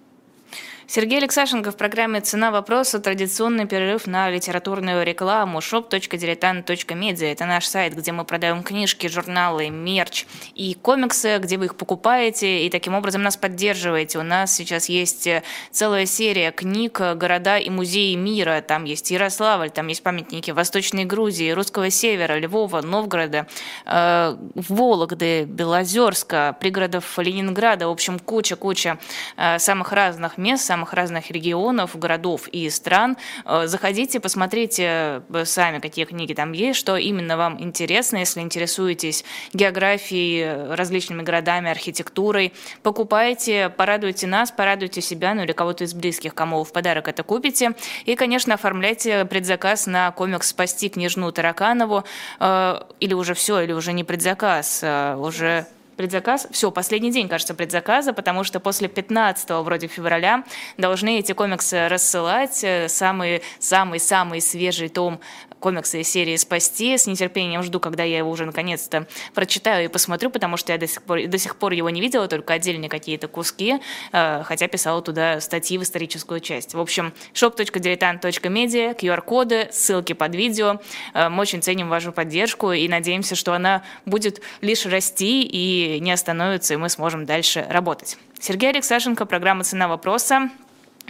Сергей 0.87 1.17
Алексашенко 1.17 1.71
в 1.71 1.77
программе 1.77 2.21
«Цена 2.21 2.51
вопроса» 2.51 2.99
традиционный 2.99 3.65
перерыв 3.65 4.05
на 4.05 4.29
литературную 4.29 5.03
рекламу 5.03 5.57
shop.diletant.media. 5.57 7.31
Это 7.31 7.45
наш 7.45 7.65
сайт, 7.65 7.95
где 7.95 8.11
мы 8.11 8.23
продаем 8.23 8.61
книжки, 8.61 9.07
журналы, 9.07 9.69
мерч 9.69 10.27
и 10.53 10.75
комиксы, 10.75 11.39
где 11.39 11.57
вы 11.57 11.65
их 11.65 11.75
покупаете 11.75 12.67
и 12.67 12.69
таким 12.69 12.93
образом 12.93 13.23
нас 13.23 13.35
поддерживаете. 13.35 14.19
У 14.19 14.23
нас 14.23 14.53
сейчас 14.55 14.87
есть 14.87 15.25
э, 15.25 15.41
целая 15.71 16.05
серия 16.05 16.51
книг 16.51 16.99
«Города 16.99 17.57
и 17.57 17.71
музеи 17.71 18.13
мира». 18.13 18.61
Там 18.61 18.83
есть 18.83 19.09
Ярославль, 19.09 19.71
там 19.71 19.87
есть 19.87 20.03
памятники 20.03 20.51
Восточной 20.51 21.05
Грузии, 21.05 21.49
Русского 21.49 21.89
Севера, 21.89 22.37
Львова, 22.37 22.81
Новгорода, 22.81 23.47
э, 23.87 24.37
Вологды, 24.53 25.45
Белозерска, 25.45 26.55
пригородов 26.59 27.17
Ленинграда. 27.17 27.87
В 27.87 27.91
общем, 27.91 28.19
куча-куча 28.19 28.99
э, 29.35 29.57
самых 29.57 29.91
разных 29.91 30.37
мест, 30.37 30.74
самых 30.75 30.91
разных 30.91 31.31
регионов, 31.31 31.97
городов 31.97 32.49
и 32.49 32.69
стран. 32.69 33.15
Э, 33.45 33.65
заходите, 33.65 34.19
посмотрите 34.19 35.23
э, 35.29 35.45
сами, 35.45 35.79
какие 35.79 36.03
книги 36.03 36.33
там 36.33 36.51
есть, 36.51 36.77
что 36.77 36.97
именно 36.97 37.37
вам 37.37 37.63
интересно, 37.63 38.17
если 38.17 38.41
интересуетесь 38.41 39.23
географией, 39.53 40.75
различными 40.75 41.21
городами, 41.21 41.71
архитектурой. 41.71 42.51
Покупайте, 42.83 43.69
порадуйте 43.69 44.27
нас, 44.27 44.51
порадуйте 44.51 44.99
себя, 44.99 45.33
ну 45.33 45.43
или 45.43 45.53
кого-то 45.53 45.85
из 45.85 45.93
близких, 45.93 46.35
кому 46.35 46.65
в 46.65 46.73
подарок 46.73 47.07
это 47.07 47.23
купите. 47.23 47.71
И, 48.03 48.15
конечно, 48.15 48.55
оформляйте 48.55 49.23
предзаказ 49.23 49.87
на 49.87 50.11
комикс 50.11 50.49
«Спасти 50.49 50.89
княжну 50.89 51.31
Тараканову». 51.31 52.03
Э, 52.41 52.81
или 52.99 53.13
уже 53.13 53.33
все, 53.33 53.61
или 53.61 53.71
уже 53.71 53.93
не 53.93 54.03
предзаказ, 54.03 54.83
уже 54.83 55.67
предзаказ. 55.95 56.47
Все, 56.51 56.71
последний 56.71 57.11
день, 57.11 57.27
кажется, 57.29 57.53
предзаказа, 57.53 58.13
потому 58.13 58.43
что 58.43 58.59
после 58.59 58.87
15 58.87 59.49
вроде 59.63 59.87
февраля 59.87 60.43
должны 60.77 61.19
эти 61.19 61.31
комиксы 61.31 61.87
рассылать. 61.87 62.65
Самый-самый-самый 62.87 64.41
свежий 64.41 64.89
том 64.89 65.19
комикса 65.65 65.97
из 65.97 66.07
серии 66.09 66.35
«Спасти». 66.35 66.95
С 66.95 67.07
нетерпением 67.07 67.63
жду, 67.63 67.79
когда 67.79 68.03
я 68.03 68.19
его 68.19 68.29
уже 68.29 68.45
наконец-то 68.45 69.07
прочитаю 69.33 69.85
и 69.85 69.87
посмотрю, 69.87 70.29
потому 70.29 70.57
что 70.57 70.71
я 70.71 70.77
до 70.77 70.85
сих 70.85 71.01
пор, 71.01 71.25
до 71.25 71.39
сих 71.39 71.55
пор 71.55 71.71
его 71.71 71.89
не 71.89 72.01
видела, 72.01 72.27
только 72.27 72.53
отдельные 72.53 72.87
какие-то 72.87 73.27
куски, 73.27 73.77
э, 74.11 74.43
хотя 74.43 74.67
писала 74.67 75.01
туда 75.01 75.41
статьи 75.41 75.79
в 75.79 75.81
историческую 75.81 76.39
часть. 76.39 76.75
В 76.75 76.79
общем, 76.79 77.13
shop.diletant.media, 77.33 78.95
QR-коды, 78.95 79.69
ссылки 79.71 80.13
под 80.13 80.35
видео. 80.35 80.81
Э, 81.15 81.29
мы 81.29 81.41
очень 81.41 81.63
ценим 81.63 81.89
вашу 81.89 82.11
поддержку 82.11 82.71
и 82.71 82.87
надеемся, 82.87 83.33
что 83.33 83.53
она 83.53 83.81
будет 84.05 84.43
лишь 84.61 84.85
расти 84.85 85.41
и 85.41 85.99
не 85.99 86.11
остановится, 86.11 86.75
и 86.75 86.77
мы 86.77 86.89
сможем 86.89 87.25
дальше 87.25 87.65
работать. 87.67 88.19
Сергей 88.39 88.69
Алексашенко, 88.69 89.25
программа 89.25 89.63
«Цена 89.63 89.87
вопроса». 89.87 90.51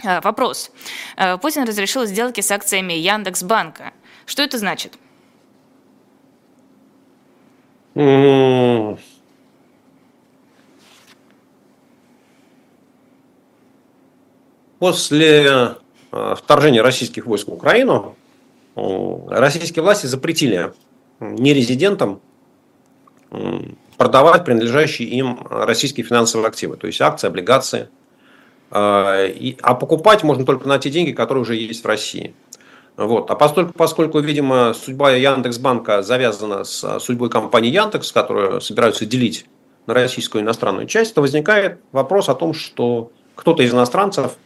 Э, 0.02 0.22
вопрос. 0.22 0.70
Путин 1.42 1.64
разрешил 1.64 2.06
сделки 2.06 2.40
с 2.40 2.50
акциями 2.50 2.94
Яндекс.Банка. 2.94 3.92
Что 4.26 4.42
это 4.42 4.58
значит? 4.58 4.98
После 14.78 15.74
э, 16.12 16.34
вторжения 16.36 16.82
российских 16.82 17.24
войск 17.24 17.48
в 17.48 17.52
Украину 17.54 18.14
российские 18.74 19.82
власти 19.82 20.04
запретили 20.04 20.74
нерезидентам 21.20 22.20
продавать 23.96 24.44
принадлежащие 24.44 25.08
им 25.08 25.38
российские 25.48 26.04
финансовые 26.04 26.48
активы, 26.48 26.76
то 26.76 26.86
есть 26.86 27.00
акции, 27.00 27.26
облигации. 27.26 27.88
А, 28.70 29.26
а 29.62 29.74
покупать 29.74 30.22
можно 30.22 30.44
только 30.44 30.68
на 30.68 30.78
те 30.78 30.90
деньги, 30.90 31.12
которые 31.12 31.42
уже 31.42 31.56
есть 31.56 31.82
в 31.82 31.86
России. 31.86 32.34
Вот. 32.96 33.30
А 33.30 33.34
поскольку, 33.34 33.72
поскольку, 33.74 34.20
видимо, 34.20 34.72
судьба 34.72 35.10
Яндекс.Банка 35.12 36.02
завязана 36.02 36.64
с 36.64 36.98
судьбой 36.98 37.28
компании 37.28 37.70
Яндекс, 37.70 38.10
которую 38.10 38.60
собираются 38.60 39.04
делить 39.04 39.46
на 39.86 39.94
российскую 39.94 40.42
и 40.42 40.44
иностранную 40.44 40.86
часть, 40.86 41.14
то 41.14 41.20
возникает 41.20 41.80
вопрос 41.92 42.28
о 42.28 42.34
том, 42.34 42.54
что 42.54 43.10
кто-то 43.34 43.62
из 43.62 43.72
иностранцев 43.72 44.36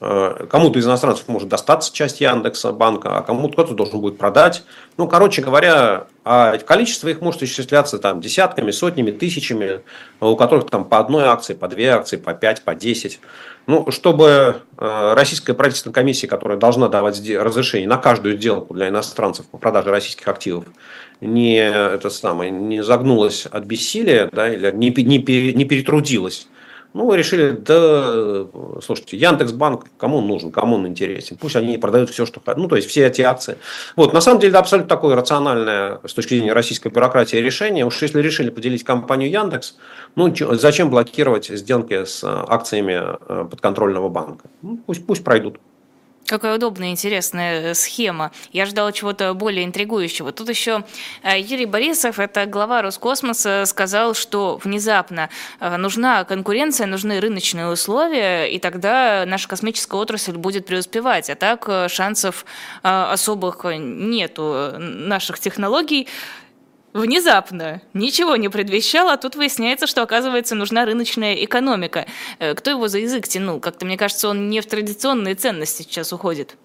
кому-то 0.00 0.78
из 0.78 0.86
иностранцев 0.86 1.28
может 1.28 1.48
достаться 1.48 1.92
часть 1.92 2.22
Яндекса 2.22 2.72
банка, 2.72 3.18
а 3.18 3.22
кому-то 3.22 3.52
кто-то 3.52 3.74
должен 3.74 4.00
будет 4.00 4.16
продать. 4.16 4.64
Ну, 4.96 5.06
короче 5.06 5.42
говоря, 5.42 6.06
а 6.24 6.56
количество 6.56 7.08
их 7.08 7.20
может 7.20 7.42
исчисляться 7.42 7.98
там 7.98 8.22
десятками, 8.22 8.70
сотнями, 8.70 9.10
тысячами, 9.10 9.82
у 10.20 10.36
которых 10.36 10.70
там 10.70 10.86
по 10.86 10.98
одной 10.98 11.24
акции, 11.24 11.52
по 11.52 11.68
две 11.68 11.90
акции, 11.90 12.16
по 12.16 12.32
пять, 12.32 12.62
по 12.62 12.74
десять. 12.74 13.20
Ну, 13.66 13.90
чтобы 13.90 14.62
э, 14.78 15.12
российская 15.14 15.52
правительственная 15.52 15.94
комиссия, 15.94 16.28
которая 16.28 16.56
должна 16.56 16.88
давать 16.88 17.20
разрешение 17.36 17.86
на 17.86 17.98
каждую 17.98 18.38
сделку 18.38 18.72
для 18.72 18.88
иностранцев 18.88 19.46
по 19.46 19.58
продаже 19.58 19.90
российских 19.90 20.26
активов, 20.28 20.64
не, 21.20 21.58
это 21.58 22.08
самое, 22.08 22.50
не 22.50 22.82
загнулась 22.82 23.44
от 23.44 23.64
бессилия 23.64 24.30
да, 24.32 24.48
или 24.48 24.72
не, 24.74 24.88
не, 24.88 25.18
не 25.52 25.64
перетрудилась 25.66 26.48
ну, 26.92 27.12
решили, 27.14 27.50
да, 27.50 28.46
слушайте, 28.82 29.16
Яндекс.Банк, 29.16 29.86
кому 29.96 30.18
он 30.18 30.26
нужен, 30.26 30.50
кому 30.50 30.76
он 30.76 30.86
интересен, 30.88 31.36
пусть 31.36 31.56
они 31.56 31.78
продают 31.78 32.10
все, 32.10 32.26
что 32.26 32.40
хотят, 32.40 32.56
ну, 32.56 32.68
то 32.68 32.76
есть 32.76 32.88
все 32.88 33.06
эти 33.06 33.22
акции. 33.22 33.58
Вот, 33.96 34.12
на 34.12 34.20
самом 34.20 34.40
деле, 34.40 34.50
это 34.50 34.58
абсолютно 34.58 34.88
такое 34.88 35.14
рациональное 35.14 36.00
с 36.04 36.12
точки 36.14 36.34
зрения 36.34 36.52
российской 36.52 36.88
бюрократии 36.88 37.36
решение. 37.36 37.86
Уж 37.86 38.02
если 38.02 38.20
решили 38.20 38.50
поделить 38.50 38.84
компанию 38.84 39.30
Яндекс, 39.30 39.76
ну, 40.16 40.34
зачем 40.34 40.90
блокировать 40.90 41.46
сделки 41.46 42.04
с 42.04 42.24
акциями 42.24 43.00
э, 43.00 43.46
подконтрольного 43.48 44.08
банка? 44.08 44.48
Ну, 44.62 44.80
пусть, 44.84 45.06
пусть 45.06 45.22
пройдут. 45.22 45.58
Какая 46.30 46.54
удобная, 46.54 46.90
интересная 46.90 47.60
э, 47.60 47.74
схема. 47.74 48.30
Я 48.52 48.64
ждала 48.64 48.92
чего-то 48.92 49.34
более 49.34 49.64
интригующего. 49.64 50.30
Тут 50.30 50.48
еще 50.48 50.84
э, 51.24 51.40
Юрий 51.40 51.66
Борисов, 51.66 52.20
это 52.20 52.46
глава 52.46 52.82
Роскосмоса, 52.82 53.64
сказал, 53.66 54.14
что 54.14 54.60
внезапно 54.62 55.28
э, 55.58 55.76
нужна 55.76 56.22
конкуренция, 56.22 56.86
нужны 56.86 57.18
рыночные 57.18 57.66
условия, 57.66 58.46
и 58.46 58.60
тогда 58.60 59.24
наша 59.26 59.48
космическая 59.48 59.96
отрасль 59.96 60.34
будет 60.34 60.66
преуспевать. 60.66 61.28
А 61.30 61.34
так 61.34 61.68
шансов 61.90 62.44
особых 62.82 63.64
нету 63.64 64.74
наших 64.78 65.40
технологий 65.40 66.06
внезапно, 66.92 67.82
ничего 67.94 68.36
не 68.36 68.48
предвещало, 68.48 69.12
а 69.12 69.16
тут 69.16 69.36
выясняется, 69.36 69.86
что, 69.86 70.02
оказывается, 70.02 70.54
нужна 70.54 70.84
рыночная 70.84 71.34
экономика. 71.34 72.06
Э, 72.38 72.54
кто 72.54 72.70
его 72.70 72.88
за 72.88 72.98
язык 72.98 73.28
тянул? 73.28 73.60
Как-то, 73.60 73.86
мне 73.86 73.96
кажется, 73.96 74.28
он 74.28 74.48
не 74.48 74.60
в 74.60 74.66
традиционные 74.66 75.34
ценности 75.34 75.82
сейчас 75.82 76.12
уходит. 76.12 76.56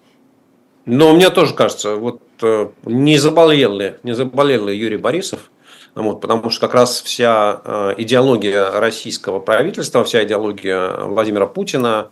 Но 0.84 1.12
мне 1.12 1.30
тоже 1.30 1.54
кажется, 1.54 1.96
вот 1.96 2.22
э, 2.42 2.68
не 2.84 3.18
заболел 3.18 3.76
ли, 3.76 3.94
не 4.02 4.14
заболел 4.14 4.66
ли 4.66 4.76
Юрий 4.76 4.98
Борисов, 4.98 5.50
вот, 5.94 6.20
потому 6.20 6.50
что 6.50 6.60
как 6.60 6.74
раз 6.74 7.00
вся 7.00 7.60
э, 7.64 7.94
идеология 7.98 8.70
российского 8.70 9.40
правительства, 9.40 10.04
вся 10.04 10.24
идеология 10.24 10.90
Владимира 11.04 11.46
Путина, 11.46 12.10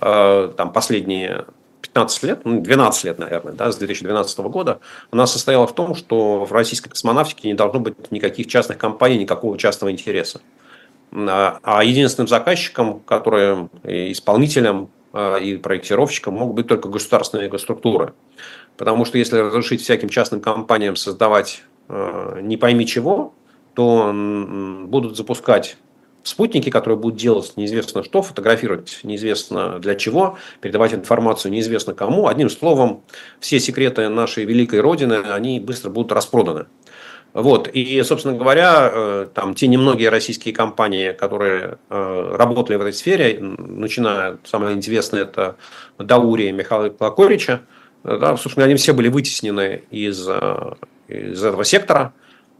там 0.00 0.72
последние 0.72 1.44
15 1.94 2.22
лет, 2.24 2.40
ну, 2.44 2.60
12 2.60 3.04
лет, 3.04 3.18
наверное, 3.18 3.52
да, 3.52 3.70
с 3.70 3.76
2012 3.76 4.38
года, 4.40 4.80
она 5.12 5.26
состояла 5.26 5.66
в 5.66 5.74
том, 5.74 5.94
что 5.94 6.44
в 6.44 6.52
российской 6.52 6.90
космонавтике 6.90 7.46
не 7.48 7.54
должно 7.54 7.78
быть 7.78 8.10
никаких 8.10 8.48
частных 8.48 8.78
компаний, 8.78 9.18
никакого 9.18 9.56
частного 9.56 9.92
интереса. 9.92 10.40
А, 11.12 11.60
а 11.62 11.84
единственным 11.84 12.26
заказчиком, 12.26 12.98
который 13.00 13.68
исполнителем 13.84 14.88
а, 15.12 15.36
и 15.36 15.56
проектировщиком 15.56 16.34
могут 16.34 16.56
быть 16.56 16.66
только 16.66 16.88
государственные 16.88 17.56
структуры. 17.60 18.12
Потому 18.76 19.04
что 19.04 19.16
если 19.16 19.38
разрешить 19.38 19.80
всяким 19.80 20.08
частным 20.08 20.40
компаниям 20.40 20.96
создавать 20.96 21.62
а, 21.88 22.40
не 22.40 22.56
пойми 22.56 22.86
чего, 22.86 23.32
то 23.74 24.12
будут 24.86 25.16
запускать 25.16 25.76
спутники, 26.24 26.70
которые 26.70 26.98
будут 26.98 27.18
делать 27.18 27.52
неизвестно 27.56 28.02
что, 28.02 28.22
фотографировать 28.22 29.00
неизвестно 29.02 29.78
для 29.78 29.94
чего, 29.94 30.38
передавать 30.60 30.94
информацию 30.94 31.52
неизвестно 31.52 31.94
кому. 31.94 32.26
Одним 32.26 32.50
словом, 32.50 33.04
все 33.40 33.60
секреты 33.60 34.08
нашей 34.08 34.44
великой 34.44 34.80
Родины, 34.80 35.22
они 35.30 35.60
быстро 35.60 35.90
будут 35.90 36.12
распроданы. 36.12 36.66
Вот. 37.34 37.68
И, 37.68 38.00
собственно 38.04 38.38
говоря, 38.38 38.90
э, 38.92 39.26
там 39.34 39.54
те 39.54 39.66
немногие 39.66 40.08
российские 40.08 40.54
компании, 40.54 41.10
которые 41.10 41.78
э, 41.90 42.36
работали 42.36 42.76
в 42.76 42.80
этой 42.80 42.92
сфере, 42.92 43.38
начиная, 43.40 44.38
самое 44.44 44.76
интересное, 44.76 45.22
это 45.22 45.56
Даурия 45.98 46.52
Михаила 46.52 46.90
Плакорича, 46.90 47.62
э, 48.04 48.18
да, 48.18 48.36
собственно, 48.36 48.66
они 48.66 48.76
все 48.76 48.92
были 48.92 49.08
вытеснены 49.08 49.82
из, 49.90 50.28
из 51.08 51.44
этого 51.44 51.64
сектора. 51.64 52.14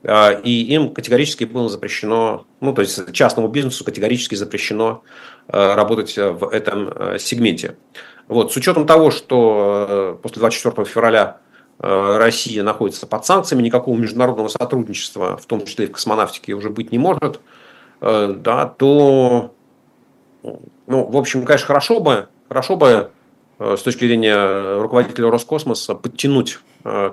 А, 0.07 0.33
и 0.33 0.51
им 0.51 0.93
категорически 0.93 1.45
было 1.45 1.69
запрещено, 1.69 2.47
ну, 2.61 2.75
то 2.75 2.83
есть 2.83 3.13
частному 3.13 3.49
бизнесу 3.49 3.85
категорически 3.85 4.35
запрещено 4.35 5.03
а, 5.49 5.75
работать 5.75 6.17
в 6.17 6.51
этом 6.53 6.91
а, 6.95 7.19
сегменте. 7.19 7.77
Вот, 8.29 8.53
с 8.53 8.57
учетом 8.57 8.87
того, 8.87 9.11
что 9.11 10.19
после 10.23 10.41
24 10.41 10.87
февраля 10.87 11.39
Россия 11.79 12.63
находится 12.63 13.07
под 13.07 13.27
санкциями, 13.27 13.63
никакого 13.63 13.99
международного 13.99 14.49
сотрудничества, 14.49 15.37
в 15.37 15.45
том 15.45 15.67
числе 15.67 15.85
и 15.85 15.89
в 15.89 15.93
космонавтике, 15.93 16.55
уже 16.55 16.71
быть 16.71 16.91
не 16.91 16.99
может, 16.99 17.41
да, 18.01 18.73
то, 18.79 19.53
ну, 20.43 21.05
в 21.05 21.17
общем, 21.17 21.45
конечно, 21.45 21.67
хорошо 21.67 22.01
бы, 22.01 22.29
хорошо 22.49 22.77
бы 22.77 23.11
с 23.59 23.83
точки 23.83 24.07
зрения 24.07 24.81
руководителя 24.81 25.29
Роскосмоса 25.31 25.95
подтянуть 25.95 26.61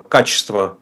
качество 0.08 0.78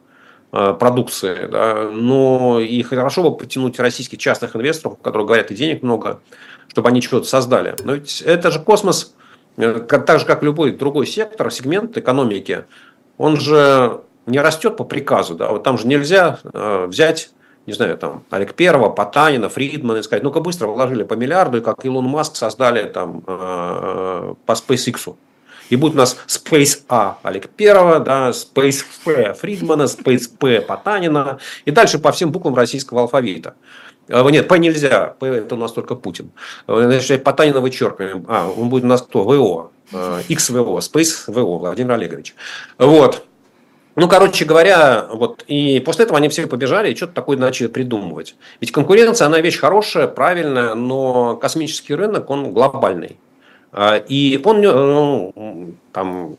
продукции. 0.51 1.47
Да. 1.49 1.89
Но 1.91 2.59
и 2.59 2.81
хорошо 2.83 3.23
бы 3.23 3.37
потянуть 3.37 3.79
российских 3.79 4.17
частных 4.17 4.55
инвесторов, 4.55 4.97
у 4.99 5.01
которых 5.01 5.27
говорят 5.27 5.51
и 5.51 5.55
денег 5.55 5.81
много, 5.81 6.19
чтобы 6.67 6.89
они 6.89 7.01
что-то 7.01 7.27
создали. 7.27 7.75
Но 7.83 7.93
ведь 7.93 8.21
это 8.21 8.51
же 8.51 8.59
космос, 8.59 9.15
э, 9.57 9.79
так 9.87 10.19
же 10.19 10.25
как 10.25 10.43
любой 10.43 10.71
другой 10.71 11.07
сектор, 11.07 11.51
сегмент 11.51 11.97
экономики, 11.97 12.65
он 13.17 13.37
же 13.37 14.01
не 14.25 14.39
растет 14.39 14.75
по 14.75 14.83
приказу. 14.83 15.35
Да. 15.35 15.49
Вот 15.49 15.63
там 15.63 15.77
же 15.77 15.87
нельзя 15.87 16.39
э, 16.43 16.85
взять 16.87 17.31
не 17.67 17.73
знаю, 17.73 17.95
там, 17.95 18.23
Олег 18.31 18.55
Первого, 18.55 18.89
Потанина, 18.89 19.47
Фридмана 19.47 19.99
и 19.99 20.01
сказать, 20.01 20.23
ну-ка 20.23 20.39
быстро 20.39 20.67
вложили 20.67 21.03
по 21.03 21.13
миллиарду, 21.13 21.59
и 21.59 21.61
как 21.61 21.85
Илон 21.85 22.05
Маск 22.05 22.35
создали 22.35 22.89
там 22.89 23.21
по 23.21 24.35
SpaceX. 24.47 25.15
И 25.71 25.77
будет 25.77 25.93
у 25.93 25.97
нас 25.97 26.17
Space 26.27 26.81
A 26.89 27.17
Олег 27.23 27.49
Первого, 27.49 28.01
да, 28.01 28.31
Space 28.31 28.83
F 29.05 29.39
Фридмана, 29.39 29.83
Space 29.83 30.29
P 30.37 30.59
Потанина 30.59 31.39
и 31.63 31.71
дальше 31.71 31.97
по 31.97 32.11
всем 32.11 32.31
буквам 32.31 32.55
российского 32.55 33.01
алфавита. 33.01 33.55
А, 34.09 34.29
нет, 34.29 34.49
П 34.49 34.59
нельзя, 34.59 35.15
П 35.17 35.27
это 35.27 35.55
у 35.55 35.57
нас 35.57 35.71
только 35.71 35.95
Путин. 35.95 36.31
А, 36.67 36.83
значит, 36.83 37.23
Потанина 37.23 37.61
вычеркиваем. 37.61 38.25
А, 38.27 38.49
он 38.49 38.67
будет 38.67 38.83
у 38.83 38.87
нас 38.87 39.01
кто? 39.01 39.23
ВО. 39.23 39.71
XVO, 39.93 40.77
Space 40.79 41.31
ВО, 41.31 41.57
Владимир 41.57 41.93
Олегович. 41.93 42.35
Вот. 42.77 43.25
Ну, 43.95 44.09
короче 44.09 44.43
говоря, 44.43 45.07
вот 45.09 45.45
и 45.47 45.79
после 45.79 46.03
этого 46.03 46.17
они 46.17 46.27
все 46.27 46.47
побежали 46.47 46.91
и 46.91 46.95
что-то 46.97 47.13
такое 47.13 47.37
начали 47.37 47.67
придумывать. 47.67 48.35
Ведь 48.59 48.73
конкуренция, 48.73 49.27
она 49.27 49.39
вещь 49.39 49.57
хорошая, 49.57 50.07
правильная, 50.07 50.75
но 50.75 51.37
космический 51.37 51.95
рынок, 51.95 52.29
он 52.29 52.51
глобальный. 52.51 53.17
А, 53.71 53.97
и 53.97 54.39
он, 54.43 54.61
ну, 54.61 55.75
там, 55.93 56.37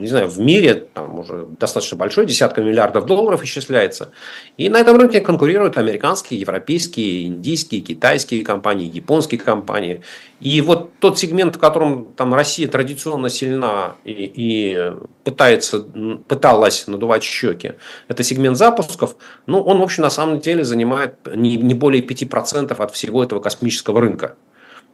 не 0.00 0.08
знаю, 0.08 0.28
в 0.28 0.40
мире 0.40 0.86
там 0.94 1.18
уже 1.18 1.46
достаточно 1.58 1.96
большой, 1.96 2.26
десятка 2.26 2.62
миллиардов 2.62 3.06
долларов 3.06 3.42
исчисляется. 3.44 4.12
И 4.56 4.68
на 4.68 4.78
этом 4.78 4.96
рынке 4.96 5.20
конкурируют 5.20 5.76
американские, 5.76 6.40
европейские, 6.40 7.26
индийские, 7.26 7.82
китайские 7.82 8.42
компании, 8.42 8.90
японские 8.90 9.40
компании. 9.40 10.02
И 10.40 10.62
вот 10.62 10.90
тот 11.00 11.18
сегмент, 11.18 11.56
в 11.56 11.58
котором 11.58 12.06
там 12.16 12.32
Россия 12.32 12.66
традиционно 12.66 13.28
сильна 13.28 13.96
и, 14.04 14.32
и 14.34 14.92
пытается, 15.22 15.80
пыталась 16.26 16.86
надувать 16.86 17.22
щеки, 17.22 17.72
это 18.08 18.22
сегмент 18.22 18.56
запусков, 18.56 19.16
ну, 19.46 19.60
он, 19.60 19.78
в 19.80 19.82
общем, 19.82 20.02
на 20.02 20.10
самом 20.10 20.40
деле 20.40 20.64
занимает 20.64 21.16
не, 21.34 21.56
не 21.56 21.74
более 21.74 22.02
5% 22.02 22.72
от 22.72 22.94
всего 22.94 23.22
этого 23.22 23.40
космического 23.40 24.00
рынка. 24.00 24.36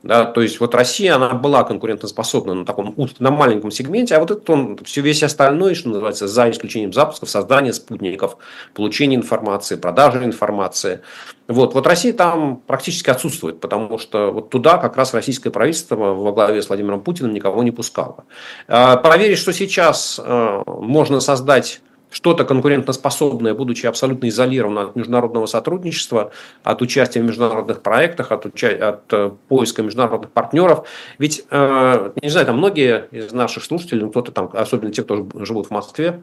Да, 0.02 0.24
то 0.24 0.40
есть 0.40 0.60
вот 0.60 0.74
Россия, 0.74 1.16
она 1.16 1.30
была 1.30 1.64
конкурентоспособна 1.64 2.54
на 2.54 2.64
таком 2.64 2.94
на 3.18 3.30
маленьком 3.30 3.70
сегменте, 3.72 4.14
а 4.14 4.20
вот 4.20 4.30
этот 4.30 4.48
он, 4.48 4.78
все 4.84 5.00
весь 5.00 5.22
остальной, 5.22 5.74
что 5.74 5.88
называется, 5.88 6.28
за 6.28 6.50
исключением 6.50 6.92
запусков, 6.92 7.28
создания 7.28 7.72
спутников, 7.72 8.36
получения 8.74 9.16
информации, 9.16 9.74
продажи 9.74 10.24
информации. 10.24 11.00
Вот, 11.48 11.74
вот 11.74 11.86
Россия 11.86 12.12
там 12.12 12.56
практически 12.66 13.10
отсутствует, 13.10 13.60
потому 13.60 13.98
что 13.98 14.30
вот 14.30 14.50
туда 14.50 14.78
как 14.78 14.96
раз 14.96 15.14
российское 15.14 15.50
правительство 15.50 15.96
во 15.96 16.32
главе 16.32 16.62
с 16.62 16.68
Владимиром 16.68 17.00
Путиным 17.00 17.32
никого 17.32 17.62
не 17.62 17.70
пускало. 17.70 18.24
А, 18.68 18.96
проверить, 18.96 19.38
что 19.38 19.52
сейчас 19.52 20.20
э, 20.22 20.62
можно 20.66 21.20
создать 21.20 21.80
что-то 22.10 22.44
конкурентоспособное, 22.44 23.54
будучи 23.54 23.86
абсолютно 23.86 24.28
изолированным 24.28 24.90
от 24.90 24.96
международного 24.96 25.46
сотрудничества, 25.46 26.30
от 26.62 26.82
участия 26.82 27.20
в 27.20 27.24
международных 27.24 27.82
проектах, 27.82 28.32
от, 28.32 28.46
уча... 28.46 28.68
от 28.68 29.12
э, 29.12 29.30
поиска 29.48 29.82
международных 29.82 30.30
партнеров. 30.30 30.86
Ведь, 31.18 31.44
э, 31.50 32.12
не 32.22 32.28
знаю, 32.28 32.46
там 32.46 32.58
многие 32.58 33.08
из 33.10 33.32
наших 33.32 33.64
слушателей, 33.64 34.02
ну, 34.02 34.10
кто-то 34.10 34.32
там, 34.32 34.50
особенно 34.52 34.92
те, 34.92 35.02
кто 35.02 35.26
живут 35.44 35.66
в 35.66 35.70
Москве, 35.70 36.22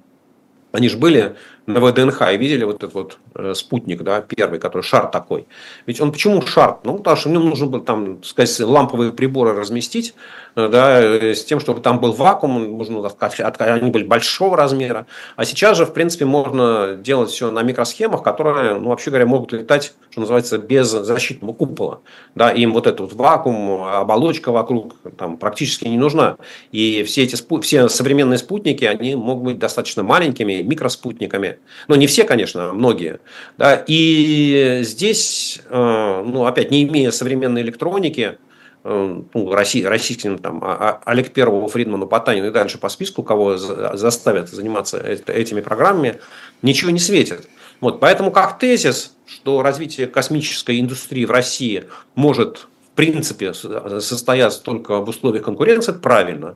они 0.71 0.89
же 0.89 0.97
были 0.97 1.35
на 1.65 1.79
ВДНХ 1.79 2.21
и 2.33 2.37
видели 2.37 2.65
вот 2.65 2.77
этот 2.77 2.93
вот 2.93 3.17
э, 3.35 3.53
спутник, 3.53 4.01
да, 4.01 4.21
первый, 4.21 4.59
который 4.59 4.81
шар 4.81 5.07
такой. 5.07 5.47
Ведь 5.85 6.01
он 6.01 6.11
почему 6.11 6.41
шар? 6.41 6.79
Ну, 6.83 6.97
потому 6.97 7.15
что 7.15 7.29
в 7.29 7.31
нем 7.31 7.49
нужно 7.49 7.67
было 7.67 7.81
там, 7.81 8.21
сказать, 8.23 8.59
ламповые 8.59 9.13
приборы 9.13 9.53
разместить, 9.53 10.13
э, 10.55 10.67
да, 10.67 11.01
э, 11.01 11.33
с 11.33 11.45
тем, 11.45 11.61
чтобы 11.61 11.79
там 11.79 11.99
был 11.99 12.11
вакуум, 12.11 12.77
нужно 12.77 13.07
сказать, 13.09 13.39
они 13.59 13.91
были 13.91 14.03
большого 14.03 14.57
размера. 14.57 15.07
А 15.37 15.45
сейчас 15.45 15.77
же, 15.77 15.85
в 15.85 15.93
принципе, 15.93 16.25
можно 16.25 16.95
делать 16.95 17.31
все 17.31 17.49
на 17.49 17.63
микросхемах, 17.63 18.23
которые, 18.23 18.75
ну, 18.75 18.89
вообще 18.89 19.09
говоря, 19.09 19.25
могут 19.25 19.53
летать, 19.53 19.93
что 20.11 20.19
называется, 20.19 20.57
без 20.57 20.89
защитного 20.89 21.53
купола. 21.53 22.01
Да, 22.35 22.51
им 22.51 22.73
вот 22.73 22.87
этот 22.87 22.99
вот 22.99 23.13
вакуум, 23.13 23.83
оболочка 23.83 24.51
вокруг 24.51 24.95
там 25.17 25.37
практически 25.37 25.87
не 25.87 25.97
нужна. 25.97 26.35
И 26.71 27.03
все 27.03 27.23
эти 27.23 27.37
все 27.61 27.87
современные 27.87 28.37
спутники, 28.37 28.83
они 28.83 29.15
могут 29.15 29.43
быть 29.45 29.59
достаточно 29.59 30.03
маленькими, 30.03 30.61
микроспутниками. 30.61 31.52
Ну, 31.87 31.95
не 31.95 32.07
все, 32.07 32.23
конечно, 32.23 32.69
а 32.69 32.73
многие. 32.73 33.19
Да? 33.57 33.83
И 33.87 34.79
здесь, 34.83 35.61
э, 35.69 36.23
ну, 36.25 36.45
опять, 36.45 36.71
не 36.71 36.83
имея 36.83 37.11
современной 37.11 37.61
электроники, 37.61 38.37
э, 38.83 39.21
ну, 39.33 39.51
российским 39.51 40.37
там, 40.37 40.63
а, 40.63 41.01
а, 41.05 41.11
Олег 41.11 41.31
Первого, 41.31 41.67
Фридману, 41.67 42.07
Потанину 42.07 42.47
и 42.47 42.51
дальше 42.51 42.77
по 42.77 42.89
списку, 42.89 43.23
кого 43.23 43.57
заставят 43.57 44.49
заниматься 44.49 44.99
этими 44.99 45.61
программами, 45.61 46.19
ничего 46.61 46.91
не 46.91 46.99
светит. 46.99 47.47
Вот, 47.81 47.99
поэтому 47.99 48.31
как 48.31 48.59
тезис, 48.59 49.13
что 49.25 49.61
развитие 49.61 50.07
космической 50.07 50.79
индустрии 50.79 51.25
в 51.25 51.31
России 51.31 51.85
может 52.15 52.67
в 52.93 52.95
принципе 52.95 53.53
состояться 53.53 54.61
только 54.61 54.99
в 54.99 55.09
условиях 55.09 55.43
конкуренции, 55.43 55.91
правильно. 55.91 56.55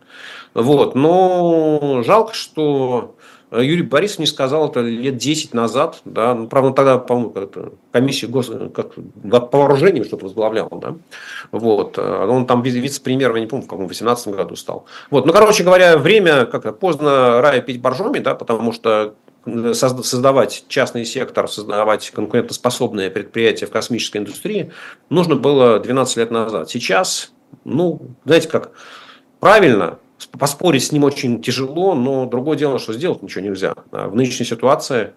Вот, 0.53 0.95
но 0.95 2.03
жалко, 2.05 2.33
что 2.33 3.16
Юрий 3.51 3.83
Борисович 3.83 4.19
не 4.19 4.25
сказал 4.25 4.69
это 4.69 4.81
лет 4.81 5.15
10 5.17 5.53
назад, 5.53 6.01
да, 6.03 6.35
ну, 6.35 6.47
правда, 6.47 6.71
тогда, 6.71 6.97
по-моему, 6.97 7.29
как 7.29 7.71
комиссию 7.91 8.29
гос... 8.29 8.51
как, 8.73 8.95
по 9.49 9.57
вооружениям 9.57 10.03
что-то 10.03 10.25
возглавлял, 10.25 10.69
да, 10.69 10.95
вот, 11.51 11.97
э, 11.97 12.25
он 12.27 12.45
там 12.45 12.61
вице-премьер, 12.61 13.33
я 13.35 13.41
не 13.41 13.47
помню, 13.47 13.65
в 13.65 13.69
каком 13.69 13.87
18 13.87 14.27
году 14.35 14.57
стал. 14.57 14.85
Вот, 15.11 15.25
ну, 15.25 15.31
короче 15.31 15.63
говоря, 15.63 15.97
время, 15.97 16.45
как 16.45 16.77
поздно 16.79 17.41
рая 17.41 17.61
пить 17.61 17.79
боржоми, 17.79 18.19
да, 18.19 18.35
потому 18.35 18.73
что 18.73 19.15
создавать 19.73 20.65
частный 20.67 21.05
сектор, 21.05 21.47
создавать 21.47 22.09
конкурентоспособные 22.11 23.09
предприятия 23.09 23.65
в 23.65 23.71
космической 23.71 24.17
индустрии 24.17 24.73
нужно 25.09 25.35
было 25.35 25.79
12 25.79 26.17
лет 26.17 26.31
назад. 26.31 26.69
Сейчас, 26.69 27.31
ну, 27.63 28.01
знаете 28.25 28.49
как, 28.49 28.71
правильно, 29.39 29.99
Поспорить 30.37 30.83
с 30.83 30.91
ним 30.91 31.03
очень 31.03 31.41
тяжело, 31.41 31.93
но 31.93 32.25
другое 32.25 32.57
дело, 32.57 32.79
что 32.79 32.93
сделать 32.93 33.21
ничего 33.21 33.43
нельзя. 33.43 33.75
А 33.91 34.07
в 34.07 34.15
нынешней 34.15 34.45
ситуации 34.45 35.13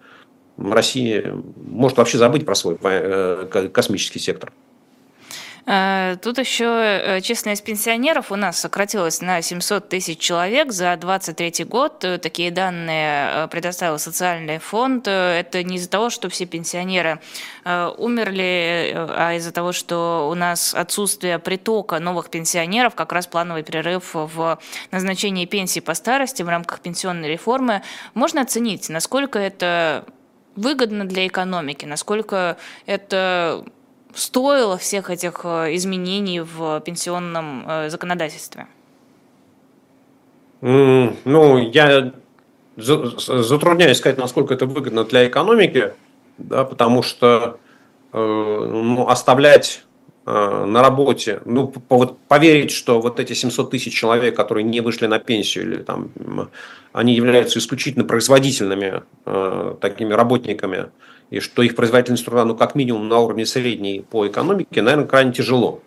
Россия 0.57 1.35
может 1.55 1.97
вообще 1.97 2.17
забыть 2.17 2.45
про 2.45 2.55
свой 2.55 2.77
э, 2.81 3.69
космический 3.73 4.19
сектор. 4.19 4.51
Э, 5.65 6.17
тут 6.21 6.37
еще 6.37 6.65
э, 6.65 7.21
численность 7.21 7.63
пенсионеров 7.63 8.31
у 8.31 8.35
нас 8.35 8.59
сократилась 8.59 9.21
на 9.21 9.41
700 9.41 9.89
тысяч 9.89 10.19
человек 10.19 10.71
за 10.71 10.95
2023 10.97 11.65
год. 11.65 12.03
Э, 12.03 12.17
такие 12.17 12.51
данные 12.51 13.47
предоставил 13.49 13.99
социальный 13.99 14.57
фонд. 14.57 15.07
Это 15.07 15.63
не 15.63 15.75
из-за 15.77 15.89
того, 15.89 16.09
что 16.09 16.29
все 16.29 16.45
пенсионеры 16.45 17.19
умерли, 17.63 18.93
а 18.95 19.33
из-за 19.35 19.51
того, 19.51 19.71
что 19.71 20.29
у 20.31 20.35
нас 20.35 20.73
отсутствие 20.73 21.37
притока 21.37 21.99
новых 21.99 22.29
пенсионеров, 22.29 22.95
как 22.95 23.11
раз 23.11 23.27
плановый 23.27 23.63
перерыв 23.63 24.11
в 24.13 24.59
назначении 24.89 25.45
пенсии 25.45 25.79
по 25.79 25.93
старости 25.93 26.41
в 26.41 26.49
рамках 26.49 26.79
пенсионной 26.79 27.29
реформы. 27.29 27.83
Можно 28.15 28.41
оценить, 28.41 28.89
насколько 28.89 29.37
это 29.37 30.05
выгодно 30.55 31.05
для 31.05 31.27
экономики, 31.27 31.85
насколько 31.85 32.57
это 32.85 33.63
стоило 34.15 34.77
всех 34.77 35.09
этих 35.09 35.41
э, 35.43 35.75
изменений 35.75 36.41
в 36.41 36.81
пенсионном 36.81 37.65
э, 37.67 37.89
законодательстве? 37.89 38.67
Ну, 40.61 41.57
я 41.57 42.13
затрудняюсь 42.77 43.97
сказать, 43.97 44.19
насколько 44.19 44.53
это 44.53 44.67
выгодно 44.67 45.03
для 45.05 45.27
экономики, 45.27 45.93
да, 46.37 46.63
потому 46.63 47.01
что 47.01 47.57
э, 48.13 48.17
ну, 48.17 49.07
оставлять 49.07 49.83
на 50.23 50.83
работе, 50.83 51.41
ну, 51.45 51.67
поверить, 52.27 52.69
что 52.69 53.01
вот 53.01 53.19
эти 53.19 53.33
700 53.33 53.71
тысяч 53.71 53.95
человек, 53.95 54.35
которые 54.35 54.63
не 54.63 54.79
вышли 54.79 55.07
на 55.07 55.17
пенсию, 55.17 55.63
или 55.63 55.77
там, 55.77 56.11
они 56.93 57.15
являются 57.15 57.57
исключительно 57.57 58.05
производительными 58.05 59.01
такими 59.81 60.13
работниками, 60.13 60.91
и 61.31 61.39
что 61.39 61.63
их 61.63 61.75
производительность 61.75 62.25
труда, 62.25 62.45
ну, 62.45 62.55
как 62.55 62.75
минимум 62.75 63.07
на 63.07 63.17
уровне 63.17 63.45
средней 63.45 64.05
по 64.07 64.27
экономике, 64.27 64.81
наверное, 64.81 65.07
крайне 65.07 65.31
тяжело. 65.31 65.81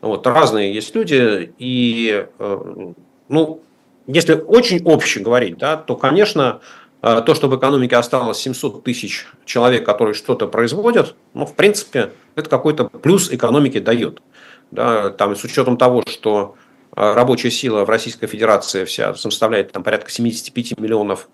Вот, 0.00 0.26
разные 0.26 0.74
есть 0.74 0.94
люди, 0.94 1.52
и, 1.58 2.26
э, 2.38 2.92
ну, 3.28 3.62
если 4.06 4.32
очень 4.34 4.82
общий 4.84 5.20
говорить, 5.20 5.58
да, 5.58 5.76
то, 5.76 5.94
конечно, 5.94 6.60
э, 7.02 7.22
то, 7.24 7.34
что 7.34 7.48
в 7.48 7.58
экономике 7.58 7.96
осталось 7.96 8.38
700 8.38 8.82
тысяч 8.82 9.26
человек, 9.44 9.84
которые 9.84 10.14
что-то 10.14 10.48
производят, 10.48 11.14
ну, 11.34 11.44
в 11.44 11.54
принципе, 11.54 12.12
это 12.34 12.48
какой-то 12.48 12.84
плюс 12.84 13.30
экономике 13.30 13.80
дает. 13.80 14.22
Да, 14.70 15.10
там, 15.10 15.36
с 15.36 15.44
учетом 15.44 15.76
того, 15.76 16.02
что 16.06 16.54
э, 16.96 17.12
рабочая 17.12 17.50
сила 17.50 17.84
в 17.84 17.90
Российской 17.90 18.26
Федерации 18.26 18.86
вся 18.86 19.14
составляет 19.14 19.72
там, 19.72 19.82
порядка 19.82 20.10
75 20.10 20.78
миллионов 20.78 21.28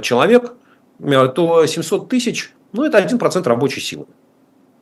человек, 0.00 0.54
то 0.98 1.66
700 1.66 2.08
тысяч 2.08 2.53
ну, 2.74 2.84
это 2.84 2.98
1% 2.98 3.48
рабочей 3.48 3.80
силы. 3.80 4.06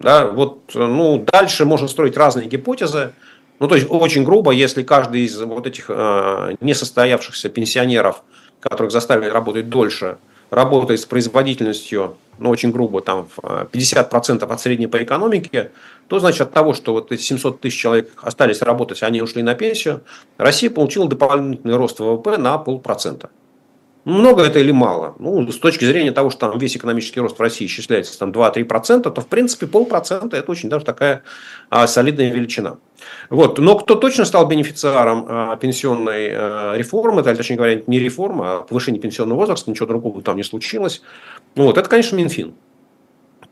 Да, 0.00 0.26
вот, 0.26 0.72
ну, 0.74 1.18
дальше 1.18 1.64
можно 1.64 1.86
строить 1.86 2.16
разные 2.16 2.48
гипотезы. 2.48 3.12
Ну, 3.60 3.68
то 3.68 3.76
есть, 3.76 3.86
очень 3.88 4.24
грубо, 4.24 4.50
если 4.50 4.82
каждый 4.82 5.20
из 5.20 5.40
вот 5.40 5.66
этих 5.66 5.84
э, 5.88 6.56
несостоявшихся 6.60 7.48
пенсионеров, 7.50 8.24
которых 8.60 8.90
заставили 8.90 9.28
работать 9.28 9.68
дольше, 9.68 10.16
работает 10.50 11.00
с 11.00 11.04
производительностью, 11.04 12.16
ну, 12.38 12.50
очень 12.50 12.72
грубо, 12.72 13.00
там, 13.02 13.28
50% 13.36 14.44
от 14.44 14.60
средней 14.60 14.86
по 14.86 15.02
экономике, 15.02 15.70
то, 16.08 16.18
значит, 16.18 16.40
от 16.40 16.52
того, 16.52 16.74
что 16.74 16.94
вот 16.94 17.12
эти 17.12 17.22
700 17.22 17.60
тысяч 17.60 17.78
человек 17.78 18.10
остались 18.22 18.62
работать, 18.62 19.02
они 19.02 19.22
ушли 19.22 19.42
на 19.42 19.54
пенсию, 19.54 20.02
Россия 20.38 20.70
получила 20.70 21.08
дополнительный 21.08 21.76
рост 21.76 22.00
ВВП 22.00 22.38
на 22.38 22.58
полпроцента. 22.58 23.30
Много 24.04 24.42
это 24.42 24.58
или 24.58 24.72
мало? 24.72 25.14
Ну, 25.20 25.50
с 25.52 25.58
точки 25.58 25.84
зрения 25.84 26.10
того, 26.10 26.30
что 26.30 26.48
там 26.48 26.58
весь 26.58 26.76
экономический 26.76 27.20
рост 27.20 27.38
в 27.38 27.40
России 27.40 27.66
исчисляется 27.66 28.18
там 28.18 28.32
2-3%, 28.32 29.02
то 29.02 29.20
в 29.20 29.28
принципе 29.28 29.68
полпроцента 29.68 30.36
это 30.36 30.50
очень 30.50 30.68
даже 30.68 30.84
такая 30.84 31.22
а, 31.70 31.86
солидная 31.86 32.32
величина. 32.32 32.78
Вот. 33.30 33.58
Но 33.58 33.78
кто 33.78 33.94
точно 33.94 34.24
стал 34.24 34.46
бенефициаром 34.48 35.26
а, 35.28 35.56
пенсионной 35.56 36.30
а, 36.32 36.74
реформы, 36.74 37.20
это, 37.20 37.36
точнее 37.36 37.56
говоря, 37.56 37.82
не 37.86 38.00
реформа, 38.00 38.56
а 38.56 38.62
повышение 38.62 39.00
пенсионного 39.00 39.38
возраста, 39.38 39.70
ничего 39.70 39.86
другого 39.86 40.20
там 40.20 40.36
не 40.36 40.42
случилось. 40.42 41.02
Вот. 41.54 41.78
Это, 41.78 41.88
конечно, 41.88 42.16
Минфин. 42.16 42.54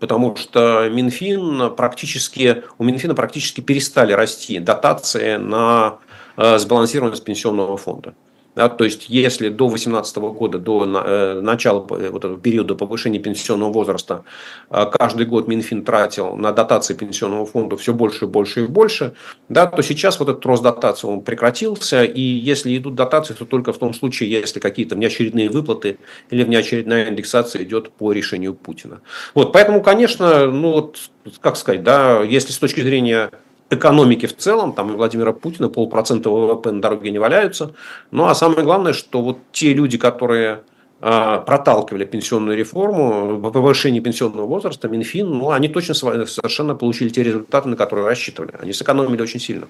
Потому 0.01 0.35
что 0.35 0.89
Минфин 0.91 1.77
практически, 1.77 2.65
у 2.79 2.85
Минфина 2.85 3.15
практически 3.15 3.61
перестали 3.61 4.13
расти 4.15 4.59
дотации 4.59 5.37
на 5.37 5.99
а, 6.37 6.59
сбалансированность 6.59 7.23
пенсионного 7.23 7.77
фонда. 7.77 8.15
Да, 8.61 8.69
то 8.69 8.85
есть, 8.85 9.07
если 9.09 9.49
до 9.49 9.69
2018 9.69 10.17
года, 10.19 10.59
до 10.59 10.85
э, 10.85 11.41
начала 11.41 11.81
э, 11.93 12.11
вот 12.11 12.27
этого 12.27 12.39
периода 12.39 12.75
повышения 12.75 13.19
пенсионного 13.19 13.73
возраста, 13.73 14.25
э, 14.69 14.85
каждый 14.93 15.25
год 15.25 15.49
Минфин 15.49 15.83
тратил 15.83 16.37
на 16.37 16.53
дотации 16.53 16.93
пенсионного 16.93 17.47
фонда 17.47 17.79
все 17.79 17.95
больше 17.95 18.27
и 18.27 18.29
больше 18.29 18.65
и 18.65 18.67
больше, 18.67 19.15
да, 19.49 19.65
то 19.65 19.83
сейчас 19.83 20.21
вот 20.21 20.29
этот 20.29 20.45
рост 20.45 20.63
дотаций 20.63 21.09
он 21.09 21.23
прекратился, 21.23 22.05
и 22.05 22.21
если 22.21 22.77
идут 22.77 22.97
дотации, 22.97 23.33
то 23.33 23.47
только 23.47 23.73
в 23.73 23.79
том 23.79 23.95
случае, 23.95 24.31
если 24.31 24.61
какие-то 24.61 24.95
внеочередные 24.95 25.49
выплаты 25.49 25.97
или 26.29 26.45
внеочередная 26.45 27.09
индексация 27.09 27.63
идет 27.63 27.91
по 27.93 28.13
решению 28.13 28.53
Путина. 28.53 29.01
Вот, 29.35 29.55
поэтому, 29.55 29.83
конечно, 29.83 30.51
ну 30.51 30.73
вот, 30.73 30.99
как 31.41 31.57
сказать, 31.57 31.83
да, 31.83 32.23
если 32.25 32.53
с 32.53 32.59
точки 32.59 32.83
зрения 32.83 33.31
экономики 33.71 34.27
в 34.27 34.37
целом, 34.37 34.73
там 34.73 34.91
и 34.91 34.97
Владимира 34.97 35.33
Путина 35.33 35.69
полпроцента 35.69 36.29
ВВП 36.31 36.73
на 36.73 36.83
дороге 36.83 37.11
не 37.11 37.19
валяются. 37.19 37.75
Ну 38.11 38.27
а 38.27 38.35
самое 38.35 38.63
главное, 38.63 38.93
что 38.93 39.23
вот 39.23 39.39
те 39.53 39.73
люди, 39.73 39.97
которые 39.97 40.63
а, 41.01 41.39
проталкивали 41.39 42.05
пенсионную 42.05 42.59
реформу, 42.59 43.41
повышение 43.51 44.03
пенсионного 44.03 44.47
возраста, 44.47 44.89
Минфин, 44.89 45.31
ну, 45.31 45.51
они 45.51 45.69
точно 45.69 45.95
совершенно 45.95 46.75
получили 46.75 47.09
те 47.09 47.23
результаты, 47.23 47.69
на 47.69 47.77
которые 47.77 48.07
рассчитывали. 48.07 48.55
Они 48.61 48.73
сэкономили 48.73 49.23
очень 49.23 49.41
сильно. 49.41 49.69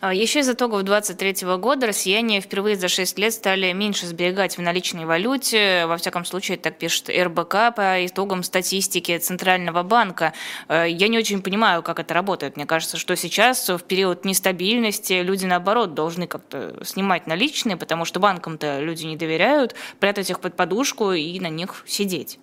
А, 0.00 0.12
Еще 0.12 0.40
из 0.40 0.48
итогов 0.48 0.82
2023 0.82 1.56
года 1.56 1.86
россияне 1.86 2.40
впервые 2.40 2.76
за 2.76 2.88
6 2.88 3.18
лет 3.18 3.32
стали 3.32 3.72
меньше 3.72 4.06
сберегать 4.06 4.58
в 4.58 4.62
наличной 4.62 5.04
валюте. 5.04 5.86
Во 5.86 5.96
всяком 5.96 6.24
случае, 6.24 6.58
так 6.58 6.78
пишет 6.78 7.08
РБК 7.08 7.74
по 7.74 8.06
итогам 8.06 8.42
статистики 8.42 9.16
Центрального 9.18 9.82
банка. 9.82 10.32
А, 10.68 10.84
я 10.84 11.08
не 11.08 11.18
очень 11.18 11.42
понимаю, 11.42 11.82
как 11.82 11.98
это 12.00 12.14
работает. 12.14 12.56
Мне 12.56 12.66
кажется, 12.66 12.96
что 12.96 13.16
сейчас 13.16 13.68
в 13.68 13.80
период 13.80 14.24
нестабильности 14.24 15.14
люди, 15.14 15.46
наоборот, 15.46 15.94
должны 15.94 16.26
как-то 16.26 16.76
снимать 16.84 17.26
наличные, 17.26 17.76
потому 17.76 18.04
что 18.04 18.20
банкам-то 18.20 18.80
люди 18.80 19.06
не 19.06 19.16
доверяют, 19.16 19.74
прятать 20.00 20.30
их 20.30 20.40
под 20.40 20.56
подушку 20.56 21.12
и 21.12 21.38
на 21.40 21.48
них 21.48 21.84
сидеть. 21.86 22.38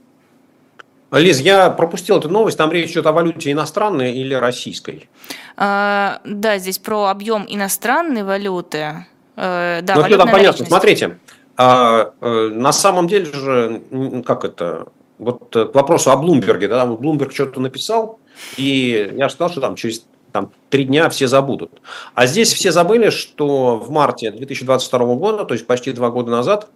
Лиз, 1.19 1.39
я 1.39 1.69
пропустил 1.69 2.17
эту 2.17 2.29
новость. 2.29 2.57
Там 2.57 2.71
речь 2.71 2.91
идет 2.91 3.05
о 3.05 3.11
валюте 3.11 3.51
иностранной 3.51 4.13
или 4.13 4.33
российской? 4.33 5.09
А, 5.55 6.21
да, 6.25 6.57
здесь 6.57 6.79
про 6.79 7.05
объем 7.05 7.45
иностранной 7.47 8.23
валюты. 8.23 9.05
А, 9.35 9.81
да, 9.81 9.95
ну, 9.95 10.17
там 10.17 10.31
понятно. 10.31 10.65
Смотрите, 10.65 11.19
а, 11.55 12.13
а, 12.19 12.49
на 12.49 12.71
самом 12.71 13.07
деле 13.07 13.25
же, 13.31 13.81
как 14.25 14.43
это, 14.43 14.87
вот 15.19 15.55
э, 15.55 15.65
к 15.65 15.75
вопросу 15.75 16.11
о 16.11 16.17
Блумберге, 16.17 16.67
да, 16.67 16.85
Блумберг 16.85 17.31
что-то 17.31 17.61
написал, 17.61 18.19
и 18.57 19.13
я 19.15 19.29
сказал, 19.29 19.51
что 19.51 19.61
там 19.61 19.75
через 19.75 20.05
там, 20.31 20.51
три 20.71 20.85
дня 20.85 21.09
все 21.09 21.27
забудут. 21.27 21.81
А 22.15 22.25
здесь 22.25 22.51
все 22.51 22.71
забыли, 22.71 23.11
что 23.11 23.77
в 23.77 23.91
марте 23.91 24.31
2022 24.31 25.15
года, 25.15 25.45
то 25.45 25.53
есть 25.53 25.67
почти 25.67 25.91
два 25.91 26.09
года 26.09 26.31
назад, 26.31 26.69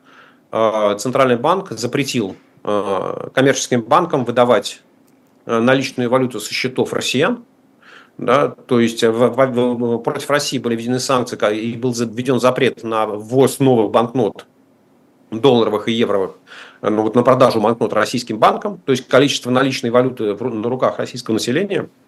Центральный 0.52 1.36
банк 1.36 1.72
запретил 1.72 2.38
Э, 2.38 2.47
коммерческим 2.64 3.82
банкам 3.82 4.26
выдавать 4.26 4.82
э, 5.46 5.60
наличную 5.60 6.10
валюту 6.10 6.40
со 6.40 6.54
счетов 6.54 6.94
россиян. 6.94 7.44
Да, 8.18 8.50
то 8.50 8.80
есть 8.80 9.04
в, 9.04 9.10
в, 9.12 9.98
против 10.00 10.30
России 10.32 10.58
были 10.58 10.76
введены 10.76 11.00
санкции 11.00 11.38
и 11.56 11.78
был 11.78 11.94
введен 11.94 12.40
запрет 12.40 12.84
на 12.84 13.06
ввоз 13.06 13.60
новых 13.60 13.92
банкнот 13.92 14.48
долларовых 15.30 15.88
и 15.88 15.92
евровых 15.92 16.32
ну, 16.82 17.04
вот 17.04 17.14
на 17.14 17.22
продажу 17.22 17.62
банкнот 17.62 17.94
российским 17.94 18.40
банкам. 18.40 18.82
То 18.86 18.92
есть 18.92 19.08
количество 19.08 19.52
наличной 19.52 19.92
валюты 19.92 20.36
на 20.36 20.70
руках 20.70 20.98
российского 20.98 21.36
населения– 21.36 21.90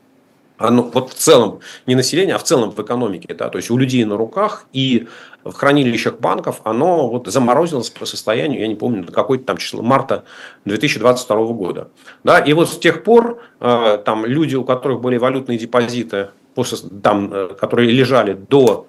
оно 0.60 0.84
вот 0.84 1.12
в 1.12 1.14
целом, 1.16 1.62
не 1.88 1.95
население, 1.95 2.36
а 2.36 2.38
в 2.38 2.43
целом 2.43 2.72
в 2.72 2.80
экономике, 2.80 3.34
да, 3.34 3.50
то 3.50 3.58
есть 3.58 3.72
у 3.72 3.78
людей 3.78 4.04
на 4.04 4.18
руках 4.18 4.66
и 4.74 5.08
в 5.43 5.53
хранилищах 5.53 6.19
банков, 6.19 6.61
оно 6.63 7.09
вот 7.09 7.27
заморозилось 7.27 7.89
по 7.89 8.05
состоянию, 8.05 8.59
я 8.61 8.67
не 8.67 8.75
помню, 8.75 9.03
до 9.03 9.11
какой-то 9.11 9.45
там 9.45 9.57
число, 9.57 9.81
марта 9.81 10.25
2022 10.65 11.37
года. 11.53 11.89
Да, 12.23 12.39
и 12.39 12.53
вот 12.53 12.69
с 12.69 12.77
тех 12.77 13.03
пор 13.03 13.41
э, 13.59 13.99
там 14.03 14.25
люди, 14.25 14.55
у 14.55 14.63
которых 14.63 15.01
были 15.01 15.17
валютные 15.17 15.57
депозиты, 15.57 16.29
после, 16.55 16.89
там, 17.01 17.31
э, 17.31 17.55
которые 17.59 17.91
лежали 17.91 18.33
до 18.33 18.87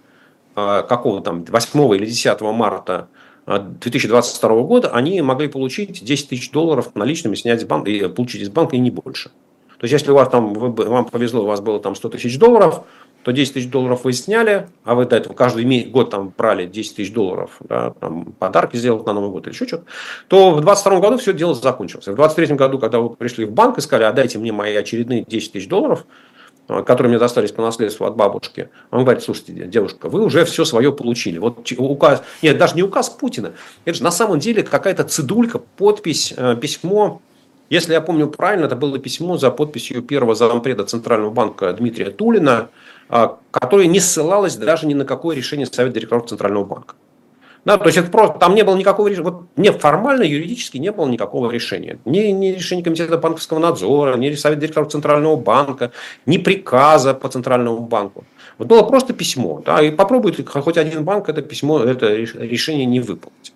э, 0.56 0.82
какого 0.88 1.20
там 1.22 1.44
8 1.44 1.94
или 1.96 2.06
10 2.06 2.40
марта 2.40 3.08
2022 3.46 4.50
э, 4.50 4.62
года, 4.62 4.88
они 4.90 5.20
могли 5.22 5.48
получить 5.48 6.04
10 6.04 6.28
тысяч 6.28 6.50
долларов 6.50 6.94
наличными, 6.94 7.34
снять 7.34 7.60
с 7.60 7.64
банка, 7.64 7.90
и 7.90 8.08
получить 8.08 8.42
из 8.42 8.48
банка 8.48 8.76
и 8.76 8.78
не 8.80 8.90
больше. 8.90 9.30
То 9.78 9.84
есть, 9.84 9.92
если 9.92 10.10
у 10.10 10.14
вас 10.14 10.28
там, 10.28 10.52
вам 10.52 11.06
повезло, 11.06 11.42
у 11.42 11.46
вас 11.46 11.60
было 11.60 11.80
там 11.80 11.94
100 11.94 12.10
тысяч 12.10 12.38
долларов, 12.38 12.84
то 13.22 13.32
10 13.32 13.54
тысяч 13.54 13.70
долларов 13.70 14.04
вы 14.04 14.12
сняли, 14.12 14.68
а 14.84 14.94
вы 14.94 15.04
до 15.04 15.16
этого 15.16 15.34
каждый 15.34 15.84
год 15.84 16.10
там 16.10 16.32
брали 16.36 16.66
10 16.66 16.96
тысяч 16.96 17.12
долларов, 17.12 17.56
да, 17.60 17.90
там, 18.00 18.32
подарки 18.38 18.76
сделать 18.76 19.06
на 19.06 19.12
Новый 19.12 19.30
год 19.30 19.46
или 19.46 19.54
еще 19.54 19.66
что-то, 19.66 19.84
то 20.28 20.50
в 20.50 20.60
2022 20.60 21.00
году 21.00 21.18
все 21.18 21.32
дело 21.32 21.54
закончилось. 21.54 22.06
В 22.06 22.14
2023 22.14 22.56
году, 22.56 22.78
когда 22.78 23.00
вы 23.00 23.10
пришли 23.10 23.44
в 23.44 23.52
банк 23.52 23.78
и 23.78 23.80
сказали, 23.80 24.04
отдайте 24.04 24.38
мне 24.38 24.52
мои 24.52 24.74
очередные 24.74 25.24
10 25.26 25.52
тысяч 25.52 25.68
долларов, 25.68 26.06
а, 26.68 26.82
которые 26.82 27.10
мне 27.10 27.18
достались 27.18 27.52
по 27.52 27.62
наследству 27.62 28.06
от 28.06 28.16
бабушки. 28.16 28.70
Он 28.90 29.02
говорит, 29.02 29.22
слушайте, 29.22 29.52
девушка, 29.52 30.08
вы 30.08 30.24
уже 30.24 30.44
все 30.44 30.64
свое 30.64 30.92
получили. 30.92 31.38
Вот 31.38 31.70
указ, 31.76 32.22
нет, 32.42 32.56
даже 32.58 32.74
не 32.74 32.82
указ 32.82 33.10
Путина, 33.10 33.52
это 33.84 33.96
же 33.96 34.02
на 34.02 34.12
самом 34.12 34.38
деле 34.38 34.62
какая-то 34.62 35.04
цедулька, 35.04 35.58
подпись, 35.58 36.32
э, 36.36 36.56
письмо 36.60 37.20
если 37.70 37.92
я 37.92 38.00
помню 38.00 38.28
правильно, 38.28 38.66
это 38.66 38.74
было 38.74 38.98
письмо 38.98 39.38
за 39.38 39.50
подписью 39.52 40.02
первого 40.02 40.34
зампреда 40.34 40.84
Центрального 40.84 41.30
банка 41.30 41.72
Дмитрия 41.72 42.10
Тулина, 42.10 42.68
а, 43.08 43.38
которое 43.52 43.86
не 43.86 44.00
ссылалось 44.00 44.56
даже 44.56 44.86
ни 44.88 44.94
на 44.94 45.04
какое 45.04 45.36
решение 45.36 45.66
Совета 45.66 45.94
директоров 45.94 46.28
Центрального 46.28 46.64
банка. 46.64 46.96
Да, 47.64 47.76
то 47.76 47.86
есть 47.86 47.98
это 47.98 48.10
просто, 48.10 48.38
там 48.38 48.54
не 48.54 48.64
было 48.64 48.74
никакого 48.74 49.06
решения, 49.06 49.30
вот 49.30 49.42
не 49.56 49.70
формально, 49.70 50.22
юридически 50.22 50.78
не 50.78 50.90
было 50.90 51.06
никакого 51.06 51.50
решения. 51.50 51.98
Ни, 52.06 52.18
ни 52.32 52.48
решения 52.48 52.82
Комитета 52.82 53.18
банковского 53.18 53.58
надзора, 53.58 54.16
ни 54.16 54.32
Совета 54.34 54.62
директоров 54.62 54.90
Центрального 54.90 55.36
банка, 55.36 55.92
ни 56.26 56.38
приказа 56.38 57.14
по 57.14 57.28
Центральному 57.28 57.80
банку. 57.80 58.24
Вот 58.58 58.66
было 58.66 58.82
просто 58.82 59.12
письмо. 59.12 59.62
Да, 59.64 59.80
и 59.80 59.90
попробует 59.90 60.48
хоть 60.48 60.76
один 60.76 61.04
банк 61.04 61.28
это 61.28 61.42
письмо, 61.42 61.80
это 61.80 62.14
решение 62.14 62.86
не 62.86 62.98
выполнить. 63.00 63.52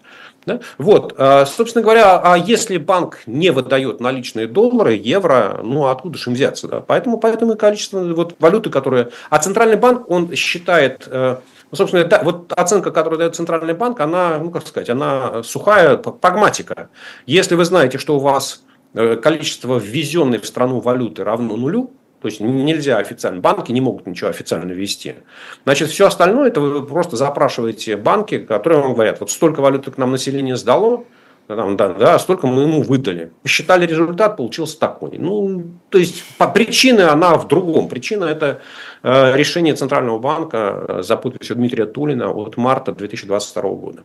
Да? 0.47 0.61
Вот, 0.79 1.15
а, 1.17 1.47
собственно 1.47 1.83
говоря, 1.83 2.21
а 2.23 2.37
если 2.37 2.77
банк 2.77 3.21
не 3.27 3.51
выдает 3.51 4.01
наличные 4.01 4.47
доллары, 4.47 4.95
евро, 4.95 5.61
ну 5.63 5.87
откуда 5.87 6.19
же 6.19 6.31
им 6.31 6.35
взяться? 6.35 6.69
Да? 6.69 6.81
Поэтому, 6.81 7.19
поэтому 7.19 7.55
и 7.55 7.57
количество 7.57 8.01
вот, 8.01 8.35
валюты, 8.39 8.71
которые... 8.71 9.11
А 9.31 9.39
Центральный 9.39 9.77
банк, 9.77 10.11
он 10.11 10.35
считает, 10.35 11.09
э, 11.11 11.37
ну, 11.71 11.77
собственно, 11.77 12.05
да, 12.05 12.23
вот 12.23 12.53
оценка, 12.53 12.91
которую 12.91 13.19
дает 13.19 13.37
Центральный 13.37 13.75
банк, 13.75 14.01
она, 14.01 14.39
ну 14.39 14.51
как 14.51 14.67
сказать, 14.67 14.91
она 14.91 15.43
сухая 15.43 15.97
прагматика. 15.97 16.91
Если 17.27 17.55
вы 17.55 17.65
знаете, 17.65 17.99
что 17.99 18.17
у 18.17 18.21
вас 18.21 18.65
э, 18.93 19.17
количество 19.17 19.79
ввезенной 19.79 20.39
в 20.39 20.47
страну 20.47 20.81
валюты 20.81 21.25
равно 21.25 21.57
нулю, 21.57 21.91
то 22.25 22.29
есть 22.29 22.41
нельзя 22.41 22.97
официально, 22.97 23.39
банки 23.39 23.71
не 23.71 23.83
могут 23.83 24.07
ничего 24.07 24.31
официально 24.31 24.73
вести. 24.73 25.17
Значит, 25.65 25.91
все 25.91 26.07
остальное, 26.07 26.49
это 26.49 26.63
вы 26.63 26.87
просто 26.87 27.19
запрашиваете 27.19 27.99
банки, 27.99 28.39
которые 28.39 28.81
вам 28.81 28.95
говорят, 28.95 29.21
вот 29.21 29.31
столько 29.31 29.61
валюты 29.61 29.91
к 29.91 29.99
нам 29.99 30.11
население 30.11 30.57
сдало, 30.57 31.05
там, 31.49 31.77
да, 31.77 31.93
да, 31.93 32.19
столько 32.19 32.47
мы 32.47 32.63
ему 32.63 32.81
выдали. 32.81 33.31
Посчитали 33.43 33.85
результат, 33.85 34.39
получился 34.39 34.81
такой. 34.81 35.19
Ну, 35.19 35.65
то 35.91 35.99
есть, 35.99 36.25
по 36.39 36.49
причине 36.49 37.03
она 37.03 37.37
в 37.37 37.47
другом. 37.47 37.91
Причина 37.91 38.25
это 38.25 38.63
э, 39.03 39.37
решение 39.37 39.75
Центрального 39.75 40.19
банка 40.19 40.85
э, 40.89 41.03
за 41.03 41.19
подписью 41.19 41.57
Дмитрия 41.57 41.85
Тулина 41.85 42.31
от 42.31 42.57
марта 42.57 42.93
2022 42.93 43.63
года. 43.73 44.05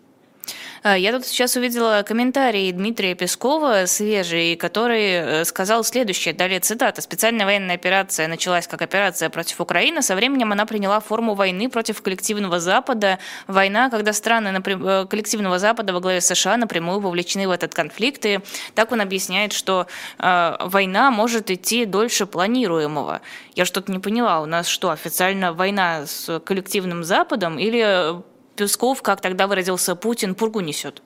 А, 0.81 0.97
я 0.97 1.11
тут 1.11 1.25
сейчас 1.25 1.55
увидела 1.55 2.03
комментарий 2.07 2.71
Дмитрия 2.71 3.15
Пескова, 3.15 3.85
свежий, 3.85 4.55
который 4.55 5.11
э, 5.11 5.45
сказал 5.45 5.83
следующее, 5.83 6.33
далее 6.33 6.59
цитата. 6.59 7.01
«Специальная 7.01 7.45
военная 7.45 7.75
операция 7.75 8.27
началась 8.27 8.67
как 8.67 8.81
операция 8.81 9.29
против 9.29 9.59
Украины, 9.59 10.01
со 10.01 10.15
временем 10.15 10.51
она 10.51 10.65
приняла 10.65 10.99
форму 10.99 11.33
войны 11.33 11.69
против 11.69 12.01
коллективного 12.01 12.59
Запада. 12.59 13.19
Война, 13.47 13.89
когда 13.89 14.13
страны 14.13 14.61
э, 14.65 15.05
коллективного 15.09 15.59
Запада 15.59 15.93
во 15.93 15.99
главе 15.99 16.21
США 16.21 16.57
напрямую 16.57 16.99
вовлечены 16.99 17.47
в 17.47 17.51
этот 17.51 17.73
конфликт». 17.73 18.25
И 18.25 18.39
так 18.73 18.91
он 18.91 19.01
объясняет, 19.01 19.51
что 19.51 19.87
э, 20.17 20.55
война 20.61 21.11
может 21.11 21.51
идти 21.51 21.85
дольше 21.85 22.25
планируемого. 22.25 23.21
Я 23.55 23.65
что-то 23.65 23.91
не 23.91 23.99
поняла, 23.99 24.39
у 24.41 24.45
нас 24.45 24.67
что, 24.67 24.91
официально 24.91 25.51
война 25.51 26.05
с 26.05 26.39
коллективным 26.39 27.03
Западом 27.03 27.59
или 27.59 28.21
Песков, 28.59 29.01
как 29.01 29.21
тогда 29.21 29.47
выразился 29.47 29.95
Путин, 29.95 30.35
пургу 30.35 30.59
несет? 30.59 31.01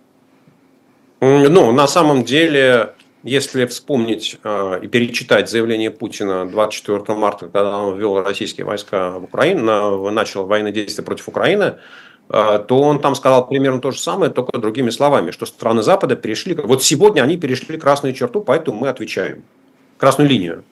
Ну, 1.22 1.72
на 1.72 1.88
самом 1.88 2.24
деле, 2.24 2.96
если 3.22 3.68
вспомнить 3.68 4.40
э, 4.44 4.80
и 4.82 4.88
перечитать 4.88 5.52
заявление 5.52 5.92
Путина 5.92 6.50
24 6.50 7.16
марта, 7.16 7.46
когда 7.46 7.78
он 7.78 7.96
ввел 7.96 8.24
российские 8.24 8.66
войска 8.66 9.20
в 9.20 9.26
Украину, 9.26 10.10
начал 10.10 10.48
военные 10.48 10.74
действия 10.74 11.04
против 11.04 11.30
Украины, 11.30 11.76
э, 12.30 12.66
то 12.68 12.80
он 12.80 13.00
там 13.00 13.14
сказал 13.14 13.48
примерно 13.48 13.80
то 13.80 13.92
же 13.92 14.00
самое, 14.00 14.32
только 14.32 14.58
другими 14.58 14.90
словами, 14.90 15.30
что 15.30 15.46
страны 15.46 15.84
Запада 15.84 16.16
перешли, 16.16 16.56
вот 16.56 16.82
сегодня 16.84 17.22
они 17.22 17.38
перешли 17.38 17.78
красную 17.78 18.16
черту, 18.16 18.42
поэтому 18.42 18.80
мы 18.80 18.90
отвечаем, 18.90 19.44
красную 20.00 20.28
линию. 20.28 20.64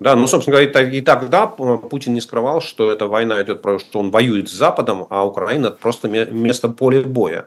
Да, 0.00 0.16
ну, 0.16 0.26
собственно 0.26 0.56
говоря, 0.56 0.88
и 0.88 1.00
тогда 1.02 1.46
Путин 1.46 2.14
не 2.14 2.22
скрывал, 2.22 2.62
что 2.62 2.90
эта 2.90 3.06
война 3.06 3.42
идет, 3.42 3.60
что 3.80 3.98
он 3.98 4.10
воюет 4.10 4.48
с 4.48 4.52
Западом, 4.52 5.06
а 5.10 5.26
Украина 5.26 5.66
это 5.66 5.76
просто 5.76 6.08
место 6.08 6.68
поля 6.68 7.02
боя. 7.02 7.46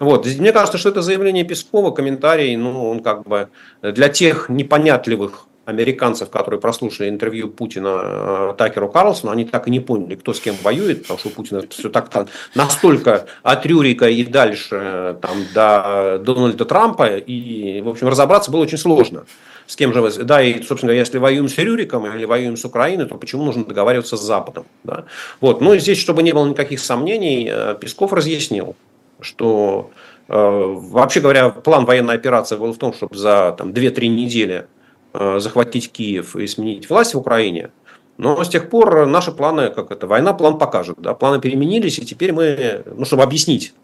Вот. 0.00 0.26
Мне 0.26 0.52
кажется, 0.52 0.78
что 0.78 0.88
это 0.88 1.00
заявление 1.00 1.44
Пескова, 1.44 1.92
комментарий, 1.92 2.56
ну, 2.56 2.90
он 2.90 3.04
как 3.04 3.22
бы 3.22 3.50
для 3.82 4.08
тех 4.08 4.48
непонятливых 4.48 5.46
американцев, 5.64 6.28
которые 6.30 6.60
прослушали 6.60 7.08
интервью 7.08 7.48
Путина 7.48 8.00
э, 8.02 8.54
Такеру 8.58 8.88
Карлсону, 8.88 9.32
они 9.32 9.44
так 9.44 9.68
и 9.68 9.70
не 9.70 9.78
поняли, 9.78 10.16
кто 10.16 10.34
с 10.34 10.40
кем 10.40 10.56
воюет, 10.60 11.02
потому 11.02 11.20
что 11.20 11.28
у 11.28 11.32
Путина 11.32 11.62
все 11.70 11.88
так 11.88 12.10
настолько 12.56 13.26
от 13.44 13.64
Рюрика 13.64 14.08
и 14.08 14.24
дальше 14.24 15.16
там, 15.22 15.44
до 15.54 16.20
Дональда 16.24 16.64
Трампа, 16.64 17.16
и, 17.16 17.80
в 17.80 17.88
общем, 17.88 18.08
разобраться 18.08 18.50
было 18.50 18.62
очень 18.62 18.78
сложно. 18.78 19.24
С 19.66 19.76
кем 19.76 19.92
же 19.92 20.00
вы... 20.00 20.10
Да, 20.10 20.42
и, 20.42 20.62
собственно 20.62 20.90
если 20.90 21.18
воюем 21.18 21.48
с 21.48 21.56
Рюриком 21.58 22.06
или 22.06 22.24
воюем 22.24 22.56
с 22.56 22.64
Украиной, 22.64 23.06
то 23.06 23.16
почему 23.16 23.44
нужно 23.44 23.64
договариваться 23.64 24.16
с 24.16 24.22
Западом? 24.22 24.66
Да? 24.84 25.04
Вот. 25.40 25.60
Ну, 25.60 25.76
здесь, 25.76 25.98
чтобы 25.98 26.22
не 26.22 26.32
было 26.32 26.46
никаких 26.46 26.80
сомнений, 26.80 27.48
э, 27.50 27.76
Песков 27.80 28.12
разъяснил, 28.12 28.76
что 29.20 29.90
э, 30.28 30.34
Вообще 30.34 31.20
говоря, 31.20 31.50
план 31.50 31.84
военной 31.84 32.14
операции 32.14 32.56
был 32.56 32.72
в 32.72 32.78
том, 32.78 32.92
чтобы 32.92 33.16
за 33.16 33.54
там, 33.56 33.70
2-3 33.70 34.08
недели 34.08 34.66
Э, 35.14 35.40
захватить 35.40 35.92
Киев 35.92 36.36
и 36.36 36.46
сменить 36.46 36.88
власть 36.88 37.12
в 37.12 37.18
Украине. 37.18 37.70
Но 38.16 38.42
с 38.42 38.48
тех 38.48 38.70
пор 38.70 39.04
наши 39.06 39.30
планы, 39.30 39.68
как 39.68 39.90
это, 39.90 40.06
война 40.06 40.32
план 40.32 40.56
покажет. 40.56 40.96
Да, 40.98 41.12
планы 41.12 41.38
переменились, 41.38 41.98
и 41.98 42.06
теперь 42.06 42.32
мы, 42.32 42.82
ну, 42.86 43.04
чтобы 43.04 43.22
объяснить 43.22 43.74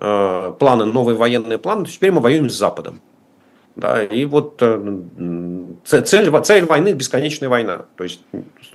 э, 0.00 0.54
планы, 0.58 0.86
новые 0.86 1.16
военные 1.16 1.58
планы, 1.58 1.84
теперь 1.84 2.10
мы 2.10 2.20
воюем 2.20 2.48
с 2.48 2.54
Западом. 2.54 3.02
Да, 3.78 4.02
и 4.02 4.24
вот 4.24 4.56
э, 4.60 4.96
цель, 5.84 6.04
цель 6.04 6.64
войны– 6.64 6.92
бесконечная 6.94 7.48
война. 7.48 7.84
То 7.96 8.02
есть, 8.02 8.20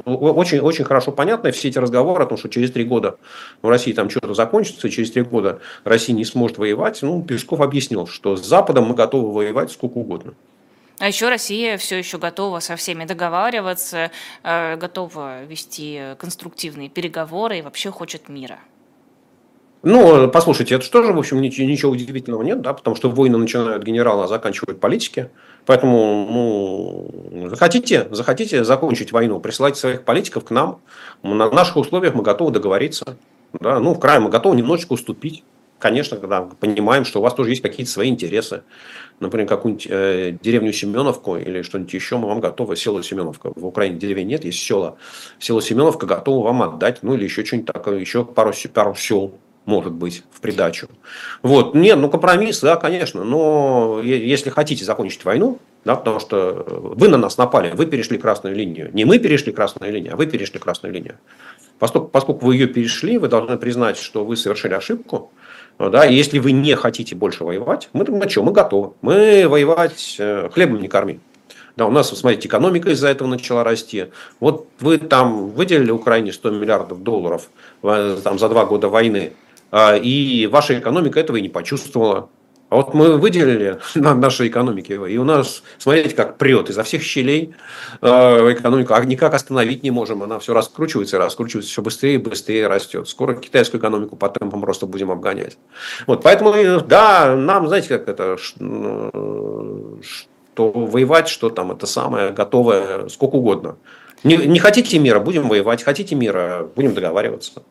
очень, 0.06 0.60
очень 0.60 0.86
хорошо 0.86 1.12
понятно 1.12 1.52
все 1.52 1.68
эти 1.68 1.78
разговоры 1.78 2.24
о 2.24 2.26
том, 2.26 2.38
что 2.38 2.48
через 2.48 2.72
три 2.72 2.86
года 2.86 3.18
в 3.62 3.68
России 3.68 3.92
там 3.92 4.10
что-то 4.10 4.34
закончится, 4.34 4.90
через 4.90 5.12
три 5.12 5.24
года 5.24 5.60
Россия 5.84 6.16
не 6.16 6.24
сможет 6.24 6.58
воевать. 6.58 7.02
Ну, 7.02 7.22
Песков 7.22 7.60
объяснил, 7.60 8.08
что 8.08 8.38
с 8.38 8.46
Западом 8.46 8.86
мы 8.86 8.96
готовы 8.96 9.34
воевать 9.34 9.72
сколько 9.74 9.98
угодно. 9.98 10.36
А 11.00 11.10
еще 11.10 11.28
Россия 11.28 11.78
все 11.78 11.98
еще 11.98 12.18
готова 12.18 12.62
со 12.62 12.78
всеми 12.78 13.04
договариваться, 13.04 14.10
э, 14.44 14.78
готова 14.78 15.44
вести 15.44 16.16
конструктивные 16.18 16.88
переговоры 16.88 17.58
и 17.60 17.62
вообще 17.62 17.92
хочет 17.92 18.30
мира. 18.30 18.60
Ну, 19.86 20.30
послушайте, 20.30 20.76
это 20.76 20.86
что 20.86 21.04
же, 21.04 21.12
в 21.12 21.20
общем, 21.20 21.42
ничего, 21.42 21.92
удивительного 21.92 22.42
нет, 22.42 22.62
да, 22.62 22.74
потому 22.74 22.96
что 22.96 23.10
войны 23.10 23.38
начинают 23.38 23.84
генералы, 23.84 24.24
а 24.24 24.28
заканчивают 24.28 24.80
политики. 24.80 25.30
Поэтому, 25.66 27.12
ну, 27.30 27.50
захотите, 27.50 28.08
захотите 28.12 28.64
закончить 28.64 29.12
войну, 29.12 29.42
присылайте 29.42 29.80
своих 29.80 30.04
политиков 30.04 30.46
к 30.46 30.52
нам. 30.52 30.80
На 31.22 31.52
наших 31.52 31.76
условиях 31.76 32.16
мы 32.16 32.24
готовы 32.24 32.52
договориться. 32.52 33.18
Да, 33.60 33.82
ну, 33.82 33.94
в 33.94 34.00
крае 34.00 34.22
мы 34.22 34.30
готовы 34.30 34.56
немножечко 34.56 34.94
уступить 34.94 35.44
конечно, 35.84 36.16
когда 36.16 36.44
понимаем, 36.44 37.04
что 37.04 37.20
у 37.20 37.22
вас 37.22 37.34
тоже 37.34 37.50
есть 37.50 37.62
какие-то 37.62 37.92
свои 37.92 38.08
интересы. 38.08 38.64
Например, 39.20 39.46
какую-нибудь 39.46 39.86
э, 39.90 40.38
деревню 40.42 40.72
Семеновку 40.72 41.36
или 41.36 41.62
что-нибудь 41.62 41.94
еще 41.94 42.16
мы 42.16 42.30
вам 42.30 42.40
готовы, 42.40 42.78
село 42.78 43.02
Семеновка. 43.02 43.52
В 43.54 43.66
Украине 43.66 43.98
деревень 43.98 44.28
нет, 44.28 44.46
есть 44.46 44.60
села. 44.60 44.96
Село 45.40 45.60
Семеновка 45.60 46.06
готово 46.06 46.46
вам 46.46 46.62
отдать, 46.64 47.00
ну 47.04 47.16
или 47.16 47.26
еще 47.26 47.44
что-нибудь 47.44 47.74
такое, 47.74 48.00
еще 48.00 48.24
пару, 48.24 48.54
пару 48.74 48.96
сел 48.96 49.34
может 49.66 49.94
быть, 49.94 50.24
в 50.32 50.42
придачу. 50.42 50.88
Вот. 51.42 51.76
Нет, 51.76 51.98
ну 51.98 52.10
компромисс, 52.10 52.60
да, 52.62 52.76
конечно, 52.76 53.24
но 53.24 54.02
если 54.04 54.50
хотите 54.50 54.86
закончить 54.86 55.26
войну, 55.26 55.60
да, 55.86 55.96
потому 55.96 56.20
что 56.20 56.66
вы 56.96 57.08
на 57.10 57.18
нас 57.18 57.38
напали, 57.38 57.72
вы 57.72 57.86
перешли 57.86 58.18
красную 58.18 58.56
линию. 58.56 58.90
Не 58.94 59.06
мы 59.06 59.20
перешли 59.20 59.52
красную 59.52 59.92
линию, 59.92 60.14
а 60.14 60.16
вы 60.16 60.28
перешли 60.28 60.60
красную 60.60 60.94
линию. 60.94 61.18
Поскольку, 61.80 62.08
поскольку 62.08 62.46
вы 62.46 62.56
ее 62.56 62.68
перешли, 62.68 63.18
вы 63.18 63.28
должны 63.28 63.58
признать, 63.58 63.98
что 63.98 64.24
вы 64.24 64.38
совершили 64.38 64.74
ошибку, 64.74 65.32
да, 65.80 66.06
если 66.06 66.40
вы 66.40 66.52
не 66.52 66.76
хотите 66.76 67.16
больше 67.16 67.44
воевать, 67.44 67.90
мы 67.94 68.06
на 68.06 68.30
что, 68.30 68.44
мы 68.44 68.52
готовы. 68.52 68.94
Мы 69.02 69.48
воевать 69.48 70.16
э, 70.20 70.50
хлебом 70.54 70.82
не 70.82 70.88
корми. 70.88 71.20
Да, 71.76 71.88
у 71.88 71.92
нас, 71.92 72.10
смотрите, 72.10 72.48
экономика 72.48 72.92
из-за 72.92 73.08
этого 73.08 73.28
начала 73.28 73.64
расти. 73.64 74.06
Вот 74.40 74.68
вы 74.80 75.00
там 75.00 75.50
выделили 75.50 75.90
Украине 75.90 76.32
100 76.32 76.52
миллиардов 76.52 77.02
долларов 77.02 77.50
э, 77.82 78.20
там, 78.24 78.38
за 78.38 78.48
два 78.50 78.66
года 78.66 78.90
войны, 78.90 79.34
и 80.02 80.48
ваша 80.52 80.80
экономика 80.80 81.20
этого 81.20 81.38
и 81.38 81.42
не 81.42 81.50
почувствовала. 81.50 82.30
А 82.74 82.78
вот 82.78 82.96
мы 82.96 83.18
выделили 83.18 83.80
на 83.96 84.16
нашей 84.16 84.48
экономике, 84.48 84.96
и 84.96 85.18
у 85.18 85.24
нас, 85.24 85.62
смотрите, 85.78 86.16
как 86.16 86.40
прет 86.40 86.72
изо 86.72 86.82
всех 86.82 87.04
щелей 87.04 87.54
э, 88.02 88.06
а 88.10 89.06
никак 89.06 89.36
остановить 89.36 89.84
не 89.84 89.92
можем. 89.92 90.24
Она 90.24 90.40
все 90.40 90.56
раскручивается 90.56 91.18
и 91.18 91.20
раскручивается, 91.20 91.72
все 91.72 91.84
быстрее 91.84 92.16
и 92.16 92.18
быстрее 92.18 92.66
растет. 92.68 93.08
Скоро 93.08 93.36
китайскую 93.36 93.80
экономику 93.80 94.16
по 94.16 94.28
темпам 94.28 94.62
просто 94.62 94.88
будем 94.88 95.12
обгонять. 95.12 95.60
Вот, 96.08 96.24
поэтому, 96.24 96.82
да, 96.82 97.36
нам, 97.36 97.68
знаете, 97.68 97.90
как 97.90 98.10
это, 98.10 98.38
что 98.40 99.12
воевать, 100.58 101.28
что 101.28 101.52
там 101.52 101.72
это 101.72 101.86
самое, 101.86 102.32
готовое, 102.32 103.08
сколько 103.10 103.36
угодно. 103.36 103.78
Не, 104.24 104.38
не 104.38 104.58
хотите 104.58 104.98
мира, 104.98 105.20
будем 105.20 105.48
воевать. 105.48 105.84
Хотите 105.84 106.16
мира, 106.16 106.68
будем 106.76 106.96
договариваться. 106.96 107.62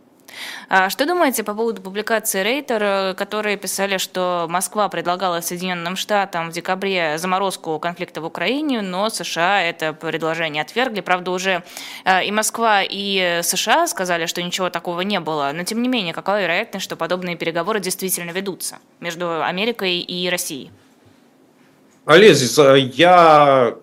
А 0.75 0.89
что 0.89 1.05
думаете 1.05 1.45
по 1.45 1.53
поводу 1.53 1.83
публикации 1.83 2.43
Рейтер, 2.43 2.83
э, 2.83 3.15
которые 3.15 3.59
писали, 3.59 3.99
что 3.99 4.47
Москва 4.49 4.89
предлагала 4.89 5.43
Соединенным 5.43 5.97
Штатам 5.97 6.49
в 6.49 6.55
декабре 6.55 7.19
заморозку 7.19 7.79
конфликта 7.79 8.23
в 8.23 8.25
Украине, 8.25 8.81
но 8.81 9.11
США 9.11 9.63
это 9.63 9.93
предложение 9.93 10.63
отвергли. 10.63 11.03
Правда, 11.03 11.31
уже 11.31 11.63
э, 12.07 12.25
и 12.25 12.33
Москва, 12.33 12.81
и 12.83 13.41
США 13.43 13.87
сказали, 13.87 14.25
что 14.25 14.43
ничего 14.43 14.71
такого 14.71 15.03
не 15.03 15.21
было. 15.21 15.51
Но, 15.53 15.63
тем 15.65 15.83
не 15.83 15.91
менее, 15.91 16.15
какая 16.15 16.41
вероятность, 16.41 16.85
что 16.85 16.97
подобные 16.97 17.37
переговоры 17.37 17.79
действительно 17.79 18.31
ведутся 18.31 18.79
между 18.99 19.45
Америкой 19.45 19.99
и 19.99 20.31
Россией? 20.31 20.71
Олесь, 22.07 22.57
я 22.57 23.75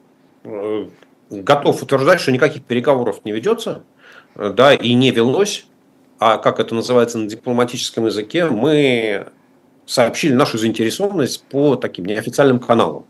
э, 0.43 0.85
готов 1.29 1.83
утверждать, 1.83 2.19
что 2.19 2.31
никаких 2.31 2.63
переговоров 2.63 3.19
не 3.25 3.31
ведется, 3.31 3.83
да, 4.33 4.73
и 4.73 4.95
не 4.95 5.11
велось 5.11 5.67
а 6.19 6.37
как 6.37 6.59
это 6.59 6.75
называется 6.75 7.17
на 7.17 7.27
дипломатическом 7.27 8.05
языке, 8.05 8.45
мы 8.45 9.27
сообщили 9.85 10.33
нашу 10.33 10.57
заинтересованность 10.57 11.43
по 11.45 11.75
таким 11.75 12.05
неофициальным 12.05 12.59
каналам. 12.59 13.05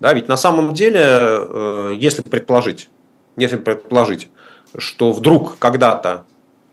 Да, 0.00 0.14
ведь 0.14 0.28
на 0.28 0.36
самом 0.36 0.72
деле, 0.72 1.00
э, 1.02 1.94
если 1.96 2.22
предположить, 2.22 2.88
если 3.36 3.56
предположить, 3.56 4.28
что 4.78 5.12
вдруг 5.12 5.58
когда-то 5.58 6.24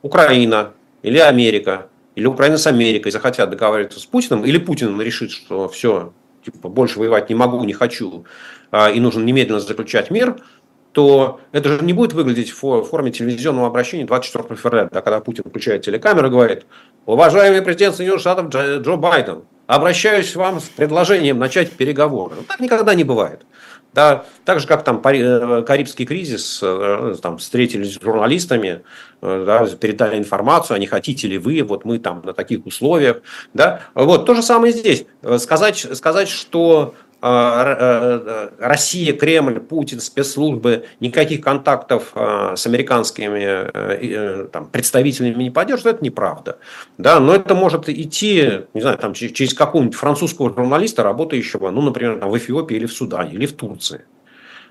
Украина 0.01 0.73
или 1.01 1.17
Америка, 1.17 1.87
или 2.15 2.25
Украина 2.25 2.57
с 2.57 2.67
Америкой 2.67 3.11
захотят 3.11 3.49
договариваться 3.49 3.99
с 3.99 4.05
Путиным, 4.05 4.45
или 4.45 4.57
Путин 4.57 4.99
решит, 5.01 5.31
что 5.31 5.67
все, 5.67 6.13
типа, 6.45 6.69
больше 6.69 6.99
воевать 6.99 7.29
не 7.29 7.35
могу, 7.35 7.63
не 7.63 7.73
хочу, 7.73 8.25
а, 8.71 8.89
и 8.89 8.99
нужно 8.99 9.23
немедленно 9.23 9.59
заключать 9.59 10.11
мир– 10.11 10.37
то 10.91 11.39
это 11.51 11.69
же 11.69 11.83
не 11.83 11.93
будет 11.93 12.13
выглядеть 12.13 12.51
в 12.51 12.83
форме 12.83 13.11
телевизионного 13.11 13.67
обращения 13.67 14.05
24 14.05 14.55
февраля, 14.55 14.89
да, 14.91 15.01
когда 15.01 15.19
Путин 15.19 15.43
включает 15.47 15.85
телекамеру 15.85 16.27
и 16.27 16.31
говорит, 16.31 16.65
уважаемый 17.05 17.61
президент 17.61 17.95
Соединенных 17.95 18.21
Штатов 18.21 18.49
Джо, 18.49 18.95
Байден, 18.95 19.43
обращаюсь 19.67 20.31
к 20.31 20.35
вам 20.35 20.59
с 20.59 20.63
предложением 20.63 21.37
начать 21.37 21.71
переговоры. 21.71 22.37
Ну, 22.37 22.43
так 22.43 22.59
никогда 22.59 22.95
не 22.95 23.03
бывает. 23.03 23.45
Да, 23.93 24.25
так 24.45 24.59
же, 24.59 24.67
как 24.67 24.83
там 24.83 25.01
э, 25.03 25.63
Карибский 25.63 26.05
кризис, 26.05 26.59
э, 26.61 27.15
там 27.21 27.39
встретились 27.39 27.95
с 27.95 28.01
журналистами, 28.01 28.83
э, 29.21 29.43
да, 29.45 29.65
передали 29.65 30.17
информацию, 30.17 30.75
а 30.75 30.79
не 30.79 30.85
хотите 30.85 31.27
ли 31.27 31.39
вы, 31.39 31.63
вот 31.63 31.85
мы 31.85 31.97
там 31.97 32.21
на 32.23 32.33
таких 32.33 32.67
условиях. 32.67 33.21
Да. 33.55 33.81
Вот, 33.95 34.27
то 34.27 34.35
же 34.35 34.43
самое 34.43 34.73
здесь. 34.73 35.05
Сказать, 35.39 35.87
сказать 35.93 36.29
что 36.29 36.93
э, 36.93 37.09
Россия, 37.22 39.13
Кремль, 39.13 39.59
Путин, 39.59 39.99
спецслужбы 39.99 40.86
никаких 40.99 41.41
контактов 41.41 42.13
с 42.15 42.65
американскими 42.65 43.39
э, 43.39 43.70
э, 43.74 44.47
там, 44.51 44.67
представителями 44.67 45.43
не 45.43 45.51
поддерживают, 45.51 45.97
это 45.97 46.05
неправда. 46.05 46.57
Да, 46.97 47.20
но 47.20 47.36
это 47.36 47.55
может 47.55 47.89
идти, 47.89 48.61
не 48.74 48.82
знаю, 48.82 48.97
там, 48.97 49.13
через 49.13 49.53
какого-нибудь 49.53 49.95
французского 49.95 50.53
журналиста, 50.53 51.03
работающего, 51.03 51.70
ну, 51.72 51.82
например, 51.82 52.20
там, 52.20 52.30
в 52.30 52.38
Эфиопии 52.38 52.76
или 52.76 52.86
в 52.86 52.93
Судане, 52.93 53.34
или 53.34 53.45
в 53.45 53.53
Турции. 53.53 54.05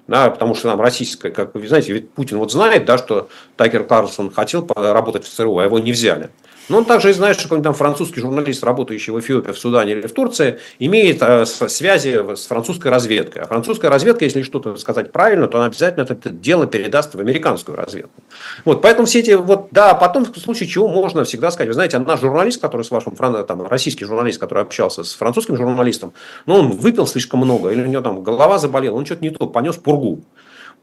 Да, 0.06 0.30
потому 0.30 0.54
что 0.54 0.70
там 0.70 0.80
российская, 0.80 1.30
как 1.30 1.54
вы 1.54 1.68
знаете, 1.68 1.92
ведь 1.92 2.10
Путин 2.10 2.38
вот 2.38 2.50
знает, 2.50 2.86
да, 2.86 2.96
что 2.96 3.28
Такер 3.56 3.84
Карлсон 3.84 4.30
хотел 4.30 4.66
работать 4.74 5.24
в 5.24 5.28
ЦРУ, 5.28 5.58
а 5.58 5.64
его 5.64 5.78
не 5.78 5.92
взяли. 5.92 6.30
Но 6.68 6.78
он 6.78 6.84
также 6.84 7.10
и 7.10 7.12
знает, 7.12 7.36
что 7.36 7.44
какой-нибудь 7.44 7.64
там 7.64 7.74
французский 7.74 8.20
журналист, 8.20 8.62
работающий 8.62 9.12
в 9.12 9.20
Эфиопии, 9.20 9.52
в 9.52 9.58
Судане 9.58 9.92
или 9.92 10.06
в 10.06 10.12
Турции, 10.12 10.58
имеет 10.78 11.22
э, 11.22 11.46
связи 11.46 12.18
с 12.34 12.46
французской 12.46 12.88
разведкой. 12.88 13.42
А 13.42 13.46
французская 13.46 13.88
разведка, 13.88 14.24
если 14.24 14.42
что-то 14.42 14.76
сказать 14.76 15.12
правильно, 15.12 15.48
то 15.48 15.58
она 15.58 15.66
обязательно 15.66 16.04
это 16.04 16.30
дело 16.30 16.66
передаст 16.66 17.14
в 17.14 17.20
американскую 17.20 17.76
разведку. 17.76 18.22
Вот, 18.64 18.82
поэтому 18.82 19.06
все 19.06 19.20
эти, 19.20 19.32
вот, 19.32 19.68
да, 19.70 19.94
потом 19.94 20.24
в 20.24 20.38
случае 20.38 20.68
чего 20.68 20.88
можно 20.88 21.24
всегда 21.24 21.50
сказать, 21.50 21.68
вы 21.68 21.74
знаете, 21.74 21.98
наш 21.98 22.20
журналист, 22.20 22.60
который 22.60 22.82
с 22.82 22.90
вашим, 22.90 23.14
там, 23.16 23.66
российский 23.66 24.04
журналист, 24.04 24.38
который 24.38 24.62
общался 24.62 25.04
с 25.04 25.14
французским 25.14 25.56
журналистом, 25.56 26.12
ну, 26.46 26.56
он 26.56 26.70
выпил 26.72 27.06
слишком 27.06 27.40
много, 27.40 27.70
или 27.70 27.82
у 27.82 27.86
него 27.86 28.02
там 28.02 28.22
голова 28.22 28.58
заболела, 28.58 28.96
он 28.96 29.06
что-то 29.06 29.22
не 29.22 29.30
то, 29.30 29.46
понес 29.46 29.76
пургу. 29.76 30.24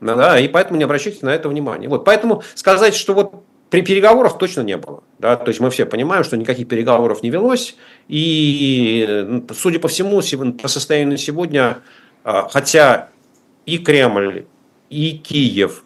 Да, 0.01 0.39
и 0.39 0.47
поэтому 0.47 0.77
не 0.77 0.83
обращайте 0.83 1.25
на 1.25 1.29
это 1.29 1.47
внимание. 1.47 1.89
Вот, 1.89 2.03
поэтому 2.03 2.43
сказать, 2.55 2.95
что 2.95 3.13
вот 3.13 3.45
при 3.70 3.82
переговорах 3.82 4.38
точно 4.38 4.61
не 4.61 4.78
было. 4.78 5.03
Да? 5.20 5.36
То 5.36 5.49
есть 5.49 5.59
мы 5.59 5.70
все 5.70 5.86
понимаем, 5.86 6.24
что 6.24 6.38
никаких 6.38 6.68
переговоров 6.68 7.24
не 7.24 7.30
велось. 7.30 7.76
И, 8.07 9.38
судя 9.53 9.80
по 9.80 9.88
всему, 9.88 10.22
по 10.53 10.68
состоянию 10.68 11.18
сегодня, 11.18 11.80
а, 12.24 12.47
хотя 12.49 13.09
и 13.66 13.78
Кремль, 13.78 14.45
и 14.89 15.18
Киев, 15.18 15.84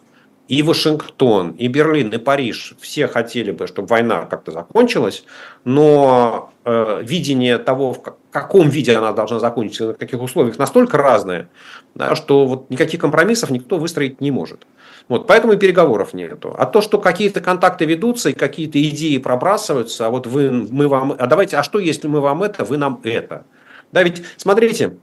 и 0.50 0.62
Вашингтон, 0.62 1.52
и 1.52 1.68
Берлин, 1.68 2.10
и 2.10 2.18
Париж 2.18 2.74
все 2.80 3.06
хотели 3.06 3.52
бы, 3.52 3.68
чтобы 3.68 3.86
война 3.86 4.26
как-то 4.26 4.50
закончилась, 4.50 5.22
но 5.64 6.52
э, 6.64 7.02
видение 7.04 7.56
того, 7.58 7.94
в 7.94 8.02
каком 8.32 8.68
виде 8.68 8.96
она 8.96 9.12
должна 9.12 9.38
закончиться, 9.38 9.86
на 9.86 9.94
каких 9.94 10.20
условиях, 10.20 10.58
настолько 10.58 10.98
разное, 10.98 11.48
да, 11.94 12.16
что 12.16 12.46
вот 12.46 12.68
никаких 12.68 13.00
компромиссов 13.00 13.50
никто 13.50 13.78
выстроить 13.78 14.20
не 14.20 14.32
может. 14.32 14.66
Вот, 15.10 15.26
поэтому 15.26 15.54
и 15.54 15.56
переговоров 15.56 16.14
нету. 16.14 16.54
А 16.56 16.66
то, 16.66 16.80
что 16.80 16.98
какие-то 16.98 17.40
контакты 17.40 17.84
ведутся 17.84 18.30
и 18.30 18.32
какие-то 18.32 18.80
идеи 18.80 19.18
пробрасываются, 19.18 20.06
а 20.06 20.10
вот 20.10 20.28
вы, 20.28 20.52
мы 20.52 20.86
вам, 20.86 21.16
а 21.18 21.26
давайте, 21.26 21.56
а 21.56 21.64
что 21.64 21.80
если 21.80 22.06
мы 22.06 22.20
вам 22.20 22.44
это, 22.44 22.64
вы 22.64 22.76
нам 22.76 23.00
это? 23.02 23.44
Да, 23.90 24.04
ведь 24.04 24.22
смотрите, 24.36 24.98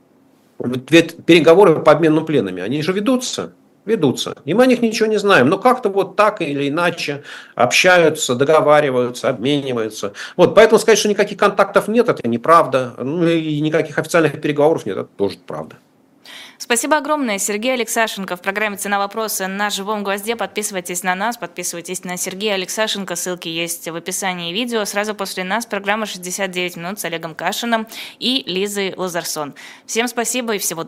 ведь 0.60 1.26
переговоры 1.26 1.82
по 1.82 1.92
обмену 1.92 2.24
пленами, 2.24 2.64
они 2.64 2.82
же 2.82 2.94
ведутся 2.94 3.52
ведутся. 3.84 4.36
И 4.44 4.54
мы 4.54 4.64
о 4.64 4.66
них 4.66 4.82
ничего 4.82 5.08
не 5.08 5.18
знаем. 5.18 5.48
Но 5.48 5.58
как-то 5.58 5.88
вот 5.88 6.18
так 6.18 6.42
или 6.42 6.68
иначе 6.68 7.24
общаются, 7.56 8.36
договариваются, 8.36 9.30
обмениваются. 9.30 10.12
Вот, 10.36 10.56
поэтому 10.56 10.78
сказать, 10.78 11.00
что 11.00 11.08
никаких 11.08 11.38
контактов 11.38 11.88
нет, 11.88 12.10
это 12.10 12.28
неправда. 12.28 12.96
Ну 12.98 13.26
и 13.26 13.62
никаких 13.62 13.98
официальных 13.98 14.42
переговоров 14.42 14.86
нет, 14.86 14.98
это 14.98 15.10
тоже 15.18 15.38
правда. 15.46 15.78
Спасибо 16.60 16.98
огромное. 16.98 17.38
Сергей 17.38 17.74
Алексашенко 17.74 18.36
в 18.36 18.42
программе 18.42 18.78
«Цена 18.78 18.98
вопроса» 18.98 19.48
на 19.48 19.70
живом 19.70 20.04
гвозде. 20.04 20.36
Подписывайтесь 20.36 21.04
на 21.04 21.14
нас, 21.14 21.38
подписывайтесь 21.38 22.04
на 22.04 22.18
Сергея 22.18 22.56
Алексашенко. 22.56 23.16
Ссылки 23.16 23.48
есть 23.48 23.88
в 23.88 23.96
описании 23.96 24.52
видео. 24.52 24.84
Сразу 24.86 25.14
после 25.14 25.44
нас 25.44 25.68
программа 25.68 26.06
«69 26.06 26.80
минут» 26.80 27.00
с 27.00 27.06
Олегом 27.06 27.36
Кашиным 27.36 27.88
и 28.18 28.44
Лизой 28.48 28.94
Лазарсон. 28.98 29.54
Всем 29.86 30.08
спасибо 30.08 30.56
и 30.56 30.58
всего 30.58 30.84
доброго. 30.84 30.86